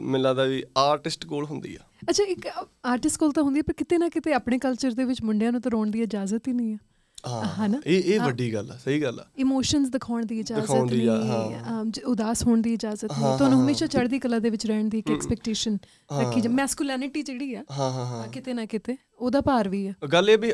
[0.00, 2.46] ਮੈਨੂੰ ਲੱਗਦਾ ਵੀ ਆਰਟਿਸਟ ਕੋਲ ਹੁੰਦੀ ਆ। ਅੱਛਾ ਇੱਕ
[2.84, 5.60] ਆਰਟਿਸਟ ਕੋਲ ਤਾਂ ਹੁੰਦੀ ਹੈ ਪਰ ਕਿਤੇ ਨਾ ਕਿਤੇ ਆਪਣੇ ਕਲਚਰ ਦੇ ਵਿੱਚ ਮੁੰਡਿਆਂ ਨੂੰ
[5.60, 6.78] ਤਾਂ ਰੋਣ ਦੀ ਇਜਾਜ਼ਤ ਹੀ ਨਹੀਂ ਹੈ।
[7.26, 7.68] ਹਾਂ?
[7.86, 12.44] ਇਹ ਇਹ ਵੱਡੀ ਗੱਲ ਆ ਸਹੀ ਗੱਲ ਆ। ਇਮੋਸ਼ਨਸ ਦਿਖਾਉਣ ਦੀ ਇਜਾਜ਼ਤ ਨਹੀਂ ਹਾਂ। ਉਦਾਸ
[12.46, 15.78] ਹੋਣ ਦੀ ਇਜਾਜ਼ਤ ਨਹੀਂ ਤੁਹਾਨੂੰ ਹਮੇਸ਼ਾ ਚੜ੍ਹਦੀ ਕਲਾ ਦੇ ਵਿੱਚ ਰਹਿਣ ਦੀ ਇੱਕ ਐਕਸਪੈਕਟੇਸ਼ਨ
[16.12, 20.30] ਰੱਖੀ ਜਾ ਮੈਸਕੁਲਿਨਿਟੀ ਜਿਹੜੀ ਆ ਹਾਂ ਹਾਂ ਕਿਤੇ ਨਾ ਕਿਤੇ ਉਹਦਾ ਭਾਰ ਵੀ ਆ ਗੱਲ
[20.30, 20.52] ਇਹ ਵੀ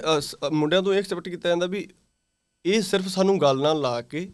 [0.52, 1.86] ਮੁੰਡਿਆਂ ਤੋਂ ਇਹ ਐਕਸਪੈਕਟ ਕੀਤਾ ਜਾਂਦਾ ਵੀ
[2.64, 4.30] ਇਹ ਸਿਰਫ ਸਾਨੂੰ ਗੱਲ ਨਾਲ ਲਾ ਕੇ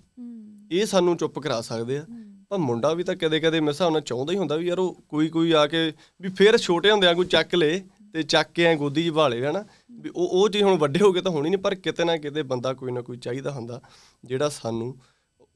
[0.70, 2.04] ਇਹ ਸਾਨੂੰ ਚੁੱਪ ਕਰਾ ਸਕਦੇ ਆ।
[2.50, 5.28] ਪਰ ਮੁੰਡਾ ਵੀ ਤਾਂ ਕਦੇ-ਕਦੇ ਮੇਰੇ ਹਿਸਾਬ ਨਾਲ ਚਾਹੁੰਦਾ ਹੀ ਹੁੰਦਾ ਵੀ ਯਾਰ ਉਹ ਕੋਈ
[5.28, 7.80] ਕੋਈ ਆ ਕੇ ਵੀ ਫੇਰ ਛੋਟੇ ਹੁੰਦਿਆਂ ਕੋਈ ਚੱਕ ਲੇ
[8.14, 9.64] ਤੇ ਚੱਕ ਕੇ ਐ ਗੋਦੀ 'ਚ ਭਾਲੇ ਹਨਾ?
[9.92, 12.42] ਵੀ ਉਹ ਉਹ ਚੀਜ਼ ਹੁਣ ਵੱਡੇ ਹੋ ਕੇ ਤਾਂ ਹੋਣੀ ਨਹੀਂ ਪਰ ਕਿਤੇ ਨਾ ਕਿਤੇ
[12.42, 13.80] ਬੰਦਾ ਕੋਈ ਨਾ ਕੋਈ ਚਾਹੀਦਾ ਹੁੰਦਾ
[14.24, 14.94] ਜਿਹੜਾ ਸਾਨੂੰ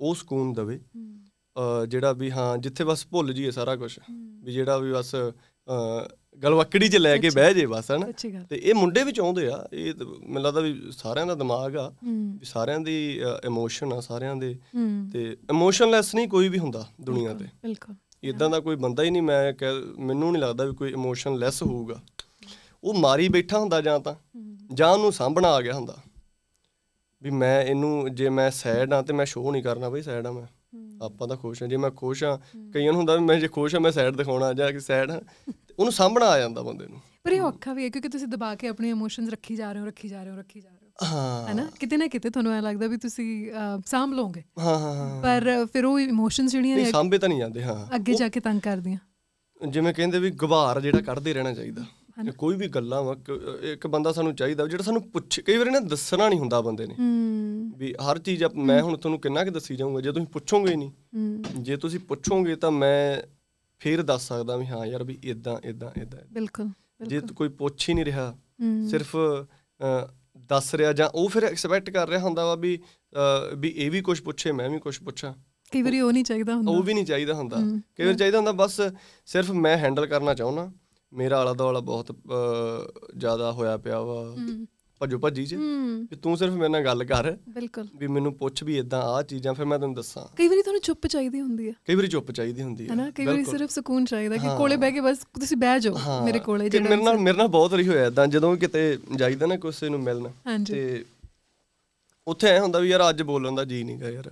[0.01, 0.79] ਉਹ ਸਕੂਨ ਦੇਵੇ।
[1.89, 3.99] ਜਿਹੜਾ ਵੀ ਹਾਂ ਜਿੱਥੇ ਬਸ ਭੁੱਲ ਜੀਏ ਸਾਰਾ ਕੁਝ
[4.45, 5.15] ਵੀ ਜਿਹੜਾ ਵੀ ਬਸ
[6.43, 8.07] ਗਲਵੱਕੜੀ 'ਚ ਲੈ ਕੇ ਬਹਿ ਜੇ ਬਸ ਹਨਾ?
[8.51, 12.45] ਤੇ ਇਹ ਮੁੰਡੇ ਵੀ ਚਾਹੁੰਦੇ ਆ ਇਹ ਮੈਨੂੰ ਲੱਗਦਾ ਵੀ ਸਾਰਿਆਂ ਦਾ ਦਿਮਾਗ ਆ ਵੀ
[12.45, 12.97] ਸਾਰਿਆਂ ਦੀ
[13.45, 14.55] ਇਮੋਸ਼ਨ ਆ ਸਾਰਿਆਂ ਦੇ।
[15.13, 19.23] ਤੇ ਇਮੋਸ਼ਨਲੈਸ ਨਹੀਂ ਕੋਈ ਵੀ ਹੁੰਦਾ ਦੁਨੀਆ ਤੇ। ਬਿਲਕੁਲ ਇਦਾਂ ਦਾ ਕੋਈ ਬੰਦਾ ਹੀ ਨਹੀਂ
[19.23, 19.53] ਮੈਂ
[19.99, 22.01] ਮੈਨੂੰ ਨਹੀਂ ਲੱਗਦਾ ਵੀ ਕੋਈ ਇਮੋਸ਼ਨਲੈਸ ਹੋਊਗਾ।
[22.85, 24.15] ਉਹ ਮਾਰੀ ਬੈਠਾ ਹੁੰਦਾ ਜਾਂ ਤਾਂ
[24.75, 25.97] ਜਾਂ ਉਹਨੂੰ ਸਾਂਭਣਾ ਆ ਗਿਆ ਹੁੰਦਾ।
[27.23, 30.33] ਵੀ ਮੈਂ ਇਹਨੂੰ ਜੇ ਮੈਂ ਸੈਡ ਆ ਤੇ ਮੈਂ ਸ਼ੋਅ ਨਹੀਂ ਕਰਨਾ ਬਈ ਸੈਡ ਆ
[30.33, 30.47] ਮੈਂ।
[31.03, 32.41] ਆਪਾਂ ਤਾਂ ਖੁਸ਼ ਆ ਜੇ ਮੈਂ ਖੁਸ਼ ਆ
[32.75, 35.75] ਕਈਆਂ ਨੂੰ ਹੁੰਦਾ ਵੀ ਮੈਂ ਜੇ ਖੁਸ਼ ਆ ਮੈਂ ਸੈਡ ਦਿਖਾਉਣਾ ਜਾਂ ਕਿ ਸੈਡ ਤੇ
[35.79, 38.69] ਉਹਨੂੰ ਸਾਂਭਣਾ ਆ ਜਾਂਦਾ ਬੰਦੇ ਨੂੰ। ਪਰ ਇਹ ਔਖਾ ਵੀ ਹੈ ਕਿਉਂਕਿ ਤੁਸੀਂ ਦਬਾ ਕੇ
[38.69, 41.49] ਆਪਣੇ ਇਮੋਸ਼ਨਸ ਰੱਖੀ ਜਾ ਰਹੇ ਹੋ ਰੱਖੀ ਜਾ ਰਹੇ ਹੋ ਰੱਖੀ ਜਾ ਰਹੇ ਹੋ। ਹਾਂ।
[41.49, 41.67] ਹੈਨਾ?
[41.81, 43.53] ਕਿਤੇ ਨਾ ਕਿਤੇ ਤੁਹਾਨੂੰ ਐ ਲੱਗਦਾ ਵੀ ਤੁਸੀਂ
[43.87, 47.65] ਸਾਂਭ ਲਓਗੇ। ਹਾਂ ਹਾਂ ਹਾਂ। ਪਰ ਫਿਰ ਉਹ ਇਮੋਸ਼ਨਸ ਜਿਹੜੀਆਂ ਨੇ ਸਾਂਭੇ ਤਾਂ ਨਹੀਂ ਜਾਂਦੇ
[47.65, 48.99] ਹਾਂ। ਅੱਗੇ ਜਾ ਕੇ ਤੰਗ ਕਰਦੀਆਂ।
[49.69, 51.85] ਜਿਵੇਂ ਕਹਿੰਦੇ ਵੀ ਗਵਾਰ ਜਿਹੜਾ ਕੱਢਦੇ ਰਹਿਣਾ ਚਾਹੀਦਾ।
[52.39, 53.17] ਕੋਈ ਵੀ ਗੱਲਾਂ ਵਾ
[53.63, 56.95] ਇੱਕ ਬੰਦਾ ਸਾਨੂੰ ਚਾਹੀਦਾ ਜਿਹੜਾ ਸਾਨੂੰ ਪੁੱਛ ਕਈ ਵਾਰੀ ਨਾ ਦੱਸਣਾ ਨਹੀਂ ਹੁੰਦਾ ਬੰਦੇ ਨੇ।
[56.95, 60.91] ਹੂੰ। ਵੀ ਹਰ ਚੀਜ਼ ਮੈਂ ਹੁਣ ਤੁਹਾਨੂੰ ਕਿੰਨਾ ਕਿ ਦੱਸੀ ਜਾਊਂਗਾ ਜੇ ਤੁਸੀਂ ਪੁੱਛੋਗੇ ਨਹੀਂ।
[60.91, 63.29] ਹੂੰ। ਜੇ ਤੁਸੀਂ ਪੁੱਛੋਗੇ ਤਾਂ ਮੈਂ
[63.79, 66.71] ਫੇਰ ਦੱਸ ਸਕਦਾ ਵੀ ਹਾਂ ਯਾਰ ਵੀ ਇਦਾਂ ਇਦਾਂ ਇਦਾਂ ਬਿਲਕੁਲ
[67.09, 68.37] ਜੇ ਕੋਈ ਪੁੱਛ ਹੀ ਨਹੀਂ ਰਿਹਾ
[68.91, 69.17] ਸਿਰਫ
[70.49, 72.79] ਦੱਸ ਰਿਹਾ ਜਾਂ ਉਹ ਫਿਰ ਐਕਸਪੈਕਟ ਕਰ ਰਿਹਾ ਹੁੰਦਾ ਵਾ ਵੀ
[73.59, 75.35] ਵੀ ਇਹ ਵੀ ਕੁਝ ਪੁੱਛੇ ਮੈਂ ਵੀ ਕੁਝ ਪੁੱਛਾਂ।
[75.73, 77.57] ਕਈ ਵਾਰੀ ਉਹ ਨਹੀਂ ਚਾਹੀਦਾ ਹੁੰਦਾ। ਉਹ ਵੀ ਨਹੀਂ ਚਾਹੀਦਾ ਹੁੰਦਾ।
[77.97, 78.81] ਕਈ ਵਾਰ ਚਾਹੀਦਾ ਹੁੰਦਾ ਬਸ
[79.27, 80.73] ਸਿਰਫ ਮੈਂ ਹੈਂਡਲ ਕਰਨਾ ਚਾਹੁੰਦਾ।
[81.15, 82.17] ਮੇਰਾ ਆਲਾ ਦੁਆਲਾ ਬਹੁਤ
[83.17, 84.37] ਜ਼ਿਆਦਾ ਹੋਇਆ ਪਿਆ ਵਾ।
[84.99, 88.79] ਭੱਜੋ ਭੱਜੀ ਚ ਵੀ ਤੂੰ ਸਿਰਫ ਮੇਰੇ ਨਾਲ ਗੱਲ ਕਰ। ਬਿਲਕੁਲ। ਵੀ ਮੈਨੂੰ ਪੁੱਛ ਵੀ
[88.79, 91.95] ਇਦਾਂ ਆਹ ਚੀਜ਼ਾਂ ਫਿਰ ਮੈਂ ਤੈਨੂੰ ਦੱਸਾਂ। ਕਈ ਵਾਰੀ ਤੁਹਾਨੂੰ ਚੁੱਪ ਚਾਹੀਦੀ ਹੁੰਦੀ ਹੈ ਕਈ
[91.95, 93.11] ਵਾਰੀ ਚੁੱਪ ਚਾਹੀਦੀ ਹੁੰਦੀ ਹੈ ਹੈਨਾ?
[93.11, 96.71] ਕਈ ਵਾਰੀ। ਸਿਰਫ ਸਕੂਨ ਚਾਹੀਦਾ ਕਿ। ਕੋਲੇ ਬਹਿ ਕੇ ਬਸ ਤੁਸੀਂ ਬਹਿ ਜਾਓ ਮੇਰੇ ਕੋਲੇ
[96.71, 100.01] ਕਿ ਮੇਰੇ ਨਾਲ ਮੇਰੇ ਨਾਲ ਬਹੁਤ ਵਾਰੀ ਹੋਇਆ ਇਦਾਂ ਜਦੋਂ ਕਿਤੇ ਜਾਈਦਾ ਨਾ ਕਿਸੇ ਨੂੰ
[100.01, 100.29] ਮਿਲਣ
[100.65, 101.05] ਤੇ
[102.27, 104.31] ਉੱਥੇ ਐ ਹੁੰਦਾ ਵੀ ਯਾਰ ਅੱਜ ਬੋਲਣ ਦਾ ਜੀ ਨਹੀਂਗਾ ਯਾਰ।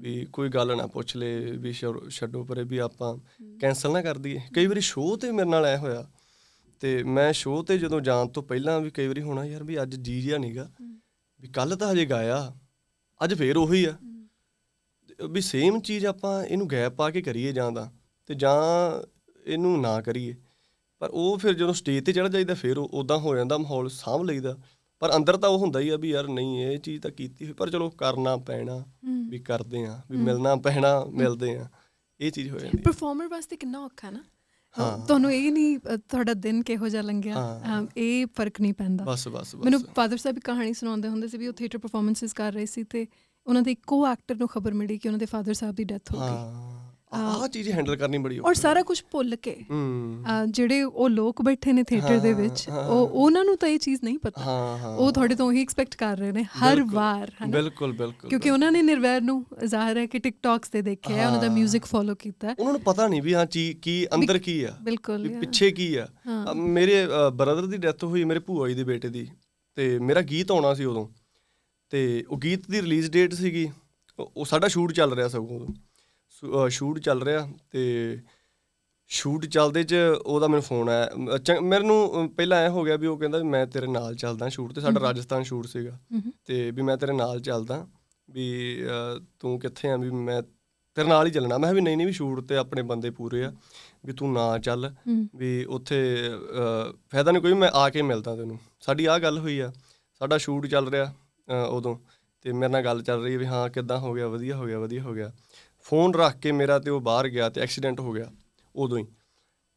[0.00, 3.16] ਵੀ ਕੋਈ ਗੱਲ ਨਾ ਪੁੱਛ ਲੇ ਵੀ ਛੱਡੋ- ਛੱਡੋ ਪਰੇ ਵੀ ਆਪਾਂ
[3.60, 6.06] ਕੈਨਸਲ ਨਾ ਕਰ ਦਈਏ। ਕਈ ਵਾਰੀ ਸ਼ੋਅ ਤੇ ਮੇਰੇ ਨਾਲ ਐ ਹੋਇਆ।
[6.84, 9.94] ਤੇ ਮੈਂ ਸ਼ੋਅ ਤੇ ਜਦੋਂ ਜਾਣ ਤੋਂ ਪਹਿਲਾਂ ਵੀ ਕਈ ਵਾਰੀ ਹੋਣਾ ਯਾਰ ਵੀ ਅੱਜ
[9.96, 10.68] ਜੀ ਜਿਆ ਨਹੀਂਗਾ
[11.40, 12.36] ਵੀ ਕੱਲ ਤਾਂ ਹਜੇ ਗਾਇਆ
[13.20, 13.96] ਅੱਜ ਫੇਰ ਉਹੀ ਆ।
[15.30, 17.86] ਵੀ ਸੇਮ ਚੀਜ਼ ਆਪਾਂ ਇਹਨੂੰ ਗੈਪ ਪਾ ਕੇ ਕਰੀਏ ਜਾਂ ਤਾਂ
[18.26, 18.52] ਤੇ ਜਾਂ
[19.46, 20.34] ਇਹਨੂੰ ਨਾ ਕਰੀਏ।
[20.98, 24.56] ਪਰ ਉਹ ਫਿਰ ਜਦੋਂ ਸਟੇਜ ਤੇ ਚੜ ਜਾਈਦਾ ਫਿਰ ਉਦਾਂ ਹੋ ਜਾਂਦਾ ਮਾਹੌਲ ਸਾਂਭ ਲਈਦਾ।
[25.02, 27.52] ਪਰ ਅੰਦਰ ਤਾਂ ਉਹ ਹੁੰਦਾ ਹੀ ਆ ਵੀ ਯਾਰ ਨਹੀਂ ਇਹ ਚੀਜ਼ ਤਾਂ ਕੀਤੀ ਹੋਈ।
[27.52, 28.84] ਪਰ ਚਲੋ ਕਰਨਾ ਪੈਣਾ
[29.30, 31.68] ਵੀ ਕਰਦੇ ਆ ਵੀ ਮਿਲਣਾ ਪੈਣਾ ਮਿਲਦੇ ਆ।
[32.20, 34.33] ਇਹ ਚੀਜ਼ ਹੋ ਜਾਂਦੀ ਪਰਫਾਰਮਰ ਵਾਸਤੇ ਕਿੰਨਾ ਔਖਾ ਨਾ। ਹਾਂ।
[34.78, 37.60] ਤੁਹਾਨੂੰ ਇਹ ਨਹੀਂ ਤੁਹਾਡਾ ਦਿਨ ਕਿਹੋ ਜਿਹਾ ਲੰਘਿਆ?
[37.96, 41.52] ਇਹ ਫ਼ਰਕ ਨਹੀਂ ਪੈਂਦਾ। ਬਸ ਬਸ ਮੈਨੂੰ ਫਾਦਰ ਸਾਹਿਬ ਕਹਾਣੀ ਸੁਣਾਉਂਦੇ ਹੁੰਦੇ ਸੀ ਵੀ ਉਹ
[41.52, 43.06] ਥੀਏਟਰ ਪਰਫਾਰਮੈਂਸਸ ਕਰ ਰਹੇ ਸੀ ਤੇ
[43.46, 46.18] ਉਹਨਾਂ ਦੇ ਇੱਕੋ ਐਕਟਰ ਨੂੰ ਖਬਰ ਮਿਲੀ ਕਿ ਉਹਨਾਂ ਦੇ ਫਾਦਰ ਸਾਹਿਬ ਦੀ ਡੈਥ ਹੋ
[46.18, 46.83] ਗਈ।
[47.14, 51.72] ਆਹ ਚੀਜ਼ ਹੈਂਡਲ ਕਰਨੀ ਬੜੀ ਔਰ ਸਾਰਾ ਕੁਝ ਭੁੱਲ ਕੇ। ਹੂੰ। ਜਿਹੜੇ ਉਹ ਲੋਕ ਬੈਠੇ
[51.72, 54.78] ਨੇ ਥੀਏਟਰ ਦੇ ਹਾਂ, ਵਿੱਚ ਹਾਂ। ਉਹ ਉਹਨਾਂ ਨੂੰ ਤਾਂ ਇਹ ਚੀਜ਼ ਨਹੀਂ ਪਤਾ। ਹਾਂ
[54.78, 58.72] ਹਾਂ। ਉਹ ਤੁਹਾਡੇ ਤੋਂ ਉਹੀ ਐਕਸਪੈਕਟ ਕਰ ਰਹੇ ਨੇ ਹਰ ਵਾਰ ਬਿਲਕੁਲ ਬਿਲਕੁਲ। ਕਿਉਂਕਿ ਉਹਨਾਂ
[58.72, 62.14] ਨੇ ਨਿਰਵੈਰ ਨੂੰ ਜ਼ਾਹਿਰ ਹੈ ਕਿ ਟਿਕਟੌਕਸ ਤੇ ਦੇਖਿਆ ਹੈ ਉਹਨਾਂ ਦਾ ਹਾਂ। 뮤직 ਫੋਲੋ
[62.14, 65.28] ਕੀਤਾ ਹੈ। ਉਹਨਾਂ ਨੂੰ ਪਤਾ ਨਹੀਂ ਵੀ ਹਾਂ ਚੀ ਕੀ ਅੰਦਰ ਕੀ ਆ ਬਿਲਕੁਲ.
[65.40, 69.26] ਪਿੱਛੇ ਕੀ ਆ। ਹਾਂ। ਮੇਰੇ ਬ੍ਰਦਰ ਦੀ ਡੈਥ ਹੋਈ ਮੇਰੇ ਭੂਆ ਜੀ ਦੇ ਬੇਟੇ ਦੀ
[69.76, 71.08] ਤੇ ਮੇਰਾ ਗੀਤ ਆਉਣਾ ਸੀ ਉਦੋਂ।
[71.90, 73.68] ਤੇ ਉਹ ਗੀਤ ਦੀ ਰਿਲੀਜ਼ ਡੇਟ ਸੀਗੀ
[74.18, 75.66] ਉਹ ਉਹ ਸਾਡਾ ਸ਼ੂਟ ਚੱਲ ਰਿਹਾ ਸਗੋਂ ਉਦੋਂ।
[76.68, 78.18] ਸ਼ੂਟ ਚੱਲ ਰਿਹਾ ਤੇ
[79.10, 79.94] ਸ਼ੂਟ ਚੱਲਦੇ ਚ
[80.26, 83.86] ਉਹਦਾ ਮੈਨੂੰ ਫੋਨ ਆਇਆ ਮੈਨੂੰ ਪਹਿਲਾਂ ਐ ਹੋ ਗਿਆ ਵੀ ਉਹ ਕਹਿੰਦਾ ਵੀ ਮੈਂ ਤੇਰੇ
[83.86, 85.98] ਨਾਲ ਚੱਲਦਾ ਸ਼ੂਟ ਤੇ ਸਾਡਾ ਰਾਜਸਥਾਨ ਸ਼ੂਟ ਸੀਗਾ
[86.46, 87.86] ਤੇ ਵੀ ਮੈਂ ਤੇਰੇ ਨਾਲ ਚੱਲਦਾ
[88.28, 88.84] ਵੀ
[89.40, 90.40] ਤੂੰ ਕਿੱਥੇ ਆ ਵੀ ਮੈਂ
[90.96, 93.52] ਤੇਰੇ ਨਾਲ ਹੀ ਚੱਲਣਾ। ਮੈਂ ਵੀ ਨਹੀਂ ਨਹੀਂ ਵੀ ਸ਼ੂਟ ਤੇ ਆਪਣੇ ਬੰਦੇ ਪੂਰੇ ਆ
[94.06, 94.90] ਵੀ ਤੂੰ ਨਾ ਚੱਲ
[95.36, 95.98] ਵੀ ਉੱਥੇ
[97.12, 99.72] ਫਾਇਦਾ ਨਹੀਂ ਕੋਈ ਮੈਂ ਆ ਕੇ ਮਿਲਦਾ ਤੈਨੂੰ। ਸਾਡੀ ਆਹ ਗੱਲ ਹੋਈ ਆ
[100.20, 101.96] ਸਾਡਾ ਸ਼ੂਟ ਚੱਲ ਰਿਹਾ ਉਦੋਂ
[102.44, 104.78] ਤੇ ਮੇਰੇ ਨਾਲ ਗੱਲ ਚੱਲ ਰਹੀ ਹੈ ਵੀ ਹਾਂ ਕਿੱਦਾਂ ਹੋ ਗਿਆ ਵਧੀਆ ਹੋ ਗਿਆ
[104.78, 105.30] ਵਧੀਆ ਹੋ ਗਿਆ।
[105.84, 108.30] ਫੋਨ ਰੱਖ ਕੇ ਮੇਰਾ ਤੇ ਉਹ ਬਾਹਰ ਗਿਆ ਤੇ ਐਕਸੀਡੈਂਟ ਹੋ ਗਿਆ
[108.76, 109.06] ਉਦੋਂ ਹੀ।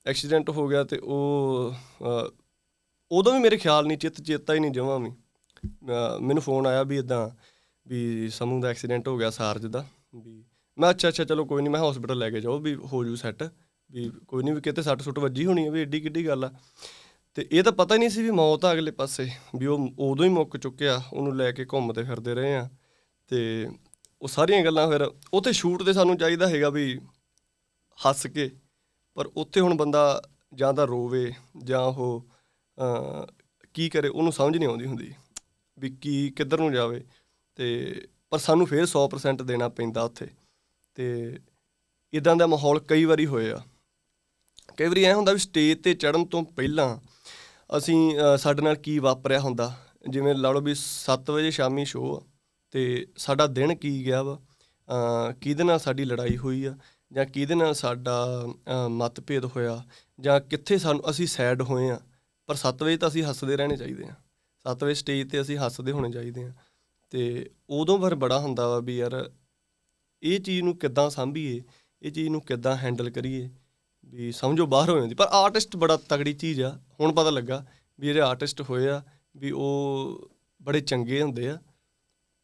[0.06, 2.30] ਐਕਸੀਡੈਂਟ ਹੋ ਗਿਆ ਤੇ ਉਹ ਅ,
[3.12, 6.84] ਉਦੋਂ ਵੀ ਮੇਰੇ ਖਿਆਲ ਨਹੀਂ ਚਿੱਤ ਚੇਤਾ ਹੀ ਨਹੀਂ ਜਮਾਂ ਵੀ। ਅ, ਮੈਨੂੰ ਫੋਨ ਆਇਆ
[6.84, 7.30] ਵੀ ਇਦਾਂ
[7.88, 9.86] ਵੀ ਸਮੂਹ ਦਾ ਐਕਸੀਡੈਂਟ ਹੋ ਗਿਆ ਸਾਰਜ ਦਾ
[10.16, 10.44] ਵੀ।
[10.78, 13.44] ਮੈਂ ਅੱਛਾ ਅੱਛਾ ਚਲੋ ਕੋਈ ਨਹੀਂ ਮੈਂ ਹਸਪੀਟਲ ਲੈ ਕੇ ਜਾਓ ਵੀ ਹੋ ਜੂ ਸੈੱਟ
[13.92, 16.52] ਵੀ ਕੋਈ ਨਹੀਂ ਵੀ ਕਿਤੇ ਸੱਟ ਸੁੱਟ ਵੱਜੀ ਹੋਣੀ ਹੈ ਵੀ ਏਡੀ ਕਿੱਡੀ ਗੱਲ ਆ।
[17.36, 20.26] ਤੇ ਇਹ ਤਾਂ ਪਤਾ ਹੀ ਨਹੀਂ ਸੀ ਵੀ ਮੌਤ ਆ ਅਗਲੇ ਪਾਸੇ ਵੀ ਉਹ ਉਦੋਂ
[20.26, 22.70] ਹੀ ਮੁੱਕ ਚੁੱਕਿਆ ਉਹਨੂੰ ਲੈ ਕੇ ਘੁੰਮਦੇ ਫਿਰਦੇ ਰਹੇ ਆ।
[23.28, 23.68] ਤੇ
[24.22, 25.02] ਉਹ ਸਾਰੀਆਂ ਗੱਲਾਂ ਫਿਰ
[25.34, 27.00] ਉੱਥੇ ਸ਼ੂਟ ਤੇ ਸਾਨੂੰ ਚਾਹੀਦਾ ਹੈਗਾ ਵੀ
[28.00, 28.50] ਹੱਸ ਕੇ
[29.18, 30.02] ਪਰ ਉੱਥੇ ਹੁਣ ਬੰਦਾ
[30.54, 31.32] ਜਾਂ ਤਾਂ ਰੋਵੇ
[31.64, 32.26] ਜਾਂ ਉਹ
[32.78, 33.26] ਅਹ,
[33.74, 35.14] ਕੀ ਕਰੇ ਉਹਨੂੰ ਸਮਝ ਨਹੀਂ ਆਉਂਦੀ ਹੁੰਦੀ
[35.78, 37.04] ਵੀ ਕੀ ਕਿੱਧਰ ਨੂੰ ਜਾਵੇ
[37.56, 37.68] ਤੇ
[38.30, 40.28] ਪਰ ਸਾਨੂੰ ਫੇਰ 100% ਦੇਣਾ ਪੈਂਦਾ ਉੱਥੇ
[40.96, 41.38] ਤੇ
[42.14, 43.62] ਇਦਾਂ ਦਾ ਮਾਹੌਲ ਕਈ ਵਾਰੀ ਹੋਇਆ।
[44.78, 46.98] ਕਈ ਵਾਰੀ ਐ ਹੁੰਦਾ ਵੀ ਸਟੇਜ ਤੇ ਚੜਨ ਤੋਂ ਪਹਿਲਾਂ
[47.78, 49.74] ਅਸੀਂ ਅਹ, ਸਾਡੇ ਨਾਲ ਕੀ ਵਾਪਰਿਆ ਹੁੰਦਾ
[50.10, 52.22] ਜਿਵੇਂ ਲਾ ਲਓ ਵੀ 7 ਵਜੇ ਸ਼ਾਮੀ ਸ਼ੋਅ ਆ
[52.72, 54.40] ਤੇ ਸਾਡਾ ਦਿਨ ਕੀ ਗਿਆ ਵਾ?
[54.90, 56.78] ਅਹ, ਕਿਹਦੇ ਨਾਲ ਸਾਡੀ ਲੜਾਈ ਹੋਈ ਆ?
[57.12, 59.86] ਜਾਂ ਕਿਹਦੇ ਨਾਲ ਸਾਡਾ ਅਹ, ਮਤਭੇਦ ਹੋਇਆ?
[60.20, 62.00] ਜਾਂ ਕਿੱਥੇ ਸਾਨੂੰ ਅਸੀਂ ਸੈਡ ਹੋਏ ਆ?
[62.48, 64.14] ਪਰ 7 ਵਜੇ ਤਾਂ ਅਸੀਂ ਹੱਸਦੇ ਰਹਿਣੇ ਚਾਹੀਦੇ ਆ।
[64.68, 66.54] 7 ਵਜੇ ਸਟੇਜ ਤੇ ਅਸੀਂ ਹੱਸਦੇ ਹੋਣੇ ਚਾਹੀਦੇ ਆ।
[67.10, 69.32] ਤੇ ਉਦੋਂ ਫਿਰ ਬੜਾ ਹੁੰਦਾ ਵਾ ਵੀ ਯਾਰ
[70.24, 71.64] ਇਹ ਚੀਜ਼ ਨੂੰ ਕਿੱਦਾਂ ਸੰਭੀਏ?
[72.02, 73.50] ਇਹ ਚੀਜ਼ ਨੂੰ ਕਿੱਦਾਂ ਹੈਂਡਲ ਕਰੀਏ?
[74.06, 77.66] ਵੀ ਸਮਝੋ ਬਾਹਰ ਹੋ ਜਾਂਦੀ ਪਰ ਆਰਟਿਸਟ ਬੜਾ ਤਗੜੀ ਚੀਜ਼ ਆ। ਹੁਣ ਪਤਾ ਲੱਗਾ
[78.00, 79.04] ਵੀ ਜਿਹੜੇ ਆਰਟਿਸਟ ਹੋਏ ਆ
[79.38, 81.58] ਵੀ ਉਹ ਬੜੇ ਚੰਗੇ ਹੁੰਦੇ ਆ।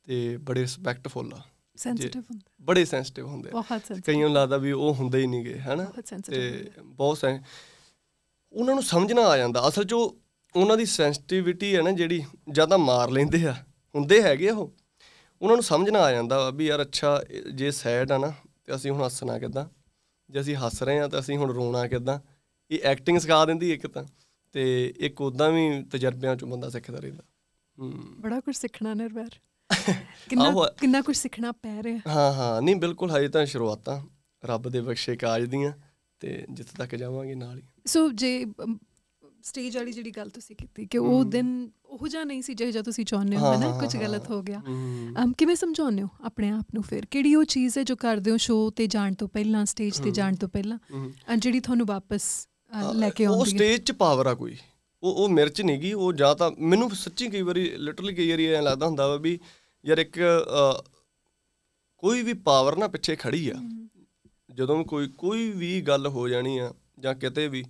[0.04, 1.42] ਤੇ ਬੜੇ ਰਿਸਪੈਕਟਫੁਲ ਆ।
[1.76, 5.60] ਸੈਂਸਿਟਿਵ ਹੁੰਦਾ। ਬੜੇ ਸੈਂਸਿਟਿਵ ਹੁੰਦੇ ਬਹੁਤ ਸੈਂਸਿਟਿਵ ਕਈਆਂ ਨੂੰ ਲੱਗਦਾ ਵੀ ਉਹ ਹੁੰਦੇ ਹੀ ਨਹੀਂਗੇ
[5.60, 5.92] ਹਨਾ?
[6.32, 7.40] ਤੇ ਬਹੁਤ ਸੈਂ
[8.52, 10.20] ਉਹਨਾਂ ਨੂੰ ਸਮਝਣਾ ਆ ਜਾਂਦਾ। ਅਸਲ 'ਚ ਉਹ
[10.56, 13.54] ਉਹਨਾਂ ਦੀ ਸੈਂਸਿਟੀਵਿਟੀ ਹੈ ਨਾ ਜਿਹੜੀ ਜ਼ਿਆਦਾ ਮਾਰ ਲੈਂਦੇ ਆ।
[13.96, 14.74] ਹੁੰਦੇ ਹੈਗੇ ਉਹ।
[15.42, 17.24] ਉਹਨਾਂ ਨੂੰ ਸਮਝਣਾ ਆ ਜਾਂਦਾ ਵਾ ਯਾਰ ਅੱਛਾ
[17.54, 18.34] ਜੇ ਸੈਡ ਆ ਨਾ
[18.66, 19.66] ਤੇ ਅਸੀਂ ਹੁਣ ਹੱਸਣਾ ਕਿੱਦਾਂ?
[20.30, 22.20] ਜੇ ਅਸੀਂ ਹੱਸ ਰਹੇ ਆ ਤਾਂ ਅਸੀਂ ਹੁਣ ਰੋਣਾ ਕਿੱਦਾਂ?
[22.72, 24.04] ਇਹ ਐਕਟਿੰਗ ਸਿਖਾ ਦਿੰਦੀ ਇੱਕ ਤਾਂ।
[24.52, 27.24] ਤੇ ਇੱਕ ਉਦਾਂ ਵੀ ਤਜਰਬਿਆਂ ਚੋਂ ਬੰਦਾ ਸਿੱਖਦਾ ਰਹਿੰਦਾ।
[28.20, 29.30] ਬੜਾ ਕੁਝ ਸਿੱਖਣਾ ਨਿਰਵੈਰ
[30.30, 30.52] ਕਿੰਨਾ।
[30.82, 34.02] ਕਿੰਨਾ ਕੁਝ ਸਿੱਖਣਾ ਪੈ ਰਿਹਾ। ਹਾਂ ਹਾਂ। ਨਹੀਂ ਬਿਲਕੁਲ ਹਜੇ ਤਾਂ ਸ਼ੁਰੂਆਤਾਂ।
[34.46, 35.72] ਰੱਬ ਦੇ ਬਖਸ਼ੇ ਕਾਜ ਦੀਆਂ
[36.20, 38.46] ਤੇ ਜਿੱਥੇ ਤੱਕ ਜਾਵਾਂਗੇ ਨਾਲ ਹੀ। ਸੋ ਜੇ
[39.44, 42.84] ਸਟੇਜ ਵਾਲੀ ਜਿਹੜੀ ਗੱਲ ਤੁਸੀਂ ਕੀਤੀ ਕਿ ਉਹ ਦਿਨ ਉਹ ਜਿਹਾ ਨਹੀਂ ਸੀ ਜਿਹੋ ਜਿਹਾ
[42.84, 44.62] ਤੁਸੀਂ ਚਾਹੁੰਦੇ ਹੋ ਨਾ ਕੁਝ ਗਲਤ ਹੋ ਗਿਆ।
[45.24, 47.06] ਅਮ ਕਿਵੇਂ ਸਮਝਾਉਂਦੇ ਹੋ ਆਪਣੇ ਆਪ ਨੂੰ ਫਿਰ?
[47.06, 50.36] ਕਿਹੜੀ ਉਹ ਚੀਜ਼ ਹੈ ਜੋ ਕਰਦੇ ਹੋ ਸ਼ੋਅ ਤੇ ਜਾਣ ਤੋਂ ਪਹਿਲਾਂ ਸਟੇਜ ਤੇ ਜਾਣ
[50.36, 50.78] ਤੋਂ ਪਹਿਲਾਂ?
[51.38, 52.48] ਜਿਹੜੀ ਤੁਹਾਨੂੰ ਵਾਪਸ
[52.94, 53.56] ਲੈ ਕੇ ਉਹ ਆਉਂਦੀ ਹੈ?
[53.56, 54.58] ਸਟੇਜ 'ਚ ਪਾਵਰ ਆ ਕੋਈ।
[55.04, 58.46] ਉਹ ਉਹ ਮਿਰਚ ਨਹੀਂ ਗਈ ਉਹ ਜਾਂ ਤਾਂ ਮੈਨੂੰ ਸੱਚੀ ਕਈ ਵਾਰੀ ਲਿਟਰਲੀ ਕਈ ਵਾਰੀ
[58.46, 59.40] ਐਂ ਲੱਗਦਾ ਹੁੰਦਾ ਵਾ ਵੀ
[59.86, 60.20] ਯਾਰ ਇੱਕ
[62.04, 63.54] ਕੋਈ ਵੀ ਪਾਵਰ ਨਾ ਪਿੱਛੇ ਖੜੀ ਆ।
[64.50, 67.64] ਜਦੋਂ ਕੋਈ ਕੋਈ ਵੀ ਗੱਲ ਹੋ ਜਾਣੀ ਆ ਜਾਂ ਕਿਤੇ ਵੀ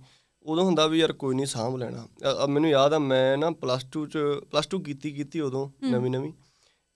[0.46, 2.06] ਉਦੋਂ ਹੁੰਦਾ ਵੀ ਯਾਰ ਕੋਈ ਨਹੀਂ ਸਾਂਭ ਲੈਣਾ।
[2.48, 4.18] ਮੈਨੂੰ ਯਾਦ ਆ ਮੈਂ ਨਾ ਪਲੱਸ 2 ਚ
[4.50, 6.32] ਪਲੱਸ 2 ਕੀਤੀ ਕੀਤੀ ਉਦੋਂ ਨਵੀਂ ਨਵੀਂ।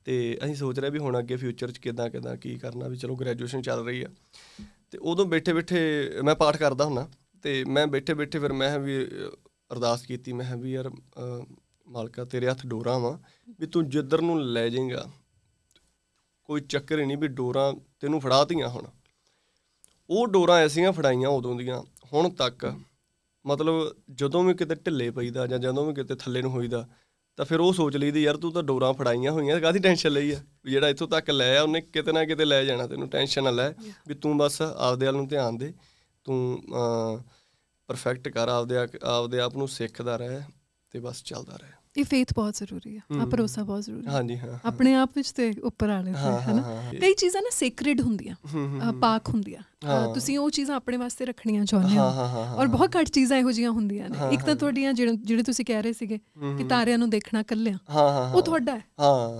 [0.07, 3.17] ਤੇ ਅਸੀਂ ਸੋਚ ਰਹੇ ਵੀ ਹੁਣ ਅੱਗੇ ਫਿਊਚਰ ਚ ਕਿਦਾਂ ਕਿਦਾਂ ਕੀ ਕਰਨਾ ਵੀ ਚਲੋ
[3.17, 4.09] ਗ੍ਰੈਜੂਏਸ਼ਨ ਚੱਲ ਰਹੀ ਆ।
[4.91, 5.81] ਤੇ ਉਦੋਂ ਬੈਠੇ ਬੈਠੇ
[6.25, 7.09] ਮੈਂ ਪਾਠ ਕਰਦਾ ਹੁੰਨਾ
[7.45, 9.05] ਤੇ ਮੈਂ ਬੈਠੇ ਬੈਠੇ ਫਿਰ ਮੈਂ ਵੀ
[9.71, 10.91] ਅਰਦਾਸ ਕੀਤੀ ਮੈਂ ਵੀ ਯਾਰ
[11.89, 13.21] ਮਾਲਕਾ, ਤੇਰੇ ਹੱਥ ਡੋਰਾਂ ਵਾ,
[13.61, 15.11] ਵੀ ਤੂੰ ਜਿੱਧਰ ਨੂੰ ਲੈ ਜਾਏਗਾ,
[16.45, 18.87] ਕੋਈ ਚੱਕਰ ਹੀ ਨਹੀਂ ਵੀ ਡੋਰਾਂ ਤੈਨੂੰ ਫੜਾਤੀਆਂ ਹੁਣ।
[20.11, 21.83] ਉਹ ਡੋਰਾਂ ਐਸੀਆਂ ਫੜਾਈਆਂ ਉਦੋਂ ਦੀਆਂ,
[22.13, 22.81] ਹੁਣ ਤੱਕ।
[23.47, 26.89] ਮਤਲਬ ਜਦੋਂ ਵੀ ਕਿਤੇ ਢਿੱਲੇ ਪਈਦਾ ਜਾਂ ਜਦੋਂ ਵੀ ਕਿਤੇ ਥੱਲੇ ਨੂੰ ਹੋਈਦਾ,
[27.37, 30.43] ਤਾਂ ਫਿਰ ਉਹ ਸੋਚ ਲਈਦੀ, ਯਾਰ ਤੂੰ ਤਾਂ ਡੋਰਾਂ ਫੜਾਈਆਂ ਹੋਈਆਂ ਕਾਹਦੀ ਟੈਨਸ਼ਨ ਲਈ ਆ?
[30.65, 33.51] ਵੀ ਜਿਹੜਾ ਇੱਥੋਂ ਤੱਕ ਲੈ ਆ, ਉਹਨੇ ਕਿਤੇ ਨਾ ਕਿਤੇ ਲੈ ਜਾਣਾ ਤੈਨੂੰ, ਟੈਨਸ਼ਨ ਨਾ
[33.51, 33.71] ਲੈ।
[34.09, 35.75] ਵੀ ਤੂੰ ਬਸ ਆਪਦੇ ਵੱਲ ਨੂੰ ਧਿਆਨ ਦੇ,
[36.25, 36.63] ਤੂੰ
[37.87, 40.41] ਪਰਫੈਕਟ ਕਰ, ਆਪਦੇ ਆ- ਆਪਦੇ ਆਪ ਨੂੰ ਸਿੱਖਦਾ ਰਹਿ,
[40.91, 44.39] ਤੇ ਬਸ ਚੱਲਦਾ ਰਹਿ। ਇਹ ਫੇਥ ਬਹੁਤ ਜ਼ਰੂਰੀ ਹੈ ਆ। ਭਰੋਸਾ ਬਹੁਤ ਜ਼ਰੂਰੀ ਹੈ ਹਾਂਜੀ
[44.39, 47.43] ਹਾਂ ਆਪਣੇ ਆਪ ਵਿੱਚ ਤੇ ਉੱਪਰ ਵਾਲੇ ਤੇ ਹਾਂ, ਹੈ ਨਾ ਹਾਂ, ਹਾਂ। ਕਈ ਚੀਜ਼ਾਂ
[47.43, 49.63] ਨਾ ਸੇਕ੍ਰੇਡ ਹੁੰਦੀਆਂ ਪਾਕ ਹੁੰਦੀਆਂ।
[50.15, 54.09] ਤੁਸੀਂ ਉਹ ਚੀਜ਼ਾਂ ਆਪਣੇ ਵਾਸਤੇ ਰੱਖਣੀਆਂ ਚਾਹੁੰਦੇ ਹਾਂ, ਔਰ ਬਹੁਤ ਘੱਟ ਚੀਜ਼ਾਂ ਇਹੋ ਜਿਹੀਆਂ ਹੁੰਦੀਆਂ
[54.11, 56.19] ਨੇ। ਇੱਕ ਤਾਂ। ਤੁਹਾਡੀਆਂ ਜਿਹੜੇ ਤੁਸੀਂ ਕਹਿ ਰਹੇ ਸੀਗੇ
[56.59, 57.79] ਕਿ। ਤਾਰਿਆਂ ਨੂੰ ਦੇਖਣਾ ਕੱਲਿਆਂ
[58.35, 58.83] ਉਹ ਤੁਹਾਡਾ ਹੈ।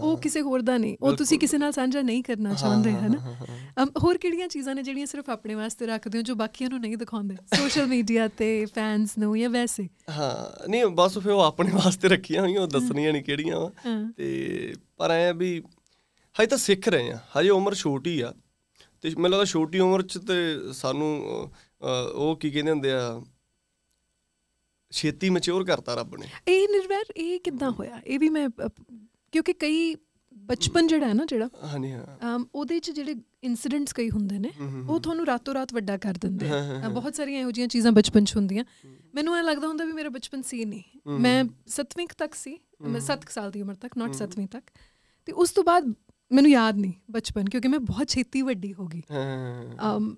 [0.03, 3.35] ਉਹ ਕਿਸੇ ਹੋਰ ਦਾ ਨਹੀਂ। ਉਹ ਤੁਸੀਂ ਕਿਸੇ ਨਾਲ ਸਾਂਝਾ ਨਹੀਂ ਕਰਨਾ ਚਾਹੁੰਦੇ ਹੈ ਨਾ
[3.83, 6.97] ਅਮ, ਹੋਰ ਕਿਹੜੀਆਂ ਚੀਜ਼ਾਂ ਨੇ ਜਿਹੜੀਆਂ ਸਿਰਫ ਆਪਣੇ ਵਾਸਤੇ ਰੱਖਦੇ ਹੋ ਜੋ ਬਾਕੀਆਂ ਨੂੰ ਨਹੀਂ
[6.97, 7.37] ਦਿਖਾਉਂਦੇ?
[7.57, 9.89] ਸੋਸ਼ਲ ਮੀਡੀਆ ਤੇ ਫੈਨਸ ਨੂੰ ਜਾਂ ਵੈਸੇ?
[10.11, 13.69] ਹਾਂ ਨਹੀਂ ਬਸ ਫਿਰ ਉਹ ਆਪਣੇ ਵਾਸਤੇ ਰੱਖੀਆਂ ਹੋਈਆਂ ਉਹ ਦੱਸਣੀਆਂ ਨਹੀਂ ਕਿਹੜੀਆਂ
[14.17, 15.59] ਤੇ ਪਰ ਐ ਵੀ
[16.37, 18.33] ਹਜੇ ਤਾਂ ਸਿੱਖ ਰਹੇ ਆ। ਹਜੇ ਉਮਰ ਛੋਟੀ ਆ।
[19.03, 21.11] ਤੇ ਮੈਨੂੰ ਲੱਗਦਾ ਛੋਟੀ ਉਮਰ ਚ ਤੇ ਸਾਨੂੰ
[22.15, 23.21] ਉਹ ਕੀ ਕਹਿੰਦੇ ਹੁੰਦੇ ਆ
[24.93, 28.01] ਛੇਤੀ ਮੈਚੁਰ ਕਰਤਾ ਰੱਬ ਨੇ। ਇਹ ਨਿਰਵੈਰ ਇਹ ਕਿੱਦਾਂ ਹੋਇਆ?
[28.07, 28.49] ਇਹ ਵੀ ਮੈਂ
[29.33, 29.95] ਕਿਉਂਕਿ ਕਈ
[30.37, 34.51] ਬਚਪਨ ਜਿਹੜਾ ਹੈ ਨਾ ਜਿਹੜਾ ਹਾਂਜੀ ਹਾਂ। ਉਹਦੇ ਚ ਜਿਹੜੇ ਇਨਸੀਡੈਂਟਸ ਕਈ ਹੁੰਦੇ ਨੇ
[34.89, 38.37] ਉਹ ਤੁਹਾਨੂੰ ਰਾਤੋਂ ਰਾਤ ਵੱਡਾ ਕਰ ਦਿੰਦੇ ਆ। ਬਹੁਤ ਸਾਰੀਆਂ ਇਹੋ ਜਿਹੀਆਂ ਚੀਜ਼ਾਂ ਬਚਪਨ ਚ
[38.37, 38.65] ਹੁੰਦੀਆਂ।
[39.15, 43.29] ਮੈਨੂੰ ਐ ਲੱਗਦਾ ਹੁੰਦਾ ਵੀ ਮੇਰਾ ਬਚਪਨ ਸੀ ਨਹੀਂ। ਮੈਂ 7ਵੀਂ ਤੱਕ ਸੀ ਮੈਂ 7
[43.31, 44.71] ਸਾਲ ਦੀ ਉਮਰ ਤੱਕ ਨਾਟ 7ਵੀਂ ਤੱਕ।
[45.29, 45.93] ਤੇ ਉਸ ਤੋਂ ਬਾਅਦ
[46.33, 50.17] ਮੈਨੂੰ ਯਾਦ ਨਹੀਂ ਬਚਪਨ ਕਿਉਂਕਿ ਮੈਂ ਬਹੁਤ ਛੇਤੀ ਵੱਡੀ ਹੋ ਗਈ। ਹਾਂ। ਅਮ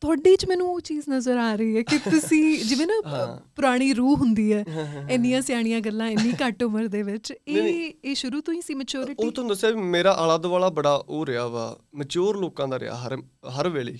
[0.00, 3.92] ਤੁਹਾਡੇ ਚ ਮੈਨੂੰ ਉਹ ਚੀਜ਼ ਨਜ਼ਰ ਆ ਰਹੀ ਹੈ ਕਿ ਤੁਸੀਂ ਜਿਵੇਂ ਨਾ ਹਾਂ। ਪੁਰਾਣੀ
[3.92, 8.14] ਰੂਹ ਹੁੰਦੀ ਹੈ ਹਾਂ, ਹਾਂ, ਇੰਨੀਆਂ ਸਿਆਣੀਆਂ ਗੱਲਾਂ ਇੰਨੀ ਘੱਟ ਉਮਰ ਦੇ ਵਿੱਚ। ਇਹ ਇਹ
[8.14, 11.80] ਸ਼ੁਰੂ ਤੋਂ ਹੀ ਸੀ ਉਹ ਮੈਚੁਰਿਟੀ ਤੁਹਾਨੂੰ ਦੱਸਿਆ ਮੇਰਾ ਆਲਾ ਦੁਆਲਾ ਬੜਾ ਉਹ ਰਿਹਾ ਵਾ
[11.94, 13.18] ਮੈਚੁਰ ਲੋਕਾਂ ਦਾ ਰਿਹਾ ਹਰ
[13.60, 13.98] ਹਰ ਵੇਲੇ। ਹੀ।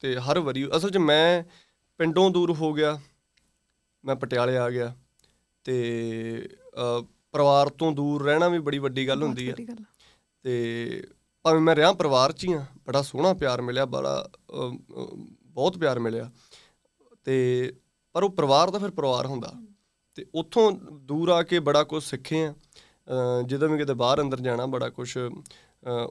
[0.00, 1.42] ਤੇ ਹਰ ਵਾਰੀ ਅਸਲ 'ਚ ਮੈਂ
[1.98, 3.00] ਪਿੰਡੋਂ ਦੂਰ ਹੋ ਗਿਆ
[4.04, 4.96] ਮੈਂ ਪਟਿਆਲੇ ਆ ਗਿਆ।
[5.64, 6.48] ਤੇ
[7.32, 9.54] ਪਰਿਵਾਰ ਤੋਂ ਦੂਰ ਰਹਿਣਾ ਵੀ ਬੜੀ ਵੱਡੀ ਗੱਲ ਹੁੰਦੀ ਆ।
[10.46, 11.06] ਤੇ
[11.42, 14.28] ਭਾਵੇਂ ਮੈਂ ਰਿਹਾ ਪਰਿਵਾਰ 'ਚ ਹੀ ਆ ਬੜਾ ਸੋਹਣਾ ਪਿਆਰ ਮਿਲਿਆ ਬੜਾ
[15.42, 16.30] ਬਹੁਤ ਪਿਆਰ ਮਿਲਿਆ।
[17.24, 17.72] ਤੇ
[18.12, 19.52] ਪਰ ਉਹ ਪਰਿਵਾਰ ਦਾ ਫਿਰ ਪਰਿਵਾਰ ਹੁੰਦਾ।
[20.14, 20.72] ਤੇ ਉੱਥੋਂ
[21.02, 22.54] ਦੂਰ ਆ ਕੇ ਬੜਾ ਕੁਝ ਸਿੱਖੇ ਆ।
[23.46, 25.16] ਜਦੋਂ ਵੀ ਕਿਤੇ ਬਾਹਰ ਅੰਦਰ ਜਾਣਾ ਬੜਾ ਕੁਝ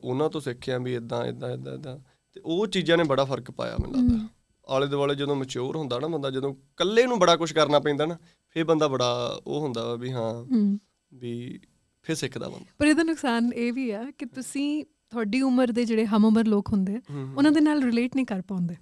[0.04, 1.98] ਉਹਨਾਂ ਤੋਂ ਸਿੱਖਿਆ ਵੀ ਇਦਾਂ ਇਦਾਂ ਇਦਾਂ ਇਦਾਂ
[2.34, 4.28] ਤੇ ਉਹ ਚੀਜ਼ਾਂ ਨੇ ਬੜਾ ਫ਼ਰਕ ਪਾਇਆ ਮੈਨੂੰ ਲੱਗਦਾ।
[4.68, 8.18] ਆਲੇ ਦੁਆਲੇ ਜਦੋਂ ਮੈਚੁਰ ਹੁੰਦਾ ਨਾ ਬੰਦਾ ਜਦੋਂ ਇਕੱਲੇ ਨੂੰ ਬੜਾ ਕੁਝ ਕਰਨਾ ਪੈਂਦਾ ਨਾ
[8.50, 10.80] ਫੇਰ ਬੰਦਾ ਬੜਾ ਉਹ ਹੁੰਦਾ ਵਾ ਹੂੰ।
[11.14, 11.60] ਵੀ
[12.06, 16.06] ਫੇਰ ਸਿੱਖਦਾ ਬੰਦਾ। ਪਰ ਇਹਦਾ ਨੁਕਸਾਨ ਇਹ ਵੀ ਆ ਕਿ ਤੁਸੀਂ ਤੁਹਾਡੀ ਉਮਰ ਦੇ ਜਿਹੜੇ
[16.06, 17.00] ਹਮ ਉਮਰ ਲੋਕ ਹੁੰਦੇ।
[17.38, 18.76] ਉਹਨਾਂ ਦੇ ਨਾਲ ਰਿਲੇਟ ਨਹੀਂ ਕਰ ਪਾਉਂਦੇ।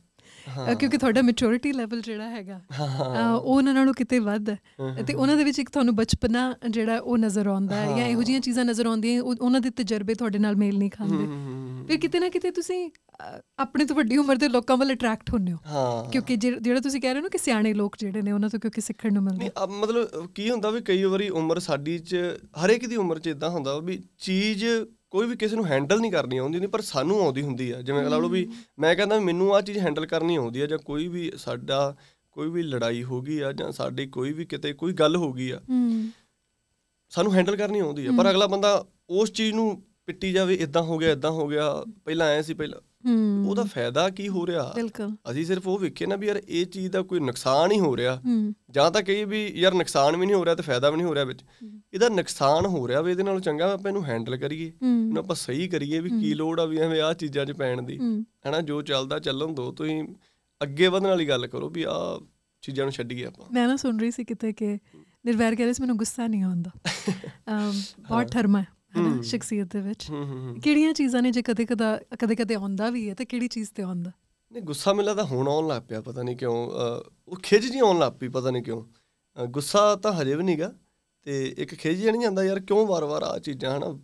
[0.80, 2.61] ਕਿਉਂਕਿ ਤੁਹਾਡਾ ਮੈਚੁਰਿਟੀ ਲੈਵਲ ਜਿਹੜਾ ਹੈਗਾ
[3.36, 4.59] ਉਹ ਉਹਨਾਂ ਨਾਲੋਂ ਕਿਤੇ ਵੱਧ ਹੈ
[5.07, 8.41] ਤੇ ਉਹਨਾਂ ਦੇ ਵਿੱਚ ਇੱਕ ਤੁਹਾਨੂੰ ਬਚਪਨਾ ਜਿਹੜਾ ਉਹ ਨਜ਼ਰ ਆਉਂਦਾ ਹੈ ਜਾਂ ਇਹੋ ਜਿਹੀਆਂ
[8.41, 11.28] ਚੀਜ਼ਾਂ ਨਜ਼ਰ ਆਉਂਦੀਆਂ ਉਹ- ਉਹਨਾਂ ਦੇ ਤਜਰਬੇ ਤੁਹਾਡੇ ਨਾਲ ਮੇਲ ਨਹੀਂ ਖਾਂਦੇ।
[11.88, 12.91] ਫਿਰ ਕਿਤੇ ਨਾ ਕਿਤੇ ਤੁਸੀਂ
[13.59, 17.01] ਆਪਣੇ ਤੋਂ ਵੱਡੀ ਉਮਰ ਦੇ ਲੋਕਾਂ ਵੱਲ ਅਟਰੈਕਟ ਹੁੰਦੇ ਹੋ। ਹਾਂ। ਕਿਉਂਕਿ ਜਿਹ- ਜਿਹੜਾ ਤੁਸੀਂ
[17.01, 19.38] ਕਹਿ ਰਹੇ ਹੋ ਨਾ ਕਿ ਸਿਆਣੇ ਲੋਕ ਜਿਹੜੇ ਨੇ ਉਹਨਾਂ ਤੋਂ ਕਿਉਂਕਿ ਸਿੱਖਣ ਨੂੰ ਮਿਲਦਾ
[19.38, 22.15] ਨਹੀਂ ਮਤਲਬ ਕੀ ਹੁੰਦਾ ਵੀ ਕਈ ਵਾਰੀ ਉਮਰ ਸਾਡੀ ਚ
[22.65, 24.65] ਹਰੇਕ ਦੀ ਉਮਰ ਚ ਇਦਾਂ ਹੁੰਦਾ ਵੀ ਚੀਜ਼
[25.09, 28.03] ਕੋਈ ਵੀ ਕਿਸੇ ਨੂੰ ਹੈਂਡਲ ਨਹੀਂ ਕਰਨੀ ਆਉਂਦੀ ਨਹੀਂ ਪਰ ਸਾਨੂੰ ਆਉਂਦੀ ਹੁੰਦੀ ਆ। ਜਿਵੇਂ
[28.03, 28.47] ਲਾ ਲਓ ਵੀ
[28.80, 31.95] ਮੈਂ ਕਹਿੰਦਾ ਮੈਨੂੰ ਆ ਚੀਜ਼ ਹੈਂਡਲ ਕਰਨੀ ਆਉਂਦੀ ਆ ਜਾਂ ਕੋਈ ਵੀ ਸਾਡਾ
[32.32, 35.49] ਕੋਈ ਵੀ ਲੜਾਈ ਹੋ ਗਈ ਆ ਜਾਂ ਸਾਡੀ ਕੋਈ ਵੀ ਕਿਤੇ ਕੋਈ ਗੱਲ ਹੋ ਗਈ
[35.51, 35.59] ਆ।
[37.11, 40.97] ਸਾਨੂੰ ਹੈਂਡਲ ਕਰਨੀ ਆਉਂਦੀ ਆ। ਪਰ ਅਗਲਾ ਬੰਦਾ ਉਸ ਚੀਜ਼ ਨੂੰ ਪਿੱਟੀ ਜਾਵੇ ਇਦਾਂ ਹੋ
[40.97, 42.80] ਗਿਆ ਇਦਾਂ ਹੋ ਗਿਆ ਪਹਿਲਾਂ ਐ ਸੀ ਪਹਿਲਾਂ
[43.47, 44.74] ਉਹਦਾ ਫਾਇਦਾ ਕੀ ਹੋ ਰਿਹਾ?
[44.76, 47.97] ਬਿਲਕੁਲ। ਅਸੀਂ ਸਿਰਫ ਉਹ ਵੇਖੇ ਨਾ ਵੀ ਯਾਰ ਇਹ ਚੀਜ਼ ਦਾ ਕੋਈ ਨੁਕਸਾਨ ਹੀ ਹੋ
[47.97, 50.97] ਰਿਹਾ। ਹੂੰ। ਜਾਂ ਤਾਂ ਕਹੀ ਵੀ ਯਾਰ ਨੁਕਸਾਨ ਵੀ ਨਹੀਂ ਹੋ ਰਿਹਾ ਤੇ ਫਾਇਦਾ ਵੀ
[50.97, 51.43] ਨਹੀਂ ਹੋ ਰਿਹਾ ਵਿੱਚ।
[51.93, 55.68] ਇਹਦਾ ਨੁਕਸਾਨ ਹੋ ਰਿਹਾ ਵੀ ਇਹਦੇ ਨਾਲੋਂ ਚੰਗਾ ਆਪਾਂ ਇਹਨੂੰ ਹੈਂਡਲ ਕਰੀਏ। ਇਹਨੂੰ ਆਪਾਂ ਸਹੀ
[55.68, 57.97] ਕਰੀਏ ਵੀ ਕੀ ਲੋੜ ਆ ਵੀ ਐਵੇਂ ਆਹ ਚੀਜ਼ਾਂ 'ਚ ਪੈਣ ਦੀ।
[58.49, 60.04] ਹਨਾ ਜੋ ਚੱਲਦਾ ਚੱਲਣ ਦੋ ਤੁਸੀਂ
[60.64, 62.26] ਅੱਗੇ ਵਧਣ ਵਾਲੀ ਗੱਲ ਕਰੋ ਵੀ ਆਹ
[62.62, 64.78] ਚੀਜ਼ਾਂ ਨੂੰ ਛੱਡੀਏ ਆਪਾਂ। ਮੈਂ ਨਾ ਸੁਣ ਰਹੀ ਸੀ ਕਿਤੇ ਕਿ
[65.26, 66.72] ਨਿਰਵੈਰ ਕਹਿ ਰਹੇ ਸੀ ਮੈਨੂੰ ਗੁੱਸਾ ਨਹੀਂ ਆਉਂਦਾ।
[68.10, 68.68] ਬਹੁਤ ਠਰਮਾ ਹੈ।
[68.98, 70.08] ਹਨਾ। ਸ਼ਖਸੀਅਤ ਦੇ ਵਿੱਚ।
[70.64, 73.84] ਕਿਹੜੀਆਂ ਚੀਜ਼ਾਂ ਨੇ ਜੇ ਕਦੇ ਕਦਾ ਕਦੇ ਕਦੇ ਆਉਂਦਾ ਵੀ ਹੈ ਤੇ ਕਿਹੜੀ ਚੀਜ਼ ਤੇ
[73.84, 74.12] ਆਉਂਦਾ?
[74.52, 76.56] ਨਹੀਂ ਗੁੱਸਾ ਮੈਨੂੰ ਲੱਗਦਾ ਹੁਣ ਆਉਣ ਲੱਗ ਪਿਆ ਪਤਾ ਨਹੀਂ ਕਿਉਂ
[77.28, 78.84] ਉਹ ਖਿਜ ਜੀ ਆਉਣ ਲੱਗ ਪਈ ਪਤਾ ਨਹੀਂ ਕਿਉਂ।
[79.48, 80.74] ਗੁੱਸਾ ਤਾਂ ਹਜੇ ਵੀ ਨਹੀਂਗਾ
[81.24, 84.00] ਤੇ ਇੱਕ ਖਿਜ ਜਿਹਾ ਨਹੀਂ ਜਾਂਦਾ ਯਾਰ ਕਿਉਂ ਵਾਰ-ਵਾਰ ਆ ਚੀਜ਼ਾਂ ਹਨਾ?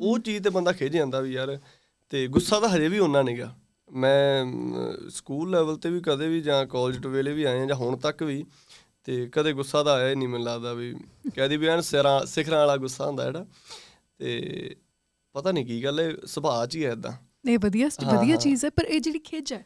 [0.00, 1.58] ਉਹ ਚੀਜ਼ ਤੇ ਬੰਦਾ ਖਿਜ ਜਾਂਦਾ ਵੀ ਯਾਰ
[2.10, 3.54] ਤੇ ਗੁੱਸਾ ਤਾਂ ਹਜੇ ਵੀ ਉਹਨਾਂ ਨਹੀਂਗਾ।
[3.92, 4.44] ਮੈਂ
[5.10, 8.22] ਸਕੂਲ ਲੈਵਲ ਤੇ ਵੀ ਕਦੇ ਵੀ ਜਾਂ ਕਾਲਜ ਤੋਂ ਵੇਲੇ ਵੀ ਆਏ ਜਾਂ ਹੁਣ ਤੱਕ
[8.22, 8.44] ਵੀ
[9.04, 10.94] ਤੇ ਕਦੇ ਗੁੱਸਾ ਤਾਂ ਆਇਆ ਹੀ ਨਹੀਂ ਮੈਨੂੰ ਲੱਗਦਾ ਵੀ
[11.36, 13.46] ਕਹਦੀ ਵੀ ਐਨ ਸਿਰਾਂ ਸਿਖਰਾਂ ਵਾਲਾ ਗੁੱਸਾ ਹੁੰਦਾ ਜਿਹੜਾ
[14.20, 14.76] ਤੇ
[15.34, 17.12] ਪਤਾ ਨਹੀਂ ਕੀ ਗੱਲ ਹੈ ਸੁਭਾਅ 'ਚ ਹੀ ਹੈ ਇਦਾਂ
[17.44, 19.64] ਇਹ ਵਧੀਆ ਵਧੀਆ। ਚੀਜ਼ ਹੈ ਪਰ ਇਹ ਜਿਹੜੀ ਖਿੱਚ ਹੈ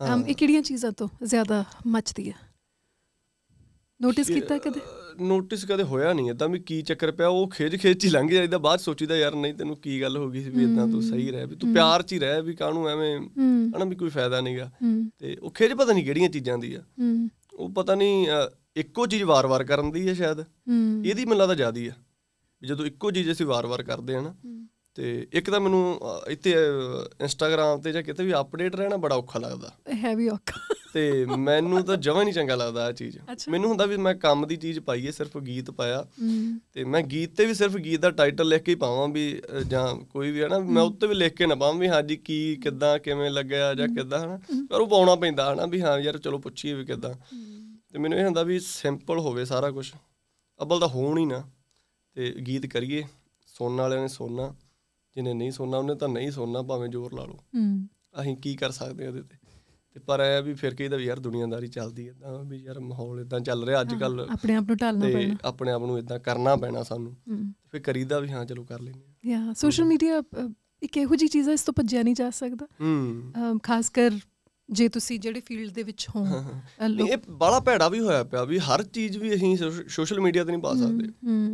[0.00, 2.34] ਹਾਂ। ਅਮ, ਇਹ ਕਿਹੜੀਆਂ ਚੀਜ਼ਾਂ ਤੋਂ ਜ਼ਿਆਦਾ ਮੱਚਦੀ ਹੈ?
[4.00, 4.80] ਨੋਟਿਸ ਕੀਤਾ ਕਦੇ?
[5.20, 8.58] ਨੋਟਿਸ ਕਦੇ ਹੋਇਆ ਨਹੀਂ ਇਦਾਂ ਵੀ ਕੀ ਚੱਕਰ ਪਿਆ ਉਹ ਖੇਜ ਖੇਜ ਹੀ ਲੰਘ ਜਾਂਦਾ
[8.58, 11.46] ਬਾਅਦ ਸੋਚੀਦਾ ਯਾਰ ਨਹੀਂ ਤੈਨੂੰ ਕੀ ਗੱਲ ਹੋ ਗਈ ਸੀ ਵੀ ਇਦਾਂ ਤੂੰ ਸਹੀ ਰਹਿ
[11.46, 13.18] ਵੀ ਤੂੰ ਪਿਆਰ 'ਚ ਹੀ ਰਹਿ ਵੀ ਕਾਹਨੂੰ ਐਵੇਂ
[13.76, 14.70] ਹਨਾ ਵੀ ਕੋਈ ਫਾਇਦਾ ਨਹੀਂਗਾ
[15.18, 16.82] ਤੇ ਉਹ ਖੇਜ ਪਤਾ ਨਹੀਂ ਕਿਹੜੀਆਂ ਚੀਜ਼ਾਂ ਦੀ ਆ।
[17.54, 18.26] ਉਹ ਪਤਾ ਨਹੀਂ
[18.76, 20.40] ਇੱਕੋ ਚੀਜ਼ ਵਾਰ-ਵਾਰ ਕਰਨ ਦੀ ਹੈ ਸ਼ਾਇਦ।
[21.04, 21.92] ਇਹਦੀ ਮੈਨੂੰ ਲੱਗਦਾ ਜ਼ਿਆਦੀ ਆ।
[22.62, 24.34] ਜਦੋਂ ਇੱਕੋ ਚੀਜ਼ ਅਸੀਂ ਵਾਰ-ਵਾਰ ਕਰਦੇ ਆ ਨਾ।
[24.94, 26.54] ਤੇ ਇੱਕ ਤਾਂ ਮੈਨੂੰ ਇੱਥੇ
[27.20, 29.70] ਇੰਸਟਾਗ੍ਰam ਤੇ ਜਾਂ ਕਿਤੇ ਵੀ ਅਪਡੇਟ ਰਹਿਣਾ ਬੜਾ ਔਖਾ ਲੱਗਦਾ।
[30.04, 33.96] ਹੈ ਵੀ ਔਖਾ। ਤੇ ਮੈਨੂੰ ਤਾਂ ਜਮਾਂ ਨਹੀਂ ਚੰਗਾ ਲੱਗਦਾ ਆ ਚੀਜ਼। ਮੈਨੂੰ ਹੁੰਦਾ ਵੀ
[33.96, 36.04] ਮੈਂ ਕੰਮ ਦੀ ਚੀਜ਼ ਪਾਈਏ ਸਿਰਫ ਗੀਤ ਪਾਇਆ।
[36.72, 39.86] ਤੇ ਮੈਂ ਗੀਤ ਤੇ ਵੀ ਸਿਰਫ ਗੀਤ ਦਾ ਟਾਈਟਲ ਲਿਖ ਕੇ ਹੀ ਪਾਵਾਂ ਵੀ ਜਾਂ
[39.94, 42.98] ਕੋਈ ਵੀ ਹੈ ਨਾ ਮੈਂ ਉੱਤੇ ਵੀ ਲਿਖ ਕੇ ਨਾ ਪਾਵਾਂ ਵੀ ਹਾਂਜੀ ਕੀ ਕਿੱਦਾਂ
[42.98, 44.38] ਕਿਵੇਂ ਲੱਗਿਆ ਜਾਂ ਕਿੱਦਾਂ ਹਨਾ।
[44.70, 47.14] ਪਰ ਉਹ ਪਾਉਣਾ ਪੈਂਦਾ ਹਨਾ ਵੀ ਹਾਂ ਯਾਰ ਚਲੋ ਪੁੱਛੀਏ ਵੀ ਕਿੱਦਾਂ।
[47.92, 49.90] ਤੇ ਮੈਨੂੰ ਇਹ ਹੁੰਦਾ ਵੀ ਸਿੰਪਲ ਹੋਵੇ ਸਾਰਾ ਕੁਝ
[50.60, 51.42] ਅਬਲ ਤਾਂ ਹੋਣ ਹੀ ਨਾ।
[52.14, 53.04] ਤੇ ਗੀਤ ਕਰੀਏ
[53.46, 54.54] ਸੁਣਨ ਵਾਲਿਆਂ ਨੇ ਸੁਣਨਾ
[55.14, 57.88] ਜਿਹਨੇ ਨਹੀਂ ਸੁਣਨਾ ਉਹਨੇ ਤਾਂ ਨਹੀਂ ਸੁਣਨਾ ਭਾਵੇਂ ਜ਼ੋਰ ਲਾ ਲਓ। ਹੂੰ।
[58.20, 59.36] ਅਸੀਂ ਕੀ ਕਰ ਸਕਦੇ ਉਹਦੇ ਤੇ?
[59.94, 63.40] ਤੇ ਪਰ ਆ ਵੀ ਫਿਰ ਕਹੀਦਾ ਵੀ ਯਾਰ ਦੁਨੀਆਦਾਰੀ ਚੱਲਦੀ ਇਦਾਂ ਵੀ ਯਾਰ ਮਾਹੌਲ ਇਦਾਂ
[63.40, 66.56] ਚੱਲ ਰਿਹਾ ਅੱਜ ਕੱਲ ਆਪਣੇ ਆਪ ਨੂੰ ਢਾਲਣਾ ਤੇ ਪੈਣਾ। ਆਪਣੇ ਆਪ ਨੂੰ ਇਦਾਂ ਕਰਨਾ
[66.56, 67.16] ਪੈਣਾ ਸਾਨੂੰ।
[67.70, 70.22] ਫਿਰ ਕਰੀਦਾ ਵੀ ਹਾਂ ਚਲੋ ਕਰ ਲੈਂਦੇ ਹਾਂ। ਯਾ ਸੋਸ਼ਲ ਮੀਡੀਆ
[70.82, 73.32] ਇੱਕ ਇਹੋ ਜੀ ਚੀਜ਼ ਹੈ ਇਸ ਤੋਂ ਭੱਜਿਆ ਨਹੀਂ ਜਾ ਸਕਦਾ। ਹੂੰ।
[73.62, 74.10] ਖਾਸ ਕਰ
[74.70, 76.24] ਜੇ ਤੁਸੀਂ ਜਿਹੜੇ ਫੀਲਡ ਦੇ ਵਿੱਚ ਹੋ
[77.04, 79.56] ਇਹ ਬੜਾ ਭੈੜਾ ਵੀ ਹੋਇਆ ਪਿਆ ਵੀ ਹਰ ਚੀਜ਼ ਵੀ ਅਸੀਂ
[79.88, 81.08] ਸੋਸ਼ਲ ਮੀਡੀਆ ਤੇ ਨਹੀਂ ਪਾ ਸਕਦੇ।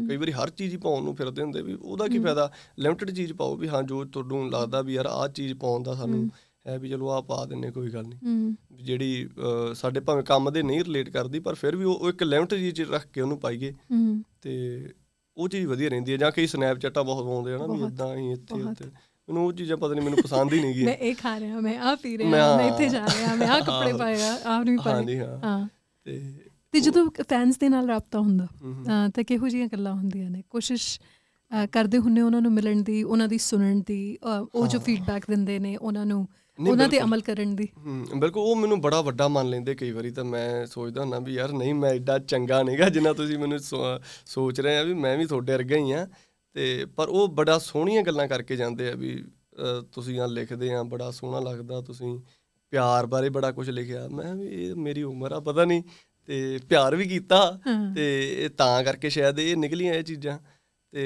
[0.09, 2.51] ਕਈ ਵਾਰੀ ਹਰ ਚੀਜ਼ ਹੀ ਪਾਉਣ ਨੂੰ ਫਿਰਦੇ ਹੁੰਦੇ ਵੀ ਉਹਦਾ ਕੀ ਫਾਇਦਾ?
[2.79, 6.29] ਲਿਮਟਿਡ ਚੀਜ਼ ਪਾਓ ਵੀ ਹਾਂ ਜੋ ਤੁਹਾਨੂੰ ਲੱਗਦਾ ਵੀ ਯਾਰ ਆਹ ਚੀਜ਼ ਪਾਉਣ ਦਾ ਸਾਨੂੰ
[6.67, 8.55] ਹੈ। ਵੀ ਚਲੋ ਆਹ ਪਾ ਦਿੰਨੇ ਕੋਈ ਗੱਲ ਨਹੀਂ।
[8.85, 9.29] ਜਿਹੜੀ
[9.75, 12.87] ਸਾਡੇ ਭਾਵੇਂ ਕੰਮ ਦੇ ਨਹੀਂ ਰਿਲੇਟ ਕਰਦੀ ਪਰ ਫਿਰ ਵੀ ਉਹ ਇੱਕ ਲਿਮਟ ਜੀ ਚ
[12.91, 13.73] ਰੱਖ ਕੇ ਉਹਨੂੰ ਪਾਈਏ।
[14.43, 14.55] ਤੇ
[15.37, 18.31] ਉਹ ਚੀਜ਼ ਵਧੀਆ ਰਹਿੰਦੀ ਹੈ ਜਾਂ ਕਈ ਸਨੈਪਚੈਟਾਂ ਬਹੁਤ ਪਾਉਂਦੇ ਆ ਨਾ ਵੀ ਇਦਾਂ ਹੀ
[18.33, 18.83] ਇੱਥੇ ਬਹੁਤ।
[19.29, 21.79] ਮੈਨੂੰ ਉਹ ਚੀਜ਼ਾਂ ਪਤਾ ਨਹੀਂ ਮੈਨੂੰ ਪਸੰਦ ਹੀ ਨਹੀਂ ਮੈਂ ਗਈਆਂ ਇਹ ਖਾ ਰਿਹਾ ਮੈਂ
[21.81, 24.95] ਆ ਪੀ ਰਿਹਾ ਮੈਂ- ਮੈਂ ਇੱਥੇ ਜਾ ਰਿਹਾ ਮੈਂ ਆ ਕੱਪੜੇ। ਪਾਏ ਆ ਨਹੀਂ ਪਾਏ।
[24.95, 25.67] ਹਾਂਜੀ ਹਾਂ।
[26.07, 26.21] ਤੇ
[26.75, 28.47] ਤੇ ਜਦੋਂ ਫੈਨਸ ਦੇ ਨਾਲ ਰਾਬਤਾ ਹੁੰਦਾ
[29.15, 30.43] ਤਾਂ ਕਿਹੋ ਜਿਹੀਆਂ ਗੱਲਾਂ ਹੁੰਦੀਆਂ ਨੇ?
[30.51, 30.99] ਕੋਸ਼ਿਸ਼
[31.73, 34.19] ਕਰਦੇ ਹੁੰਨੇ ਉਹਨਾਂ ਨੂੰ ਮਿਲਣ ਦੀ ਉਹਨਾਂ ਦੀ ਸੁਣਨ ਦੀ
[34.55, 36.27] ਉਹ ਜੋ ਫੀਡਬੈਕ ਦਿੰਦੇ ਨੇ ਉਹਨਾਂ ਨੂੰ
[36.59, 37.69] ਉਹਨਾਂ ਤੇ। ਅਮਲ ਕਰਨ ਦੀ।
[38.17, 41.53] ਬਿਲਕੁਲ ਉਹ ਮੈਨੂੰ ਬੜਾ ਵੱਡਾ ਮੰਨ ਲੈਂਦੇ ਕਈ ਵਾਰੀ ਤਾਂ ਮੈਂ ਸੋਚਦਾ ਹੁੰਦਾ ਵੀ ਯਾਰ
[41.53, 43.59] ਨਹੀਂ ਮੈਂ ਐਡਾ ਚੰਗਾ ਨਹੀਂਗਾ ਜਿੰਨਾ ਤੁਸੀਂ ਮੈਨੂੰ
[44.27, 46.07] ਸੋਚ ਰਹੇ ਆ ਵੀ ਮੈਂ ਵੀ ਤੁਹਾਡੇ ਵਰਗਾ ਹੀ ਆ।
[46.57, 49.25] ਤੇ ਪਰ ਉਹ ਬੜਾ ਸੋਹਣੀਆਂ ਗੱਲਾਂ ਕਰਕੇ ਜਾਂਦੇ ਆ ਵੀ
[49.93, 52.19] ਤੁਸੀਂ ਆ ਲਿਖਦੇ ਆ ਬੜਾ ਸੋਹਣਾ ਲੱਗਦਾ ਤੁਸੀਂ
[52.73, 55.83] ਪਿਆਰ ਬਾਰੇ ਬੜਾ ਕੁਝ ਲਿਖਿਆ। ਮੈਂ ਵੀ ਇਹ ਮੇਰੀ ਉਮਰ ਆ ਪਤਾ ਨਹੀਂ
[56.27, 57.61] ਤੇ ਪਿਆਰ ਵੀ ਕੀਤਾ।
[57.95, 58.07] ਤੇ
[58.45, 60.39] ਇਹ ਤਾਂ ਕਰਕੇ ਸ਼ਾਇਦ ਇਹ ਨਿਕਲੀਆਂ ਇਹ ਚੀਜ਼ਾਂ।
[60.93, 61.05] ਤੇ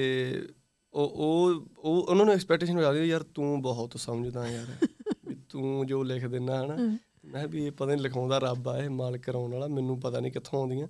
[0.93, 4.87] ਉਹ ਉਹ ਉਹ ਉਹਨਾਂ ਨੂੰ ਐਕਸਪੈਕਟੇਸ਼ਨ ਹੋ ਜਾਂਦੀ ਯਾਰ ਤੂੰ ਬਹੁਤ ਸਮਝਦਾ ਯਾਰ
[5.29, 8.91] ਵੀ ਤੂੰ ਜੋ ਲਿਖ ਦਿੰਦਾ ਹਨਾ। ਮੈਂ ਵੀ ਇਹ ਪਤਾ ਨਹੀਂ ਲਿਖਾਉਂਦਾ ਰੱਬ ਆ ਇਹ
[8.91, 10.89] ਮਾਲਕ ਕਰਾਉਣ ਵਾਲਾ ਮੈਨੂੰ ਪਤਾ ਨਹੀਂ ਕਿੱਥੋਂ ਆਉਂਦੀਆਂ।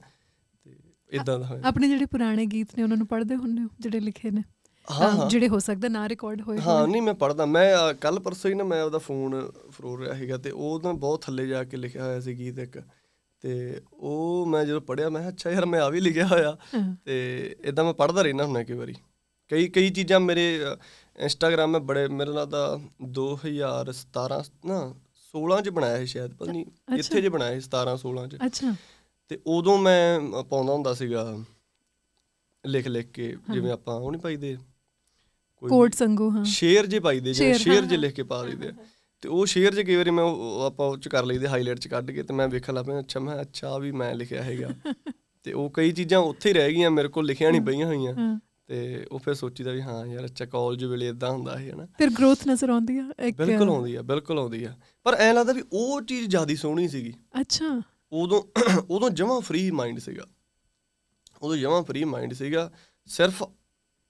[1.12, 4.30] ਇਦਾਂ ਦਾ ਹੋਇਆ ਆਪਣੇ ਜਿਹੜੇ ਪੁਰਾਣੇ ਗੀਤ ਨੇ ਉਹਨਾਂ ਨੂੰ ਪੜ੍ਹਦੇ ਹੁੰਦੇ ਹੋ ਜਿਹੜੇ ਲਿਖੇ
[4.30, 4.42] ਨੇ
[4.88, 8.50] ਹਾਂ, ਹਾਂ। ਜਿਹੜੇ ਹੋ ਸਕਦਾ ਨਾ ਰਿਕਾਰਡ ਹੋਏ ਹਾਂ। ਨਹੀਂ ਮੈਂ ਪੜਦਾ ਮੈਂ ਕੱਲ ਪਰਸੋਂ
[8.50, 9.34] ਹੀ ਨਾ ਮੈਂ ਉਹਦਾ ਫੋਨ
[9.70, 12.78] ਫਰੋਲ ਰਿਹਾ ਸੀਗਾ ਤੇ ਉਹ ਤਾਂ ਬਹੁਤ ਥੱਲੇ ਜਾ ਕੇ ਲਿਖਿਆ ਹੋਇਆ ਸੀ ਗੀਤ ਇੱਕ
[13.44, 17.56] ਤੇ ਉਹ ਮੈਂ ਜਦੋਂ ਪੜਿਆ ਮੈਂ ਅੱਛਾ ਯਾਰ ਮੈਂ ਆ ਵੀ ਲਿਖਿਆ ਹੋਇਆ ਹਾਂ। ਤੇ
[17.64, 18.94] ਇਦਾਂ ਮੈਂ ਪੜਦਾ ਰਹਿਣਾ ਹੁੰਦਾ ਕਈ ਵਾਰੀ
[19.50, 20.44] ਕਈ ਕਈ ਚੀਜ਼ਾਂ ਮੇਰੇ
[21.18, 22.66] ਇੰਸਟਾਗ੍ਰਾਮ 'ਤੇ ਬੜੇ ਮੇਰੇ ਨਾਲ ਤਾਂ
[23.14, 24.80] 2017 ਨਾ
[25.34, 26.64] 16 ਚ ਬਣਾਇਆ ਸੀ ਸ਼ਾਇਦ ਪਤਾ ਨਹੀਂ।
[26.98, 28.74] ਇੱਥੇ ਜੇ ਬਣਾਇਆ ਸੀ 17 16 ਚ ਅੱਛਾ
[29.30, 31.38] ਤੇ ਉਦੋਂ ਮੈਂ ਪਾਉਂਦਾ ਹੁੰਦਾ ਸੀਗਾ
[32.66, 34.56] ਲਿਖ ਲਿਖ ਕੇ ਜਿਵੇਂ ਆਪਾਂ ਉਹ ਨਹੀਂ ਪਾਈਦੇ?
[35.56, 38.44] ਕੋਈ ਕੋਟ ਸੰਗੂ ਹਾਂ। ਸ਼ੇਰ ਜੇ ਪਾਈਦੇ ਜਿਵੇਂ ਸ਼ੇਰ, ਹਾਂ, ਜੇ ਹਾਂ। ਲਿਖ ਕੇ ਪਾ
[38.44, 38.72] ਦਈਦੇ।
[39.20, 40.24] ਤੇ ਉਹ ਸ਼ੇਰ ਜੇ ਕਈ ਵਾਰੀ ਮੈਂ
[40.66, 43.20] ਆਪਾਂ ਉਹ ਚ ਕਰ ਲਈਦੇ ਹਾਈਲਾਈਟ ਚ ਕੱਢ ਕੇ ਤੇ ਮੈਂ ਵੇਖਣ ਲੱਗ ਪਿਆ ਅੱਛਾ
[43.20, 44.68] ਮੈਂ ਅੱਛਾ ਵੀ ਮੈਂ ਲਿਖਿਆ ਹੈਗਾ।
[45.42, 48.40] ਤੇ ਉਹ ਕਈ ਚੀਜ਼ਾਂ ਉੱਥੇ ਹੀ ਰਹਿ ਗਈਆਂ ਮੇਰੇ ਕੋਲ ਲਿਖੀਆਂ ਨਹੀਂ ਪਈਆਂ ਹੋਈਆਂ। ਹਾਂ।
[48.66, 52.10] ਤੇ ਉਹ ਫਿਰ ਸੋਚੀਦਾ ਵੀ ਹਾਂ ਯਾਰ ਅੱਛਾ ਕਾਲਜ ਵੇਲੇ ਇਦਾਂ ਹੁੰਦਾ ਸੀ ਹਨਾ। ਫਿਰ
[52.10, 55.62] ਗਰੋਥ ਨਜ਼ਰ ਆਉਂਦੀ ਆ ਇੱਕ ਬਿਲਕੁਲ ਆਉਂਦੀ ਆ ਬਿਲਕੁਲ ਆਉਂਦੀ ਆ। ਪਰ ਐਂ ਲੱਗਦਾ ਵੀ
[55.72, 58.42] ਉਹ ਚੀਜ਼ ਜ਼ਿਆਦਾ ਸੋਹਣੀ ਸੀਗੀ। ਅੱਛਾ। ਉਦੋਂ
[58.90, 60.24] ਉਦੋਂ ਜਮਾ ਫ੍ਰੀ ਮਾਈਂਡ ਸੀਗਾ।
[61.42, 62.70] ਉਦੋਂ ਜਮਾ ਫ੍ਰੀ ਮਾਈਂਡ ਸੀਗਾ
[63.08, 63.42] ਸਿਰਫ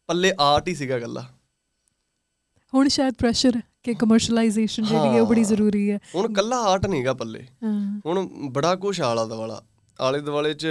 [0.09, 1.23] ਪੱਲੇ ਆਰਟ ਹੀ ਸੀਗਾ ਗੱਲਾਂ
[2.73, 7.15] ਹੁਣ ਸ਼ਾਇਦ ਪ੍ਰੈਸ਼ਰ ਕਿ ਕਮਰਸ਼ੀਅਲਾਈਜੇਸ਼ਨ ਜਿਹੜੀ ਹੈ ਉਹ ਬੜੀ। ਜ਼ਰੂਰੀ ਹੈ। ਹੁਣ ਕੱਲਾ ਆਰਟ ਨਹੀਂਗਾ
[7.15, 7.47] ਪੱਲੇ।
[8.07, 9.63] ਹੁਣ ਬੜਾ ਕੁਛ ਆਲਾ ਦਵਾਲਾ
[10.01, 10.67] ਆਲੇ ਦੁਆਲੇ ਚ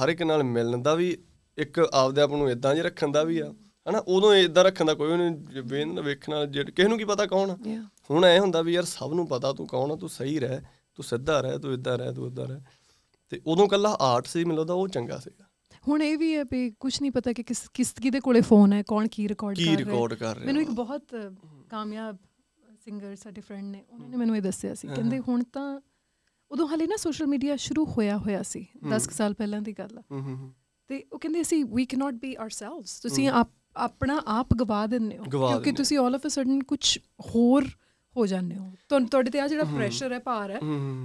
[0.00, 1.16] ਹਰ ਇੱਕ ਨਾਲ ਮਿਲਣ ਦਾ ਵੀ
[1.58, 3.52] ਇੱਕ ਆਪਦੇ ਆਪ ਨੂੰ ਇਦਾਂ ਜਿਹਾ ਰੱਖਣ ਦਾ ਵੀ ਆ।
[3.90, 7.54] ਹਨਾ ਉਦੋਂ ਇਦਾਂ ਰੱਖਣ ਦਾ ਕੋਈ ਨਹੀਂ ਵੇਖਣਾ ਜਿਹੜੇ ਕਿਸੇ ਨੂੰ ਕੀ ਪਤਾ ਕੌਣ.
[8.10, 10.60] ਹੁਣ ਐ ਹੁੰਦਾ ਵੀ ਯਾਰ ਸਭ ਨੂੰ ਪਤਾ ਤੂੰ ਕੌਣ ਆ ਤੂੰ ਸਹੀ ਰਹਿ।
[11.00, 12.60] ਤੂੰ ਸਿੱਧਾ ਰਹਿ ਤੂੰ ਇਦਾਂ ਰਹਿ ਤੂੰ ਇਦਾਂ ਰਹਿ।
[13.32, 15.44] ਤੇ ਉਦੋਂ ਕੱਲਾ ਆਰਟ ਸੀ ਮੈਨੂੰ ਲੱਗਦਾ ਉਹ ਚੰਗਾ ਸੀਗਾ।
[15.88, 18.82] ਹੁਣ ਇਹ ਵੀ ਹੈ ਵੀ ਕੁਝ ਨਹੀਂ ਪਤਾ ਕਿ ਕਿਸ ਕਿਸ ਕਿਹਦੇ ਕੋਲੇ ਫੋਨ ਹੈ
[18.82, 21.14] ਕੌਣ ਕੀ ਰਿਕਾਰਡ ਕਰ ਕੀ ਰਿਹਾ ਹੈ। ਰਿਕਾਰਡ ਕਰ ਰਿਹਾ ਮੈਨੂੰ ਇੱਕ ਬਹੁਤ
[21.70, 22.16] ਕਾਮਯਾਬ
[22.84, 25.80] ਸਿੰਗਰ ਸਾਡੇ ਫਰੈਂਡ ਨੇ ਉਹਨਾਂ ਨੇ ਮੈਨੂੰ ਇਹ ਦੱਸਿਆ ਸੀ। ਕਹਿੰਦੇ ਹੁਣ ਤਾਂ
[26.50, 29.98] ਉਦੋਂ ਹਾਲੇ ਨਾ ਸੋਸ਼ਲ ਮੀਡੀਆ ਸ਼ੁਰੂ ਹੋਇਆ ਹੋਇਆ ਸੀ 10 ਕੁ ਸਾਲ ਪਹਿਲਾਂ ਦੀ ਗੱਲ
[29.98, 30.02] ਆ।
[30.90, 35.24] ਤੇ ਉਹ ਕਹਿੰਦੇ ਅਸੀਂ ਵੀ ਕੈਨੋਟ ਬੀ ਆਰਸੈਲਵਸ ਤੁਸੀਂ ਆਪ ਆਪਣਾ ਆਪ ਗਵਾ ਦਿੰਦੇ ਹੋ।
[35.24, 37.64] ਕਿਉਂਕਿ ਤੁਸੀਂ ਆਲ ਆਫ ਅ ਸਡਨ ਕੁਝ ਹੋਰ
[38.16, 40.58] ਹੋ ਜਾਂਦੇ ਹੋ। ਤੁਹਾਨੂੰ ਤੁਹਾਡੇ ਤੇ ਆ ਜਿਹੜਾ ਪ੍ਰੈਸ਼ਰ ਹੈ ਭਾਰ ਹੈ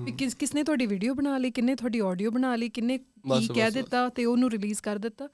[0.06, 3.72] ਵੀ ਕਿਸ ਕਿਸਨੇ ਤੁਹਾਡੀ ਵੀਡੀਓ ਬਣਾ ਲਈ ਕਿੰਨੇ ਤੁਹਾਡੀ ਆਡੀਓ ਬਣਾ ਲਈ ਕਿੰਨੇ ਕੀ ਕਹਿ।
[3.72, 5.28] ਦਿੱਤਾ ਤੇ ਉਹਨੂੰ ਰਿਲੀਜ਼ ਕਰ ਦਿੱਤਾ।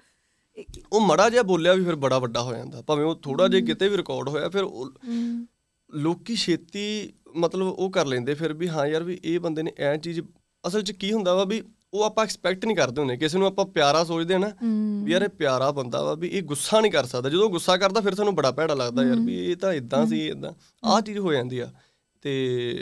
[0.94, 3.90] ਉਹ ਮੜਾ ਜਿਹਾ ਬੋਲਿਆ ਵੀ ਫਿਰ ਬੜਾ ਵੱਡਾ ਹੋ ਜਾਂਦਾ। ਭਾਵੇਂ ਉਹ ਥੋੜਾ ਜਿਹਾ ਕਿਤੇ
[3.90, 4.66] ਵੀ ਰਿਕਾਰਡ ਹੋਇਆ ਫਿਰ
[5.92, 9.96] ਲੋਕੀ ਛੇਤੀ ਮਤਲਬ ਉਹ ਕਰ ਲੈਂਦੇ ਫਿਰ ਵੀ ਹਾਂ ਯਾਰ ਵੀ ਇਹ ਬੰਦੇ ਨੇ ਐ
[9.98, 10.20] ਚੀਜ਼
[10.64, 11.62] ਅਸਲ 'ਚ ਕੀ ਹੁੰਦਾ ਵਾ ਵੀ
[11.94, 14.52] ਉਹ ਆਪਾਂ ਐਕਸਪੈਕਟ ਨਹੀਂ ਕਰਦੇ ਹੁੰਦੇ। ਕਿਸੇ ਨੂੰ ਆਪਾਂ ਪਿਆਰਾ ਸੋਚਦੇ ਨਾ
[15.06, 18.02] ਵੀ ਯਾਰ ਇਹ ਪਿਆਰਾ ਬੰਦਾ ਵਾ ਵੀ ਇਹ ਗੁੱਸਾ ਨਹੀਂ ਕਰ ਸਕਦਾ। ਜਦੋਂ ਗੁੱਸਾ ਕਰਦਾ
[18.02, 20.52] ਫਿਰ ਸਾਨੂੰ ਬੜਾ ਭੈੜਾ ਲੱਗਦਾ ਯਾਰ ਵੀ ਇਹ ਤਾਂ ਇਦਾਂ ਸੀ ਇਦਾਂ
[20.84, 21.72] ਆਹ ਚੀਜ਼ ਹੋ ਜਾਂਦੀ ਆ।
[22.24, 22.32] ਤੇ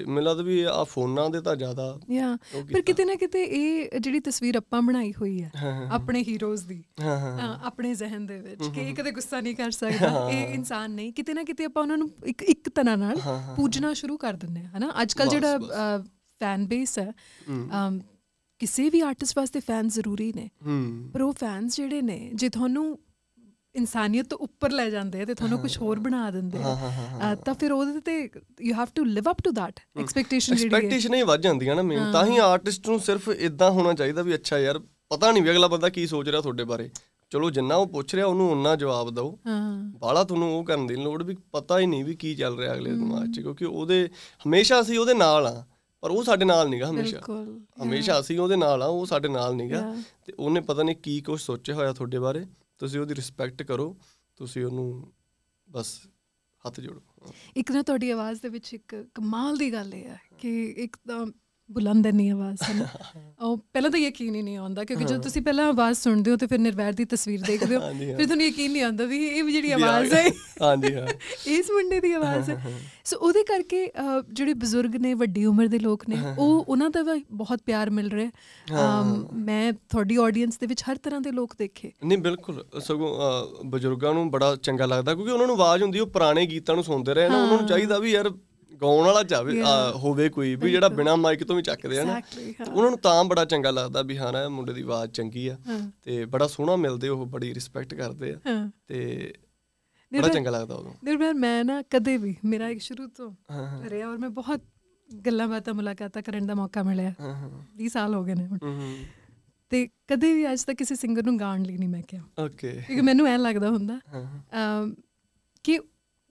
[0.07, 2.35] ਮੈਨੂੰ ਲੱਗਦਾ ਵੀ ਆ ਫੋਨਾਂ ਦੇ ਤਾਂ ਜ਼ਿਆਦਾ ਯਾ
[2.71, 5.51] ਪਰ ਕਿਤੇ। ਨਾ ਕਿਤੇ ਇਹ ਜਿਹੜੀ ਤਸਵੀਰ ਆਪਾਂ ਬਣਾਈ ਹੋਈ ਹੈ
[5.91, 6.83] ਆਪਣੇ ਹੀਰੋਜ਼ ਦੀ
[7.63, 11.33] ਆਪਣੇ ਜ਼ਿਹਨ ਦੇ ਵਿੱਚ ਕਿ ਇਹ ਕਦੇ ਗੁੱਸਾ ਨਹੀਂ ਕਰ ਸਕਦਾ ਇਹ ਇਨਸਾਨ ਨਹੀਂ। ਕਿਤੇ
[11.33, 13.21] ਨਾ ਕਿਤੇ ਆਪਾਂ ਉਹਨਾਂ ਨੂੰ ਇੱਕ ਇੱਕ ਤਰ੍ਹਾਂ ਨਾਲ।
[13.55, 14.91] ਪੂਜਣਾ ਸ਼ੁਰੂ ਕਰ ਦਿੰਦੇ ਹਾਂ ਹਨਾ?
[15.01, 15.57] ਅੱਜ ਕੱਲ ਜਿਹੜਾ
[16.41, 17.11] ਫੈਨ ਬੇਸ ਹੈ
[18.59, 22.99] ਕਿਸੇ ਵੀ ਆਰਟਿਸਟ ਵਾਸਤੇ ਫੈਨ ਜ਼ਰੂਰੀ ਨੇ। ਹੂੰ। ਪਰ ਉਹ ਫੈਨਸ ਜਿਹੜੇ ਨੇ ਜੇ ਤੁਹਾਨੂੰ
[23.75, 26.91] ਇਨਸਾਨੀਅਤ ਤੋਂ ਉੱਪਰ ਲੈ ਜਾਂਦੇ ਆ ਤੇ ਤੁਹਾਨੂੰ ਕੁਝ ਹੋਰ ਬਣਾ ਦਿੰਦੇ ਆ ਹਾਂ, ਹਾਂ,
[26.91, 28.29] ਹਾਂ, ਤਾਂ ਫਿਰ ਉਹਦੇ ਤੇ
[28.61, 31.81] you have to live up to that expectation ਜਿਹੜੀ ਹੈ। ਐਕਸਪੈਕਟੇਸ਼ਨ ਹੀ ਵੱਧ ਜਾਂਦੀਆਂ ਨਾ
[31.81, 34.79] ਮੇਨ ਤਾਂ ਹੀ ਆਰਟਿਸਟ ਨੂੰ ਸਿਰਫ ਇਦਾਂ ਹੋਣਾ ਚਾਹੀਦਾ ਵੀ ਅੱਛਾ ਯਾਰ
[35.09, 36.89] ਪਤਾ ਨਹੀਂ ਵੀ ਅਗਲਾ ਬੰਦਾ ਕੀ ਸੋਚ ਰਿਹਾ ਤੁਹਾਡੇ ਬਾਰੇ।
[37.31, 40.95] ਚਲੋ ਜਿੰਨਾ ਉਹ ਪੁੱਛ ਰਿਹਾ ਉਹਨੂੰ ਉਨਾ ਜਵਾਬ ਦਿਓ। ਹਾਂ। ਬਾਲਾ ਤੁਹਾਨੂੰ ਉਹ ਕਰਨ ਦੀ
[40.95, 44.09] ਲੋੜ ਵੀ ਪਤਾ ਹੀ ਨਹੀਂ ਵੀ ਕੀ ਚੱਲ ਰਿਹਾ ਅਗਲੇ ਦਿਮਾਗ 'ਚ ਕਿਉਂਕਿ ਉਹਦੇ
[44.47, 45.65] ਹਮੇਸ਼ਾ ਅਸੀਂ ਉਹਦੇ ਨਾਲ ਆ।
[46.01, 47.21] ਪਰ ਉਹ ਸਾਡੇ ਨਾਲ ਨਹੀਂਗਾ ਹਮੇਸ਼ਾ।
[47.83, 50.03] ਹਮੇਸ਼ਾ ਅਸੀਂ ਉਹਦੇ ਨਾਲ ਆ ਉਹ ਸਾਡੇ ਨਾਲ ਨਹੀਂਗਾ.
[50.25, 52.45] ਤੇ ਉਹਨੇ ਪਤਾ ਨਹੀਂ ਕੀ ਕੁਝ ਸੋਚਿਆ ਹੋਇਆ ਤੁਹਾਡੇ ਬਾਰੇ।
[52.77, 53.97] ਤੁਸੀਂ ਉਹਦੀ ਰਿਸਪੈਕਟ ਕਰੋ।
[54.35, 55.13] ਤੁਸੀਂ ਉਹਨੂੰ
[55.71, 55.99] ਬਸ
[56.67, 57.01] ਹੱਥ ਜੋੜੋ।
[57.57, 60.97] ਇੱਕ ਨਾ ਤੁਹਾਡੀ ਆਵਾਜ਼ ਦੇ ਵਿੱਚ ਇੱਕ ਕਮਾਲ ਦੀ ਗੱਲ ਇਹ ਹੈ ਕਿ ਇੱਕ
[61.69, 62.85] ਬੁਲੰਦ ਨਹੀਂ ਆਵਾਜ਼ ਹੈ।
[63.41, 66.47] ਉਹ ਪਹਿਲਾਂ ਤਾਂ ਯਕੀਨ ਹੀ ਨਹੀਂ ਆਉਂਦਾ ਕਿਉਂਕਿ ਜਦੋਂ ਤੁਸੀਂ ਪਹਿਲਾਂ ਆਵਾਜ਼ ਸੁਣਦੇ ਹੋ ਤੇ
[66.47, 70.13] ਫਿਰ ਨਿਰਵੈਰ ਦੀ ਤਸਵੀਰ ਦੇਖਦੇ ਹੋ। ਫਿਰ ਤੁਹਾਨੂੰ ਯਕੀਨ ਨਹੀਂ ਆਉਂਦਾ ਵੀ ਇਹ ਜਿਹੜੀ ਆਵਾਜ਼।
[70.13, 70.23] ਹੈ।
[70.61, 71.07] ਹਾਂਜੀ ਹਾਂ।
[71.47, 72.73] ਇਸ ਮੁੰਡੇ ਦੀ ਆਵਾਜ਼ ਹੈ।
[73.05, 73.85] ਸੋ ਉਹਦੇ ਕਰਕੇ
[74.33, 79.03] ਜਿਹੜੇ ਬਜ਼ੁਰਗ ਨੇ ਵੱਡੀ ਉਮਰ ਦੇ ਲੋਕ ਨੇ ਉਹ ਉਹਨਾਂ ਦਾ ਬਹੁਤ ਪਿਆਰ ਮਿਲ ਰਿਹਾ
[79.33, 83.15] ਮੈਂ ਤੁਹਾਡੀ ਆਡੀਅנס ਦੇ ਵਿੱਚ ਹਰ ਤਰ੍ਹਾਂ ਦੇ ਲੋਕ ਦੇਖੇ। ਨਹੀਂ ਬਿਲਕੁਲ ਸਗੋਂ
[83.65, 87.13] ਬਜ਼ੁਰਗਾਂ ਨੂੰ ਬੜਾ ਚੰਗਾ ਲੱਗਦਾ ਕਿਉਂਕਿ ਉਹਨਾਂ ਨੂੰ ਆਵਾਜ਼ ਹੁੰਦੀ ਉਹ ਪੁਰਾਣੇ ਗੀਤਾਂ ਨੂੰ ਸੁਣਦੇ
[87.13, 88.31] ਰਹੇ ਨਾ ਉਹਨਾਂ ਨੂੰ ਚਾਹੀਦਾ ਵੀ ਯਾਰ
[88.81, 89.63] ਗਾਉਣ ਵਾਲਾ ਜਾਵੇ
[89.95, 92.99] ਹੋਵੇ ਕੋਈ ਵੀ ਜਿਹੜਾ ਬਿਨਾ ਮਾਈਕ ਤੋਂ ਵੀ ਚੱਕਦੇ ਆ ਨਾ। Exactly, ਤੇ ਉਹਨਾਂ ਨੂੰ
[92.99, 95.57] ਤਾਂ ਬੜਾ ਚੰਗਾ ਲੱਗਦਾ ਵੀ ਹਾਂ ਨਾ ਮੁੰਡੇ ਦੀ ਆਵਾਜ਼ ਚੰਗੀ ਆ।
[96.03, 99.33] ਤੇ ਬੜਾ ਸੋਹਣਾ ਮਿਲਦੇ ਉਹ ਬੜੀ ਰਿਸਪੈਕਟ ਕਰਦੇ ਆ। ਤੇ
[100.11, 103.31] ਬੜਾ ਚੰਗਾ ਲੱਗਦਾ ਉਦੋਂ। ਨਿਰਵੈਰ ਮੈਂ ਨਾ ਕਦੇ ਵੀ ਮੇਰਾ ਇੱਕ ਸ਼ੁਰੂ ਤੋਂ
[103.85, 104.61] ਰਿਹਾ ਔਰ ਮੈਂ ਬਹੁਤ
[105.25, 108.47] ਗੱਲਾਂ ਬਾਤਾਂ ਮੁਲਾਕਾਤਾਂ ਕਰਨ ਦਾ ਮੌਕਾ ਮਿਲਿਆ। ਹਾਂ ਹਾਂ। 20 ਸਾਲ ਹੋ ਗਏ ਨੇ
[109.71, 113.01] ਤੇ ਕਦੇ ਵੀ ਅੱਜ ਤੱਕ ਕਿਸੇ ਸਿੰਗਰ ਨੂੰ ਗਾਣ ਲਈ ਨਹੀਂ ਮੈਂ ਕਿਹਾ। ਓਕੇ ਕਿਉਂਕਿ
[113.01, 113.99] ਮੈਨੂੰ ਐਂ ਲੱਗਦਾ ਹੁੰਦਾ
[115.63, 115.79] ਕਿ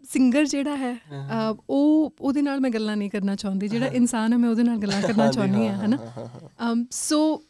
[0.04, 0.96] ਸਿੰਗਰ ਜਿਹੜਾ ਹੈ
[1.70, 5.02] ਉਹ ਉਹਦੇ ਨਾਲ ਮੈਂ ਗੱਲਾਂ ਨਹੀਂ ਕਰਨਾ ਚਾਹੁੰਦੀ ਜਿਹੜਾ ਇਨਸਾਨ ਹੈ ਮੈਂ ਉਹਦੇ ਨਾਲ ਗੱਲਾਂ
[5.02, 5.98] ਕਰਨਾ ਚਾਹੁੰਦੀ ਹਾਂ ਹਨਾ?
[6.90, 7.42] ਸੋ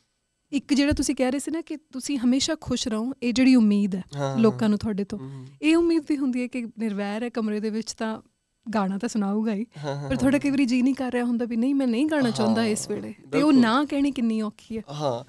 [0.53, 3.95] ਇੱਕ ਜਿਹੜਾ ਤੁਸੀਂ ਕਹਿ ਰਹੇ ਸੀ ਨਾ ਕਿ ਤੁਸੀਂ ਹਮੇਸ਼ਾ ਖੁਸ਼ ਰਹੋ ਇਹ ਜਿਹੜੀ ਉਮੀਦ
[3.95, 4.03] ਹੈ
[4.39, 5.19] ਲੋਕਾਂ ਨੂੰ ਤੁਹਾਡੇ ਤੋਂ।
[5.63, 8.23] ਇਹ ਉਮੀਦ ਵੀ ਹੁੰਦੀ ਹੈ ਕਿ ਨਿਰਵੈਰ ਹੈ ਕਮਰੇ ਦੇ ਵਿੱਚ ਤਾਂ
[8.75, 9.65] ਗਾਣਾ ਤਾਂ ਸੁਣਾਊਗਾ ਹੀ
[10.09, 12.65] ਪਰ ਤੁਹਾਡਾ ਕਈ ਵਾਰੀ ਜੀ ਨਹੀਂ ਕਰ ਰਿਹਾ ਹੁੰਦਾ ਵੀ ਨਹੀਂ ਮੈਂ ਨਹੀਂ ਗਾਣਾ ਚਾਹੁੰਦਾ
[12.65, 15.25] ਇਸ ਵੇਲੇ। ਤੇ ਉਹ। ਨਾ ਕਹਿਣੀ ਕਿੰਨੀ ਔਖੀ ਹੈ। ਹਾਂ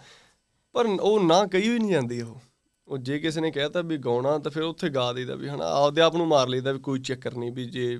[0.73, 2.41] ਪਰ ਉਹ ਨਾ ਕਹੀ ਵੀ ਨਹੀਂ ਜਾਂਦੀ ਉਹ।
[2.89, 6.01] ਉਹ ਜੇ ਕਿਸੇ ਨੇ ਕਹਿਤਾ ਵੀ ਗਾਉਣਾ ਤਾਂ ਫਿਰ ਉੱਥੇ ਗਾ ਦੇਈਦਾ ਵੀ ਹਨਾ ਆਪਦੇ
[6.01, 7.99] ਆਪ ਨੂੰ ਮਾਰ ਲਈਦਾ ਵੀ ਕੋਈ ਚੱਕਰ ਨਹੀਂ ਵੀ ਜੇ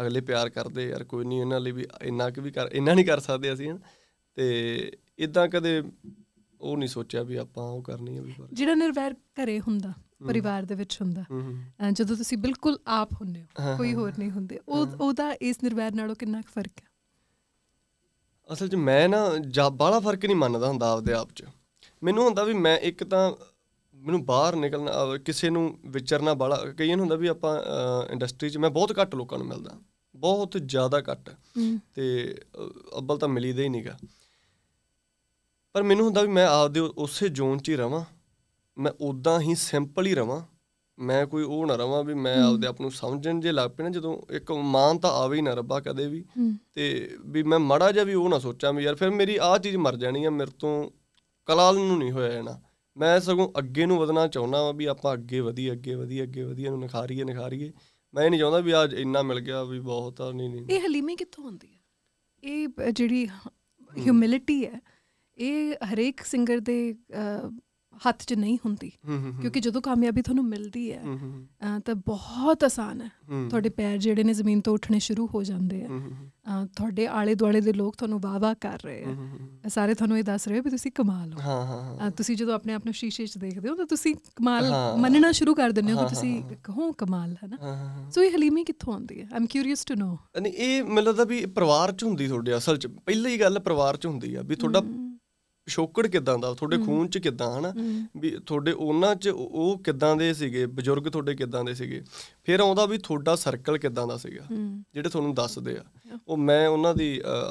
[0.00, 3.04] ਅਗਲੇ ਪਿਆਰ ਕਰਦੇ ਯਾਰ ਕੋਈ ਨਹੀਂ ਇਹਨਾਂ ਲਈ ਵੀ ਇੰਨਾ ਕਿ ਵੀ ਕਰ ਇੰਨਾ ਨਹੀਂ
[3.04, 3.78] ਕਰ ਸਕਦੇ ਅਸੀਂ ਹਨਾ।
[4.36, 5.82] ਤੇ ਇਦਾਂ ਕਦੇ
[6.60, 9.92] ਉਹ ਨਹੀਂ ਸੋਚਿਆ ਵੀ ਆਪਾਂ ਉਹ ਕਰਨੀ ਹੈ ਵੀ ਪਰ ਜਿਹੜਾ ਨਿਰਵੈਰ ਘਰੇ ਹੁੰਦਾ
[10.26, 11.24] ਪਰਿਵਾਰ ਦੇ ਵਿੱਚ ਹੁੰਦਾ
[11.90, 16.14] ਜਦੋਂ ਤੁਸੀਂ ਬਿਲਕੁਲ ਆਪ ਹੁੰਦੇ ਹੋ ਕੋਈ ਹੋਰ ਨਹੀਂ ਹੁੰਦੇ ਉਹ ਉਹਦਾ ਇਸ ਨਿਰਵੈਰ ਨਾਲੋਂ
[16.14, 16.88] ਕਿੰਨਾ ਕੁ ਫ਼ਰਕ ਹੈ?
[18.52, 21.44] ਅਸਲ 'ਚ ਮੈਂ ਨਾ ਜਾ ਬਾਹਲਾ ਫ਼ਰਕ ਨਹੀਂ ਮੰਨਦਾ ਹੁੰਦਾ ਆਪਦੇ ਆਪ 'ਚ।
[22.02, 23.32] ਮੈਨੂੰ ਹੁੰਦਾ ਵੀ ਮੈਂ ਇੱਕ ਤਾਂ
[24.00, 27.62] ਮੈਨੂੰ ਬਾਹਰ ਨਿਕਲਣਾ ਕਿਸੇ ਨੂੰ ਵਿਚਰਨਾ ਬਾਹਲਾ ਕਈਆਂ ਨੂੰ ਹੁੰਦਾ ਵੀ ਆਪਾਂ
[28.12, 29.78] ਇੰਡਸਟਰੀ 'ਚ ਮੈਂ ਬਹੁਤ ਘੱਟ ਲੋਕਾਂ ਨੂੰ ਮਿਲਦਾ
[30.16, 31.30] ਬਹੁਤ ਜ਼ਿਆਦਾ ਘੱਟ।
[31.94, 32.34] ਤੇ
[32.98, 33.98] ਅੱਬਲ ਤਾਂ ਮਿਲੀਦਾ ਹੀ ਨਹੀਂਗਾ।
[35.72, 38.04] ਪਰ ਮੈਨੂੰ ਹੁੰਦਾ ਵੀ ਮੈਂ ਆਪਦੇ ਉਸੇ ਜ਼ੋਨ 'ਚ ਹੀ ਰਵਾਂ
[38.78, 40.40] ਮੈਂ ਉਦਾਂ ਹੀ ਸਿੰਪਲ ਹੀ ਰਵਾਂ
[40.98, 44.22] ਮੈਂ ਕੋਈ ਉਹ ਨਾ ਰਵਾਂ ਵੀ ਮੈਂ ਆਪਦੇ ਆਪ ਨੂੰ ਸਮਝਣ ਜੇ ਲੱਗ ਨਾ ਜਦੋਂ
[44.30, 46.24] ਇੱਕ ਮਾਨ ਤਾਂ ਆਵੇ ਹੀ ਨਾ ਰੱਬਾ ਕਦੇ ਵੀ।
[46.74, 49.76] ਤੇ ਵੀ ਮੈਂ ਮਾੜਾ ਜਿਹਾ ਵੀ ਉਹ ਨਾ ਸੋਚਾਂ ਵੀ ਯਾਰ ਫਿਰ ਮੇਰੀ ਆਹ ਚੀਜ਼
[49.76, 50.90] ਮਰ ਜਾਣੀ ਆ ਮੇਰੇ ਤੋਂ
[51.46, 52.60] ਕਲਾਲ ਨੂੰ ਨਹੀਂ ਹੋਇਆ ਜਾਣਾ।
[52.96, 56.68] ਮੈਂ ਸਗੋਂ ਅੱਗੇ ਨੂੰ ਵਧਣਾ ਚਾਹੁੰਦਾ ਵਾਂ ਵੀ ਆਪਾਂ ਅੱਗੇ ਵਧੀਏ ਅੱਗੇ ਵਧੀਏ ਅੱਗੇ ਵਧੀਏ
[56.68, 57.72] ਨੂੰ ਨਿਖਾਰੀਏ ਨਿਖਾਰੀਏ
[58.14, 60.80] ਮੈਂ ਇਹ ਨਹੀਂ ਚਾਹੁੰਦਾ ਵੀ ਅੱਜ ਇੰਨਾ ਮਿਲ ਗਿਆ ਵੀ ਬਹੁਤ ਆ ਨਹੀਂ ਨਹੀਂ ਇਹ
[60.80, 61.78] ਹਲੀਮੀ ਕਿੱਥੋਂ ਆਉਂਦੀ ਹੈ
[62.42, 63.26] ਇਹ ਬ- ਜਿਹੜੀ
[63.98, 64.80] ਹਿਊਮਿਲਿਟੀ ਹੈ
[65.38, 67.50] ਇਹ ਹਰੇਕ ਸਿੰਗਰ ਦੇ ਅਹ,
[68.06, 68.90] ਹੱਥ 'ਚ ਨਹੀਂ ਹੁੰਦੀ।
[69.40, 71.02] ਕਿਉਂਕਿ ਜਦੋਂ ਕਾਮਯਾਬੀ ਤੁਹਾਨੂੰ ਮਿਲਦੀ ਹੈ
[71.86, 73.10] ਤਾਂ ਬਹੁਤ ਆਸਾਨ ਹੈ।
[73.48, 75.88] ਤੁਹਾਡੇ ਪੈਰ ਜਿਹੜੇ ਨੇ ਜ਼ਮੀਨ ਤੋਂ ਉੱਠਣੇ ਸ਼ੁਰੂ ਹੋ ਜਾਂਦੇ ਆ।
[76.66, 80.60] ਤੁਹਾਡੇ ਆਲੇ ਦੁਆਲੇ ਦੇ ਲੋਕ ਤੁਹਾਨੂੰ ਵਾਹ-ਵਾਹ ਕਰ ਰਹੇ ਆ। ਸਾਰੇ ਤੁਹਾਨੂੰ ਇਹ ਦੱਸ ਰਹੇ
[80.60, 83.74] ਵੀ ਤੁਸੀਂ ਕਮਾਲ ਹੋ। ਹਾਂ ਹਾਂ ਤੁਸੀਂ ਜਦੋਂ ਆਪਣੇ ਆਪ ਨੂੰ ਸ਼ੀਸ਼ੇ 'ਚ ਦੇਖਦੇ ਹੋ
[83.74, 88.22] ਤਾਂ ਤੁਸੀਂ ਕਮਾਲ। ਮੰਨਣਾ ਸ਼ੁਰੂ ਕਰ ਦਿੰਦੇ ਹੋ ਕਿ ਤੁਸੀਂ ਕਹੋ ਕਮਾਲ ਹੈ ਨਾ। ਸੋ
[88.22, 89.28] ਇਹ ਹਲੀਮੀ ਕਿੱਥੋਂ ਆਉਂਦੀ ਹੈ?
[89.36, 92.86] ਆਮ ਕਿਊਰੀਅਸ ਟੂ ਨੋ ਨਹੀਂ ਇਹ ਮੈਨੂੰ ਲੱਗਦਾ ਵੀ ਪਰਿਵਾਰ ਚ ਹੁੰਦੀ ਤੁਹਾਡੇ ਅਸਲ ਚ।
[92.86, 94.82] ਪਹਿਲੀ ਗੱਲ ਪਰਿਵਾਰ ਚ ਹੁੰਦੀ ਆ ਵੀ ਤੁਹਾਡਾ
[95.70, 97.72] ਪਿਛੋਕੜ ਕਿਦਾਂ ਦਾ ਤੁਹਾਡੇ ਖੂਨ ਚ ਕਿਦਾਂ ਹਨਾ?
[98.20, 102.02] ਵੀ ਤੁਹਾਡੇ ਉਹਨਾਂ ਚ ਉਹ ਕਿਦਾਂ ਦੇ ਸੀਗੇ ਬਜ਼ੁਰਗ ਤੁਹਾਡੇ ਕਿਦਾਂ ਦੇ ਸੀਗੇ?
[102.44, 104.44] ਫਿਰ ਆਉਂਦਾ ਵੀ ਤੁਹਾਡਾ ਸਰਕਲ ਕਿਦਾਂ ਦਾ ਸੀਗਾ
[104.94, 105.84] ਜਿਹੜੇ ਤੁਹਾਨੂੰ ਦੱਸਦੇ ਆ।
[106.28, 107.10] ਉਹ ਮੈਂ ਉਹਨਾਂ ਦੀ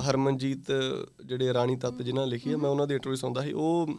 [0.09, 0.71] ਹਰਮਨਜੀਤ
[1.25, 3.97] ਜਿਹੜੇ ਰਾਣੀ ਤੱਤ ਜਿਨ੍ਹਾਂ ਨੇ ਲਿਖੀ ਆ ਮੈਂ ਉਹਨਾਂ ਦੀ ਇੰਟਰਵਿਊ ਸੁਣਦਾ ਸੀ। ਉਹ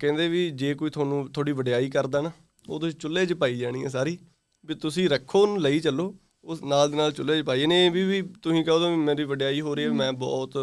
[0.00, 2.30] ਕਹਿੰਦੇ ਵੀ ਜੇ ਕੋਈ ਤੁਹਾਨੂੰ ਥੋੜੀ ਵਡਿਆਈ ਕਰਦਾ ਨਾ
[2.68, 4.18] ਉਹ ਤੁਸੀਂ ਚੁੱਲ੍ਹੇ 'ਚ ਪਾਈ ਜਾਣੀ ਹੈ ਸਾਰੀ
[4.64, 6.14] ਵੀ ਤੁਸੀਂ ਰੱਖੋ ਉਹਨੂੰ ਲਈ ਚੱਲੋ।
[6.44, 9.60] ਉਸ ਨਾਲ ਦੇ ਨਾਲ ਚੁੱਲ੍ਹੇ 'ਚ ਪਾਈ ਨੇ ਵੀ ਵੀ ਤੁਸੀਂ ਕਹੋ ਤਾਂ ਮੇਰੀ ਵਡਿਆਈ
[9.60, 10.56] ਹੋ ਰਹੀ ਹੈ। ਮੈਂ ਬਹੁਤ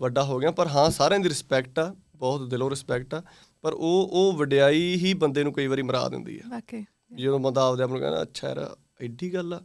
[0.00, 3.22] ਵੱਡਾ ਹੋ ਗਿਆ। ਪਰ ਹਾਂ ਸਾਰਿਆਂ ਦੀ ਰਿਸਪੈਕਟ ਆ ਬਹੁਤ ਦਿਲੋਂ ਰਿਸਪੈਕਟ ਆ
[3.62, 7.68] ਪਰ ਉਹ ਉਹ ਵਡਿਆਈ ਹੀ ਬੰਦੇ ਨੂੰ ਕਈ ਵਾਰੀ ਮਰਾ ਦਿੰਦੀ ਆ। ਵਾਕਈ। ਜਦੋਂ ਬੰਦਾ
[7.68, 9.62] ਆਪਦੇ ਆਪ ਨੂੰ ਕਹਿੰਦਾ ਅੱਛਾ ਯਾਰ ਐਡੀ ਗੱਲ ਆ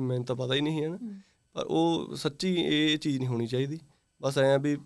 [0.00, 1.20] ਮੈਨੂੰ ਤਾਂ ਪਤਾ ਹੀ ਨਹੀਂ ਹੈ ਨਾ।
[1.52, 3.78] ਪਰ ਉਹ ਸੱਚੀ ਇਹ ਚੀਜ਼ ਨਹੀਂ ਹੋਣੀ ਚਾਹੀਦੀ।
[4.22, 4.76] ਬਸ ਐਂ ਆ ਵੀ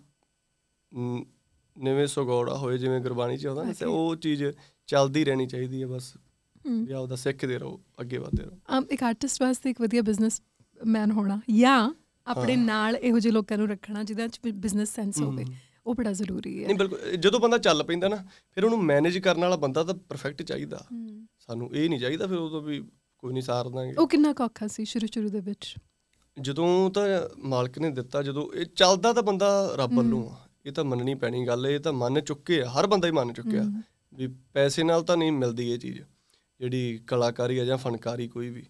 [1.77, 4.43] ਨਿਵੇਂ ਸੁਗੌੜਾ ਹੋਏ ਜਿਵੇਂ ਗੁਰਬਾਣੀ ਚ ਆਉਂਦਾ ਨਾ ਤੇ ਉਹ ਚੀਜ਼
[4.87, 6.17] ਚੱਲਦੀ ਰਹਿਣੀ ਚਾਹੀਦੀ ਹੈ ਬਸ।
[6.67, 11.41] ਵੀ ਆਪਦਾ ਸਿੱਖਦੇ ਰਹੋ ਅੱਗੇ ਵਧਦੇ ਰਹੋ। ਅਮ ਇੱਕ ਆਰਟਿਸਟ ਵਾਸਤੇ ਇੱਕ ਵਧੀਆ ਬਿਜ਼ਨਸਮੈਨ ਹੋਣਾ
[11.57, 11.93] ਜਾਂ
[12.27, 15.45] ਆਪਣੇ ਨਾਲ ਇਹੋ ਜਿਹੇ ਲੋਕਾਂ ਨੂੰ ਰੱਖਣਾ ਜਿਹਨਾਂ ਚ ਬਿਜ਼ਨਸ ਸੈਂਸ ਹੋਵੇ।
[15.85, 18.15] ਉਹ ਬੜਾ ਜ਼ਰੂਰੀ ਹੈ। ਨਹੀਂ ਬਿਲਕੁਲ ਜਦੋਂ ਬੰਦਾ ਚੱਲ ਪੈਂਦਾ ਨਾ
[18.51, 20.83] ਫਿਰ ਉਹਨੂੰ ਮੈਨੇਜ ਕਰਨ ਵਾਲਾ ਬੰਦਾ ਤਾਂ ਪਰਫੈਕਟ ਚਾਹੀਦਾ।
[21.39, 22.79] ਸਾਨੂੰ ਇਹ ਨਹੀਂ ਚਾਹੀਦਾ ਫਿਰ ਉਦੋਂ ਵੀ
[23.17, 25.75] ਕੋਈ ਨਹੀਂ ਸਾਰ ਦਾਂਗੇ ਉਹ ਕਿੰਨਾ ਕੁ ਔਖਾ ਸੀ ਸ਼ੁਰੂ ਸ਼ੁਰੂ ਦੇ ਵਿੱਚ?
[26.37, 27.05] ਜਦੋਂ ਤਾਂ
[27.39, 31.45] ਮਾਲਕ ਨੇ ਦਿੱਤਾ ਜਦੋਂ ਇਹ ਚੱਲਦਾ ਤਾਂ ਬੰਦਾ ਰੱਬ ਵੱਲੋਂ ਆ। ਇਹ ਤਾਂ ਮੰਨਣੀ ਪੈਣੀ
[31.47, 33.63] ਗੱਲ ਇਹ ਤਾਂ ਮੰਨ ਚੁੱਕੇ ਆ ਹਰ ਬੰਦਾ ਹੀ ਮੰਨ ਚੁੱਕਿਆ।
[34.13, 36.01] ਵੀ ਪੈਸੇ ਨਾਲ ਤਾਂ ਨਹੀਂ ਮਿਲਦੀ ਇਹ ਚੀਜ਼
[36.59, 38.65] ਜਿਹੜੀ ਕਲਾਕਾਰੀ ਆ ਜਾਂ ਫਨਕਾਰੀ ਕੋਈ ਵੀ।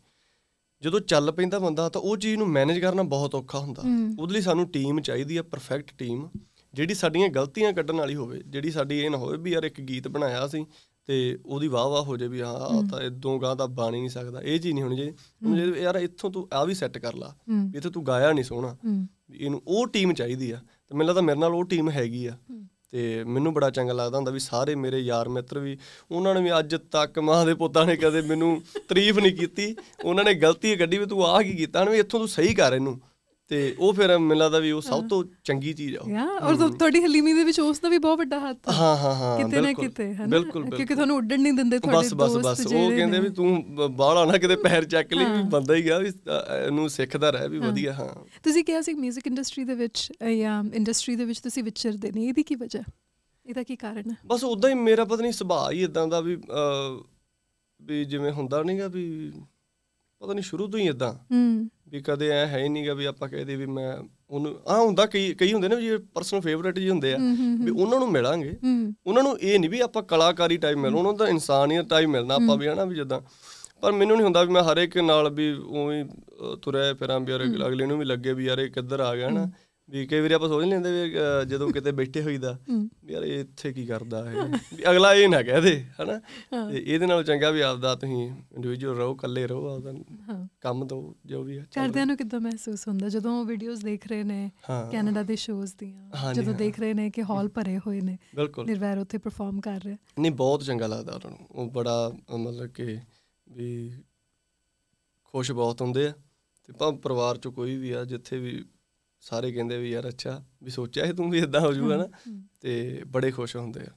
[0.82, 3.84] ਜਦੋਂ ਚੱਲ ਪੈਂਦਾ ਬੰਦਾ ਤਾਂ ਉਹ ਚੀਜ਼ ਨੂੰ ਮੈਨੇਜ ਕਰਨਾ ਬਹੁਤ ਔਖਾ ਹੁੰਦਾ।
[4.20, 6.28] ਉਹਦੇ ਲਈ ਸਾਨੂੰ ਟੀਮ ਚਾਹੀਦੀ ਆ ਪਰਫੈਕਟ ਟੀਮ
[6.74, 10.08] ਜਿਹੜੀ ਸਾਡੀਆਂ ਗਲਤੀਆਂ ਕੱਢਣ ਵਾਲੀ ਹੋਵੇ ਜਿਹੜੀ ਸਾਡੀ ਇਹ ਨਾ ਹੋਵੇ ਵੀ ਯਾਰ ਇੱਕ ਗੀਤ
[10.08, 10.66] ਬਣਾਇਆ ਸੀ
[11.08, 14.42] ਤੇ ਉਹਦੀ ਵਾਹ ਵਾਹ ਹੋ ਜੇ ਵੀ ਹਾਂ ਤਾਂ ਇਦੋਂ ਗਾਂ ਤਾਂ ਬਣ ਨਹੀਂ ਸਕਦਾ
[14.42, 17.34] ਇਹ ਚੀਜ਼ ਨਹੀਂ ਹੋਣੀ ਚਾਹੀਦੀ। ਯਾਰ ਇੱਥੋਂ ਤੂੰ ਆ ਵੀ ਸੈੱਟ ਕਰ ਲਾ।
[17.72, 18.76] ਵੀ ਇੱਥੇ ਤੂੰ ਗਾਇਆ ਨਹੀਂ ਸੋਹਣਾ
[19.40, 22.38] ਇਹਨੂੰ ਉਹ ਟੀਮ ਚਾਹੀਦੀ ਆ ਤੇ ਮੈਨੂੰ ਲੱਗਦਾ ਮੇਰੇ ਨਾਲ ਉਹ ਟੀਮ ਹੈਗੀ ਆ।
[22.92, 25.78] ਤੇ ਮੈਨੂੰ ਬੜਾ ਚੰਗਾ ਲੱਗਦਾ ਹੁੰਦਾ ਵੀ ਸਾਰੇ ਮੇਰੇ ਯਾਰ ਮਿੱਤਰ ਵੀ
[26.12, 30.24] ਉਹਨਾਂ ਨੇ ਵੀ ਅੱਜ ਤੱਕ ਮਾਂ ਦੇ ਪੁੱਤਾਂ ਨੇ ਕਦੇ ਮੈਨੂੰ ਤਾਰੀਫ ਨਹੀਂ ਕੀਤੀ ਉਹਨਾਂ
[30.24, 33.00] ਨੇ ਗਲਤੀ ਕੱਢੀ ਵੀ ਤੂੰ ਆਹ ਕੀ ਕੀਤਾ ਨਾ ਵੀ ਇੱਥੋਂ ਤੂੰ ਸਹੀ ਕਰ ਇਹਨੂੰ।
[33.52, 36.56] ਤੇ ਉਹ ਫਿਰ ਮੈਨੂੰ ਲੱਗਦਾ ਵੀ ਉਹ ਸਭ ਤੋਂ ਚੰਗੀ ਚੀਜ਼ ਆ ਉਹ। ਯਾ ਔਰ
[36.56, 39.62] ਤੁਹਾਡੀ ਹਲੀਮੀ ਦੇ ਵਿੱਚ ਉਸ ਦਾ ਵੀ ਬਹੁਤ ਵੱਡਾ ਹੱਥ ਹੈ ਹਾਂ ਹਾਂ ਹਾਂ ਕਿਤੇ
[39.62, 42.66] ਨਾ ਕਿਤੇ ਹੈ ਨਾ ਬਿਲਕੁਲ ਕਿਉਂਕਿ ਤੁਹਾਨੂੰ ਉੱਡਣ ਨਹੀਂ ਦਿੰਦੇ ਤੁਹਾਡੇ ਬਸ ਬਸ ਦੋਸਤ ਬਸ
[42.66, 45.98] ਉਹ ਕਹਿੰਦੇ ਨੇ। ਵੀ ਤੂੰ ਬਾਹਲਾ ਨਾ ਕਿਤੇ ਪੈਰ ਚੱਕ ਲਈ ਵੀ ਬੰਦਾ ਹੀ ਗਿਆ
[46.00, 48.10] ਵੀ ਇਹਨੂੰ ਸਿੱਖਦਾ ਰਹਿ ਵੀ ਵਧੀਆ ਹਾਂ।
[48.44, 52.44] ਤੁਸੀਂ ਕਿਹਾ ਸੀ 뮤직 ਇੰਡਸਟਰੀ ਦੇ ਵਿੱਚ ਜਾਂ ਇੰਡਸਟਰੀ ਦੇ ਵਿੱਚ ਤੁਸੀਂ ਵਿਚਰਦੇ ਨਹੀਂ ਇਹਦੀ
[52.44, 52.84] ਕੀ ਵਜ੍ਹਾ?
[53.46, 56.36] ਇਹਦਾ ਕੀ ਕਾਰਨ ਹੈ ਬਸ ਉਦਾਂ ਹੀ ਮੇਰਾ ਪਤਾ ਨਹੀਂ ਸੁਭਾਅ ਹੀ ਇਦਾਂ ਦਾ ਵੀ
[57.80, 59.32] ਵੀ ਜਿਵੇਂ ਹੁੰਦਾ ਨਹੀਂਗਾ ਵੀ
[60.22, 63.28] ਪਤਾ ਨਹੀਂ ਸ਼ੁਰੂ ਤੋਂ ਹੀ ਇਦਾਂ ਹੂੰ। ਵੀ ਕਦੇ ਐ ਹੈ ਹੀ ਨਹੀਂਗਾ ਵੀ ਆਪਾਂ
[63.30, 63.92] ਕਹਦੇ ਵੀ ਮੈਂ
[64.30, 67.18] ਉਹਨੂੰ ਆ ਹੁੰਦਾ ਕਈ ਕਈ ਹੁੰਦੇ ਨੇ ਵੀ ਪਰਸਨਲ ਫੇਵਰੇਟ ਜੀ ਹੁੰਦੇ ਆ
[67.64, 68.54] ਵੀ ਉਹਨਾਂ ਨੂੰ ਮਿਲਾਂਗੇ।
[69.08, 72.58] ਉਹਨਾਂ ਨੂੰ ਇਹ ਨਹੀਂ ਵੀ ਆਪਾਂ ਕਲਾਕਾਰੀ ਟਾਈਮ ਮਿਲ ਉਹਨਾਂ ਦਾ ਇਨਸਾਨੀਅਤ ਟਾਈਮ ਮਿਲਣਾ ਆਪਾਂ
[72.58, 73.20] ਵੀ ਹਨਾ ਵੀ ਜਦਾਂ।
[73.82, 76.04] ਪਰ ਮੈਨੂੰ ਨਹੀਂ ਹੁੰਦਾ ਵੀ ਮੈਂ ਹਰ ਇੱਕ ਨਾਲ ਵੀ ਉਵੇਂ
[76.62, 79.48] ਤੁਰਿਆ ਫਿਰਾਂ ਵੀ ਅਗਲੇ ਨੂੰ ਵੀ ਲੱਗੇ ਵੀ ਯਾਰ ਇਹ ਕਿੱਧਰ ਆ ਗਿਆ ਹਨਾ।
[79.90, 83.40] ਵੀ ਕਈ ਵਾਰੀ ਆਪਾਂ ਸੋਚ ਲੈਂਦੇ ਵੀ ਅਹ, ਜਦੋਂ ਕਿਤੇ ਬੈਠੇ ਹੋਈਦਾ ਵੀ ਯਾਰ ਇਹ
[83.40, 86.18] ਇੱਥੇ ਕੀ ਕਰਦਾ ਹੈ ਵੀ ਅਗਲਾ ਇਹ ਨਾ ਕਹਿ ਦੇ ਹਨਾ?
[86.70, 89.94] ਤੇ ਇਹਦੇ ਨਾਲ ਚੰਗਾ ਵੀ ਆਪਦਾ ਤੁਸੀਂ ਇੰਡੀਵਿਜੂਅਲ ਰਹੋ ਇਕੱਲੇ ਰਹੋ ਆਪਦਾ
[90.62, 93.10] ਕੰਮ ਦੋ ਜੋ ਵੀ ਹੈ ਕਰਦਿਆਂ ਨੂੰ ਕਿੱਦਾਂ ਮਹਿਸੂਸ ਹੁੰਦਾ?
[93.10, 96.94] ਜਦੋਂ ਉਹ ਵੀਡੀਓਜ਼ ਦੇਖ ਰਹੇ ਨੇ ਹਾਂ। ਕੈਨੇਡਾ ਦੇ ਸ਼ੋਜ਼ ਦੀਆਂ ਹਾਂਜੀ, ਜਦੋਂ। ਦੇਖ ਰਹੇ
[96.94, 100.88] ਨੇ ਕਿ ਹਾਲ ਭਰੇ ਹੋਏ ਨੇ ਬਿਲਕੁਲ। ਨਿਰਵੈਰ ਉੱਥੇ ਪਰਫਾਰਮ ਕਰ ਰਿਹਾ। ਨਹੀਂ ਬਹੁਤ ਚੰਗਾ
[100.88, 103.00] ਲੱਗਦਾ ਉਹਨਾਂ ਨੂੰ। ਉਹ ਬੜਾ ਅ, ਮਤਲਬ ਕਿ
[103.48, 103.92] ਵੀ
[105.34, 106.14] ਖੁਸ਼ ਬਹੁਤ ਹੁੰਦੇ ਆ।
[106.66, 108.64] ਤੇ ਭਾਵੇਂ ਪਰਿਵਾਰ ਚ ਕੋਈ ਵੀ ਆ ਜਿੱਥੇ ਵੀ
[109.24, 113.04] ਸਾਰੇ ਕਹਿੰਦੇ ਵੀ ਯਾਰ ਅੱਛਾ ਵੀ ਸੋਚਿਆ ਸੀ ਤੂੰ ਵੀ ਇਦਾਂ ਹੋ ਜਾਊਗਾ ਨਾ। ਤੇ
[113.08, 113.88] ਬੜੇ ਖੁਸ਼ ਹੁੰਦੇ ਆ।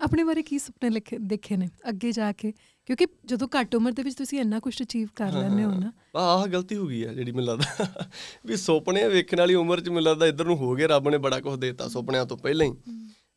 [0.00, 2.52] ਆਪਣੇ ਬਾਰੇ ਕੀ ਸੁਪਨੇ ਲਿਖੇ ਦੇਖੇ ਨੇ ਅੱਗੇ ਜਾ ਕੇ?
[2.86, 6.46] ਕਿਉਂਕਿ ਜਦੋਂ ਘੱਟ ਉਮਰ ਦੇ ਵਿੱਚ ਤੁਸੀਂ ਇੰਨਾ ਕੁਝ ਅਚੀਵ ਕਰ ਲੈਂਦੇ ਹੋ ਨਾ। ਆਹ
[6.46, 8.04] ਗਲਤੀ ਹੋ ਗਈ ਆ ਜਿਹੜੀ ਮੈਨੂੰ ਲੱਗਦਾ।
[8.46, 11.40] ਵੀ ਸੁਪਨੇ ਵੇਖਣ ਵਾਲੀ ਉਮਰ ਚ ਮੈਨੂੰ ਲੱਗਦਾ ਇੱਧਰ ਨੂੰ ਹੋ ਗਏ ਰੱਬ ਨੇ ਬੜਾ
[11.40, 12.72] ਕੁਝ ਦੇਤਾ ਸੁਪਨਿਆਂ ਤੋਂ ਪਹਿਲਾਂ ਹੀ।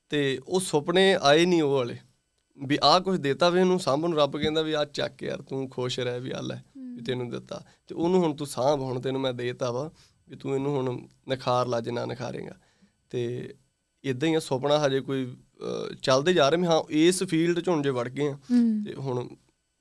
[0.09, 1.97] ਤੇ ਉਹ ਸੁਪਨੇ ਆਏ ਨਹੀਂ ਉਹ ਵਾਲੇ।
[2.67, 5.99] ਵੀ ਆਹ ਕੁਝ ਦੇਤਾ ਵੀ ਉਹਨੂੰ ਸਾਂਭਣ ਰੱਬ ਕਹਿੰਦਾ ਵੀ ਆ ਚੱਕ ਯਾਰ ਤੂੰ ਖੁਸ਼
[5.99, 9.34] ਰਹਿ ਵੀ ਆ ਲੈ ਵੀ ਤੈਨੂੰ ਦਿੱਤਾ। ਤੇ ਉਹਨੂੰ ਹੁਣ ਤੂੰ ਸਾਂਭ ਹੁਣ ਤੈਨੂੰ ਮੈਂ
[9.34, 9.91] ਦੇਤਾ ਵਾ।
[10.30, 10.99] ਵੀ ਤੂੰ ਇਹਨੂੰ ਹੁਣ
[11.30, 12.55] ਨਿਖਾਰ ਲਾ ਜੇ ਨਾ ਨਿਖਾਰੇਗਾ।
[13.09, 13.53] ਤੇ
[14.03, 15.25] ਇਦਾਂ ਹੀ ਆ ਸੁਪਨਾ ਹਜੇ ਕੋਈ
[16.01, 18.38] ਚੱਲਦੇ ਜਾ ਰਹੇ ਹਾਂ ਇਸ ਫੀਲਡ 'ਚ ਹੁਣ ਜੇ ਵੜ ਗਏ ਆ।
[18.86, 19.27] ਤੇ ਹੁਣ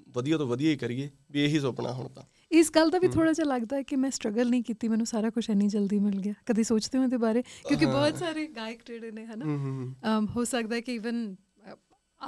[0.09, 3.33] ਵਧੀਆ ਤੋਂ ਵਧੀਆ ਹੀ ਕਰੀਏ ਵੀ ਇਹੀ ਸੁਪਨਾ ਹੁਣ ਤਾਂ। ਇਸ ਗੱਲ ਦਾ ਵੀ ਥੋੜਾ
[3.33, 6.35] ਜਿਹਾ ਲੱਗਦਾ ਹੈ ਕਿ ਮੈਂ ਸਟਰਗਲ ਨਹੀਂ ਕੀਤੀ ਮੈਨੂੰ ਸਾਰਾ ਕੁਝ ਇੰਨੀ ਜਲਦੀ ਮਿਲ ਗਿਆ।
[6.47, 10.21] ਕਦੇ ਸੋਚਦੇ ਹੋ ਇਹਦੇ ਬਾਰੇ ਕਿਉਂਕਿ ਬਹੁਤ ਸਾਰੇ ਗਾਇਕ ਜਿਹੜੇ ਨੇ ਹਨਾ?
[10.37, 11.35] ਹੋ ਸਕਦਾ ਹੈ ਕਿ ਇਵਨ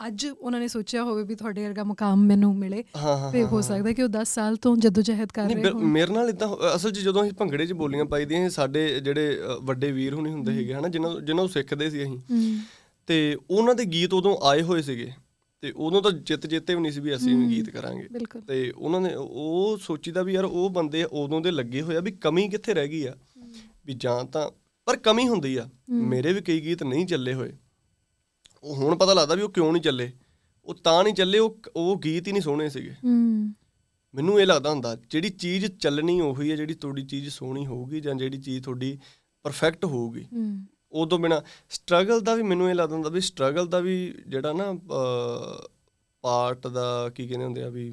[0.07, 2.85] ਅੱਜ ਉਹਨਾਂ ਨੇ ਸੋਚਿਆ ਹੋਵੇ ਵੀ ਤੁਹਾਡੇ ਵਰਗਾ ਮੁਕਾਮ ਮੈਨੂੰ ਮਿਲੇ
[3.33, 6.77] ਤੇ ਹੋ ਸਕਦਾ ਕਿ ਉਹ 10 ਸਾਲ ਤੋਂ ਜਦੋਜਹਿਦ ਕਰ ਰਹੇ ਹੋਣ। ਮੇਰੇ ਨਾਲ ਇਦਾਂ
[6.77, 10.75] ਅਸਲ 'ਚ ਜਦੋਂ ਅਸੀਂ ਭੰਗੜੇ 'ਚ ਬੋਲੀਆਂ ਪਾਈਦੀਆਂ ਸਾਡੇ ਜਿਹੜੇ ਵੱਡੇ ਵੀਰ ਹੁਣੀ ਹੁੰਦੇ ਸੀਗੇ
[10.75, 12.19] ਹਨਾ ਜਿਨ੍ਹਾਂ ਜਿਨ੍ਹਾਂ ਤੋਂ ਸਿੱਖਦੇ ਸੀ ਅਸੀਂ।
[13.07, 15.13] ਤੇ ਉਹਨਾਂ ਦੇ ਗੀਤ ਉਦੋਂ ਆਏ ਹੋਏ ਸੀਗੇ।
[15.61, 18.09] ਤੇ ਉਦੋਂ ਤਾਂ ਜਿੱਤ ਜਿੱਤੇ ਵੀ ਨਹੀਂ ਸੀ ਵੀ ਅਸੀਂ ਵੀ ਗੀਤ ਕਰਾਂਗੇ।
[18.49, 22.13] ਤੇ ਉਹਨਾਂ ਨੇ ਉਹ ਸੋਚੀਦਾ ਵੀ ਯਾਰ ਉਹ ਬੰਦੇ ਉਦੋਂ ਦੇ ਲੱਗੇ ਹੋਏ ਆ ਵੀ
[22.13, 23.15] ਕਮੀ ਕਿੱਥੇ ਰਹਿ ਗਈ ਆ?
[23.87, 24.51] ਵੀ ਜਾਂ ਤਾਂ
[24.85, 27.53] ਪਰ ਕਮੀ ਹੁੰਦੀ ਆ। ਮੇਰੇ ਵੀ ਕਈ ਗੀਤ ਨਹੀਂ ਚੱਲੇ ਹੋਏ।
[28.63, 30.13] ਉਹ ਹੁਣ ਪਤਾ ਲੱਗਦਾ ਵੀ ਉਹ ਕਿਉਂ ਨਹੀਂ ਚੱਲੇ।
[30.67, 33.53] ਉਹ ਤਾਂ ਨਹੀਂ ਚੱਲੇ ਉਹ ਉਹ ਗੀਤ ਹੀ ਨਹੀਂ ਸੋਹਣੇ ਸੀਗੇ। ਹਮ
[34.15, 38.15] ਮੈਨੂੰ ਇਹ ਲੱਗਦਾ ਹੁੰਦਾ ਜਿਹੜੀ ਚੀਜ਼ ਚੱਲਣੀ ਉਹੀ ਹੈ ਜਿਹੜੀ ਤੁਹਾਡੀ ਚੀਜ਼ ਸੋਹਣੀ ਹੋਊਗੀ ਜਾਂ
[38.15, 38.99] ਜਿਹੜੀ ਚੀਜ਼ ਤੁਹਾਡੀ
[39.45, 43.79] ਪਰਫੈਕਟ ਹੋਊਗੀ। ਹਮ ਉਦੋਂ ਬਿਨਾ ਸਟਰਗਲ ਦਾ ਵੀ ਮੈਨੂੰ ਇਹ ਲੱਗਦਾ ਹੁੰਦਾ ਵੀ ਸਟਰਗਲ ਦਾ
[43.81, 44.73] ਵੀ ਜਿਹੜਾ ਨਾ
[46.25, 47.91] ਪਾਰਟ ਦਾ ਕੀ ਕਹਿੰਦੇ ਹੁੰਦੇ ਆ ਵੀ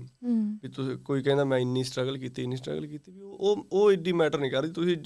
[0.63, 3.91] ਵੀ ਤੁਸੀਂ ਕੋਈ ਕਹਿੰਦਾ ਮੈਂ ਇੰਨੀ ਸਟਰਗਲ ਕੀਤੀ ਇੰਨੀ ਸਟਰਗਲ ਕੀਤੀ ਵੀ ਉਹ ਉਹ- ਉਹ
[3.91, 4.97] ਏਡੀ ਮੈਟਰ ਨਹੀਂ ਕਰਦੀ। ਤੁਸੀਂ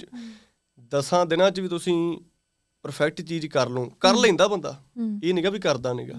[0.92, 2.18] ਦਸਾਂ ਦਿਨਾਂ 'ਚ ਵੀ ਤੁਸੀਂ
[2.84, 4.76] ਪਰਫੈਕਟ ਚੀਜ਼ ਕਰ ਲਓ ਕਰ ਲੈਂਦਾ ਬੰਦਾ।
[5.22, 6.14] ਇਹ ਨਹੀਂਗਾ ਵੀ ਕਰਦਾ ਨਹੀਂਗਾ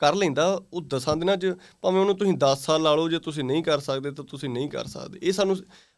[0.00, 1.52] ਕਰ ਲੈਂਦਾ ਉਹ ਦਸਾਂ ਦਿਨਾਂ 'ਚ
[1.82, 4.68] ਭਾਵੇਂ ਉਹਨੂੰ ਤੁਸੀਂ 10 ਸਾਲ ਲਾ ਲਓ ਜੇ ਤੁਸੀਂ ਨਹੀਂ ਕਰ ਸਕਦੇ ਤਾਂ ਤੁਸੀਂ ਨਹੀਂ
[4.70, 5.56] ਕਰ ਸਕਦੇ। ਇਹ ਸਾਨੂੰ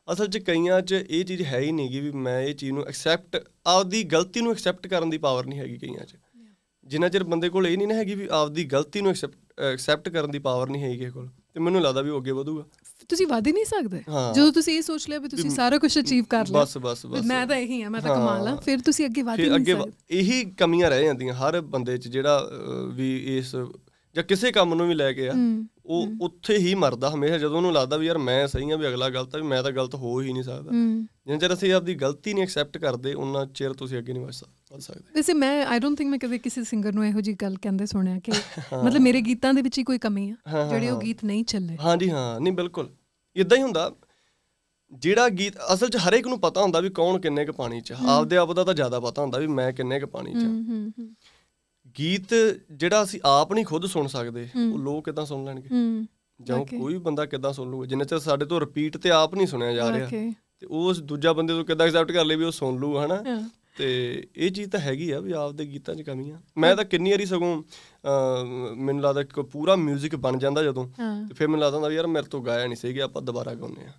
[0.09, 3.45] ਅਸਲ 'ਚ ਕਈਆਂ 'ਚ ਇਹ ਚੀਜ਼ ਹੈ ਹੀ ਨਹੀਂਗੀ ਵੀ ਮੈਂ ਇਹ ਚੀਜ਼ ਨੂੰ ਐਕਸੈਪਟ
[3.67, 6.17] ਆਪਦੀ ਗਲਤੀ ਨੂੰ ਐਕਸੈਪਟ ਕਰਨ ਦੀ ਪਾਵਰ ਨਹੀਂ ਹੈਗੀ ਕਈਆਂ 'ਚ।
[6.87, 10.39] ਜਿੰਨਾ ਚਿਰ ਬੰਦੇ ਕੋਲ ਇਹ ਨਹੀਂ ਨਾ ਹੈਗੀ ਵੀ ਆਪਦੀ ਗਲਤੀ ਨੂੰ ਐਕਸੈਪਟ ਕਰਨ ਦੀ
[10.39, 12.65] ਪਾਵਰ ਨਹੀਂ ਹੈਗੀ ਕਿਸੇ ਕੋਲ। ਤੇ ਮੈਨੂੰ ਲੱਗਦਾ ਵੀ ਉਹ ਅੱਗੇ ਵਧੂਗਾ।
[13.13, 14.03] ਤੁਸੀਂ ਵੱਧ ਹੀ ਨਹੀਂ ਸਕਦੇ।
[14.35, 17.25] ਜਦੋਂ ਤੁਸੀਂ ਇਹ ਸੋਚ ਲਿਆ ਵੀ ਤੁਸੀਂ ਸਾਰਾ ਕੁਝ ਅਚੀਵ ਕਰ ਲਿਆ ਬਸ ਬਸ ਬਸ।
[17.25, 19.93] ਮੈਂ ਤਾਂ ਇਹੀ ਆ ਮੈਂ ਤਾਂ। ਕਮਾਲ ਆ। ਫਿਰ ਤੁਸੀਂ ਅੱਗੇ ਵਧ ਹੀ ਨਹੀਂ ਸਕਦੇ।
[20.11, 22.51] ਇਹੀ ਕਮੀਆਂ ਰਹਿ ਜਾਂਦੀਆਂ ਹਰ ਬੰਦੇ 'ਚ ਜਿਹੜਾ
[22.95, 23.57] ਵੀ ਇਸ
[24.17, 25.33] ਜਾਂ ਕਿਸੇ ਕੰਮ ਨੂੰ ਵੀ ਲੈ ਕੇ ਆ
[25.87, 29.09] ਉਹ ਉੱਥੇ ਹੀ ਮਰਦਾ ਹਮੇਸ਼ਾ ਜਦੋਂ ਉਹਨੂੰ ਲੱਗਦਾ ਵੀ ਯਾਰ ਮੈਂ ਸਹੀ ਆ ਵੀ ਅਗਲਾ
[29.09, 30.71] ਗਲਤ ਆ ਵੀ ਮੈਂ ਤਾਂ ਗਲਤ ਹੋ ਹੀ ਨਹੀਂ ਸਕਦਾ।
[31.27, 34.75] ਜਿੰਨਾ ਚਿਰ ਅਸੀਂ ਆਪਦੀ ਗਲਤੀ ਨਹੀਂ ਐਕਸੈਪਟ ਕਰਦੇ ਉਹਨਾਂ ਚਿਰ ਤੁਸੀਂ ਅੱਗੇ ਨਹੀਂ ਵਧ ਸਕ-
[34.75, 37.57] ਵਧ ਸਕਦੇ। ਵੈਸੇ ਮੈਂ ਆਈ ਡੋਨਟ ਥਿੰਕ ਮੈਂ ਕਦੇ ਕਿਸੇ ਸਿੰਗਰ ਨੂੰ ਇਹੋ ਜੀ ਗੱਲ
[37.63, 38.33] ਕਹਿੰਦੇ ਸੁਣਿਆ ਕਿ
[38.85, 42.11] ਮਤਲਬ ਮੇਰੇ ਗੀਤਾਂ ਦੇ ਵਿੱਚ ਹੀ ਕੋਈ ਕਮੀ ਆ ਜਿਹੜੇ ਉਹ। ਗੀਤ ਨਹੀਂ ਚੱਲੇ। ਹਾਂਜੀ
[42.11, 42.89] ਹਾਂ। ਨਹੀਂ ਬਿਲਕੁਲ।
[43.37, 43.91] ਇਦਾਂ ਹੀ ਹੁੰਦਾ
[44.93, 48.37] ਜਿਹੜਾ ਗੀਤ ਅਸਲ 'ਚ ਹਰੇਕ ਨੂੰ ਪਤਾ ਹੁੰਦਾ ਵੀ ਕੌਣ ਕਿੰਨੇ ਕੁ ਪਾਣੀ 'ਚ। ਆਪਦੇ
[48.37, 50.45] ਆਪ ਦਾ ਤਾਂ ਜ਼ਿਆਦਾ ਪਤਾ ਹੁੰਦਾ ਵੀ ਮੈਂ ਕਿੰਨੇ ਕੁ ਪਾਣੀ 'ਚ
[51.99, 52.35] ਗੀਤ
[52.73, 55.69] ਜਿਹੜਾ ਅਸੀਂ ਆਪ ਨਹੀਂ ਖੁਦ ਸੁਣ ਸਕਦੇ ਉਹ ਲੋਕ ਕਿਦਾਂ ਸੁਣ ਲੈਣਗੇ?
[56.41, 59.73] ਜਾਂ ਕੋਈ ਬੰਦਾ ਕਿਦਾਂ ਸੁਣ ਲੂਗਾ ਜਿੰਨਾ ਚਿਰ ਸਾਡੇ ਤੋਂ ਰਿਪੀਟ ਤੇ ਆਪ ਨਹੀਂ ਸੁਣਿਆ
[59.73, 60.09] ਜਾ ਰਿਹਾ.
[60.61, 63.23] ਤੇ ਉਸ ਦੂਜਾ ਬੰਦੇ ਤੋਂ ਕਿਦਾਂ ਐਕਸੈਪਟ ਕਰ ਲੇ ਵੀ ਉਹ ਸੁਣ ਲੂ ਹਨਾ।
[63.77, 63.89] ਤੇ
[64.37, 67.27] ਇਹ ਚੀਜ਼ ਤਾਂ ਹੈਗੀ ਆ ਵੀ ਆਪਦੇ ਗੀਤਾਂ 'ਚ ਕਮੀ ਆ ਮੈਂ ਤਾਂ ਕਿੰਨੀ ਵਾਰੀ
[67.27, 67.63] ਸਗੋਂ
[68.77, 70.87] ਮੈਨੂੰ ਲੱਗਦਾ ਕਿ ਪੂਰਾ 뮤직 ਬਣ ਜਾਂਦਾ ਜਦੋਂ
[71.29, 73.87] ਤੇ ਫਿਰ ਮੈਨੂੰ ਲੱਗਦਾ ਹੁੰਦਾ ਵੀ ਯਾਰ ਮੇਰੇ ਤੋਂ ਗਾਇਆ ਨਹੀਂ ਸੀਗਾ ਆਪਾਂ ਦੁਬਾਰਾ ਗਾਉਂਦੇ
[73.87, 73.93] ਆ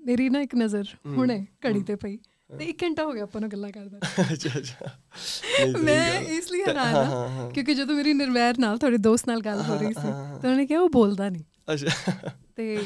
[0.00, 2.18] ਮੇਰੀ ਨਾ ਇੱਕ ਨਜ਼ਰ ਹੁਣੇ ਘੜੀ ਤੇ ਪਈ
[2.58, 3.98] ਤੇ 1 ਘੰਟਾ ਹੋ ਗਿਆ ਆਪਾਂ ਨੂੰ ਗੱਲਾਂ ਕਰਦੇ
[4.32, 4.90] ਅੱਛਾ ਅੱਛਾ।
[5.82, 9.74] ਮੈਂ। ਇਸ ਲਈ ਹੈਰਾਨ ਹਾਂ। ਕਿਉਂਕਿ ਜਦੋਂ ਮੇਰੀ ਨਿਰਵੈਰ ਨਾਲ ਤੁਹਾਡੇ ਦੋਸਤ ਨਾਲ ਗੱਲ ਹੋ
[9.74, 12.12] ਰਹੀ ਸੀ ਤਾਂ ਉਹਨਾਂ ਕਿਹਾ ਉਹ ਬੋਲਦਾ ਨਹੀਂ ਅੱਛਾ।
[12.56, 12.78] ਤੇ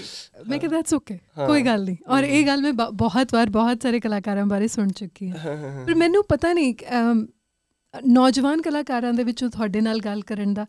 [0.49, 4.01] ਮੈਂ ਕਿਹਾ ਦੈਟਸ ਓਕੇ ਕੋਈ ਗੱਲ ਨਹੀਂ ਔਰ ਇਹ ਗੱਲ ਮੈਂ ਬਹੁਤ ਵਾਰ ਬਹੁਤ ਸਾਰੇ
[4.01, 6.75] ਕਲਾਕਾਰਾਂ ਬਾਰੇ ਸੁਣ ਚੁੱਕੀ ਹਾਂ। ਪਰ ਮੈਨੂੰ ਪਤਾ ਨਹੀਂ
[7.95, 10.67] ਨੌਜਵਾਨ ਕਲਾਕਾਰਾਂ ਦੇ ਵਿੱਚੋਂ ਤੁਹਾਡੇ ਨਾਲ ਗੱਲ ਕਰਨ ਦਾ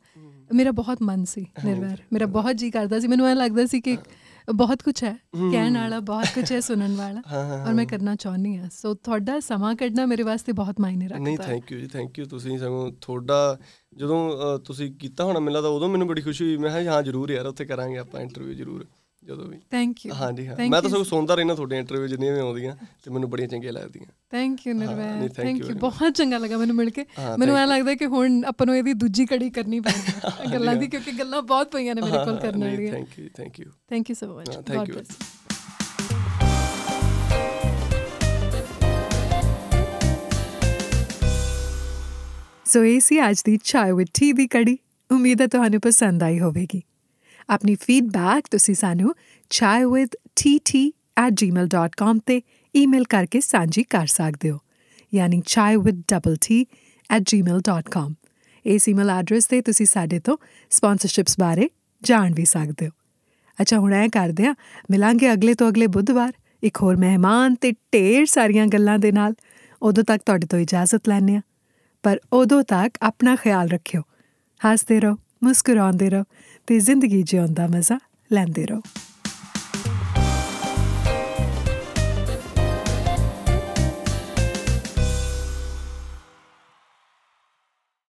[0.54, 3.98] ਮੇਰਾ ਬਹੁਤ ਮਨ ਸੀ ਨਿਰਵੈਰ। ਮੇਰਾ ਬਹੁਤ ਜੀ ਕਰਦਾ ਸੀ। ਮੈਨੂੰ ਐ ਲੱਗਦਾ ਸੀ ਕਿ
[4.56, 5.14] ਬਹੁਤ ਕੁਝ ਹੈ
[5.52, 7.22] ਕਹਿਣ ਵਾਲਾ ਬਹੁਤ ਕੁਝ ਹੈ ਸੁਣਨ ਵਾਲਾ
[7.68, 11.44] ਔਰ ਮੈਂ ਕਰਨਾ ਚਾਹੁੰਦੀ ਹਾਂ ਸੋ ਤੁਹਾਡਾ ਸਮਾਂ ਕੱਢਣਾ ਮੇਰੇ ਵਾਸਤੇ ਬਹੁਤ ਮਾਇਨੇ ਨਹੀਂ ਰੱਖਦਾ
[11.44, 13.58] ਥੈਂਕ ਯੂ ਜੀ ਥੈਂਕ ਯੂ ਤੁਸੀਂ ਸਗੋਂ ਤੁਹਾਡਾ
[13.98, 17.32] ਜਦੋਂ ਤੁਸੀਂ ਕੀਤਾ ਹੋਣਾ ਮੈਨੂੰ ਲੱਗਦਾ ਉਦੋਂ ਮੈਨੂੰ ਬੜੀ ਖੁਸ਼ੀ ਹੋਈ ਮੈਂ ਕਿਹਾ ਹਾਂ ਜ਼ਰੂਰ
[17.32, 18.86] ਯਾਰ ਉੱਥੇ ਕਰਾਂਗੇ ਆਪਾਂ ਇੰਟਰਵਿਊ ਜ਼ਰੂਰ
[19.30, 22.40] ਜਦੋਂ ਵੀ। ਥੈਂਕ ਯੂ ਹਾਂਜੀ ਹਾਂ। ਮੈਂ ਤਾਂ ਸਗੋਂ ਸੁਣਦਾ ਰਹਿਣਾ ਤੁਹਾਡੇ ਇੰਟਰਵਿਊ ਜਿੰਨੀਆਂ ਵੀ
[22.40, 26.76] ਆਉਂਦੀਆਂ ਤੇ ਮੈਨੂੰ ਬੜੀਆਂ ਚੰਗੀਆਂ ਲੱਗਦੀਆਂ। Thank you Nirvair thank you ਬਹੁਤ ਚੰਗਾ ਲੱਗਾ ਮੈਨੂੰ
[26.76, 27.06] ਮਿਲ ਕੇ।
[27.40, 31.12] ਮੈਨੂੰ ਐ ਲੱਗਦਾ ਕਿ ਹੁਣ ਆਪਾਂ ਨੂੰ ਇਹਦੀ ਦੂਜੀ ਕੜੀ ਕਰਨੀ ਪੈਣੀ ਗੱਲਾਂ ਦੀ ਕਿਉਂਕਿ
[31.12, 34.40] ਗੱਲਾਂ ਬਹੁਤ ਪਈਆਂ ਨੇ ਮੇਰੇ ਕੋਲ ਕਰਨ ਵਾਲੀਆਂ। Thank you thank you thank you so
[34.40, 35.04] much thank you.
[42.66, 44.78] ਸੋ ਇਹ ਸੀ ਅੱਜ ਦੀ ਚਾय ਵਿਦ ਟੀ ਦੀ ਕੜੀ
[45.10, 46.82] ਉਮੀਦ ਹੈ ਤੁਹਾਨੂੰ ਪਸੰਦ ਆਈ ਹੋਵੇਗੀ
[47.50, 49.16] ਆਪਣੀ ਫੀਡਬੈਕ ਤੁਸੀਂ ਸਾਨੂੰ
[49.52, 52.42] chaiwittt@gmail.com ਤੇ
[52.76, 54.60] ਈਮੇਲ ਕਰਕੇ ਸਾਂਝੀ ਕਰ ਸਕਦੇ ਹੋ
[55.14, 58.14] ਯਾਨੀ chaiwittt@gmail.com
[58.66, 60.38] ਇਸ ਈਮੇਲ ਐਡਰੈਸ ਤੇ ਤੁਸੀਂ ਸਾਡੇ ਤੋਂ
[60.70, 61.70] ਸਪਾਂਸਰਸ਼ਿਪਸ ਬਾਰੇ
[62.04, 62.92] ਜਾਣ ਵੀ ਸਕਦੇ ਹੋ
[63.62, 64.56] ਅੱਛਾ ਹੁਣ ਐ ਕਰਦੇ ਆ
[64.92, 66.32] ਮਿਲਾਂਗੇ ਅਗਲੇ ਤੋਂ ਅਗਲੇ ਬੁੱਧਵਾਰ
[66.64, 69.34] ਇੱਕ ਹੋਰ ਮਹਿਮਾਨ ਤੇ ਢੇਰ ਸਾਰੀਆਂ ਗੱਲਾਂ ਦੇ ਨਾਲ
[69.82, 71.42] ਉਦੋਂ ਤੱਕ ਤੁਹਾਡੇ ਤੋਂ ਇਜਾਜ਼ਤ ਲੈਣੇ ਆ
[72.04, 74.02] ਪਰ ਉਦੋਂ ਤੱਕ ਆਪਣਾ ਖਿਆਲ ਰੱਖਿਓ
[74.62, 76.24] ਹੱਸਦੇ ਰਹੋ ਮੁਸਕਰਾਉਂਦੇ ਰਹੋ
[76.70, 78.00] ਤੇ ਜ਼ਿੰਦਗੀ ਜਿਉਣ ਦਾ ਮਜ਼ਾ
[78.34, 78.82] ਲੈਂਦੇ ਰਹੋ।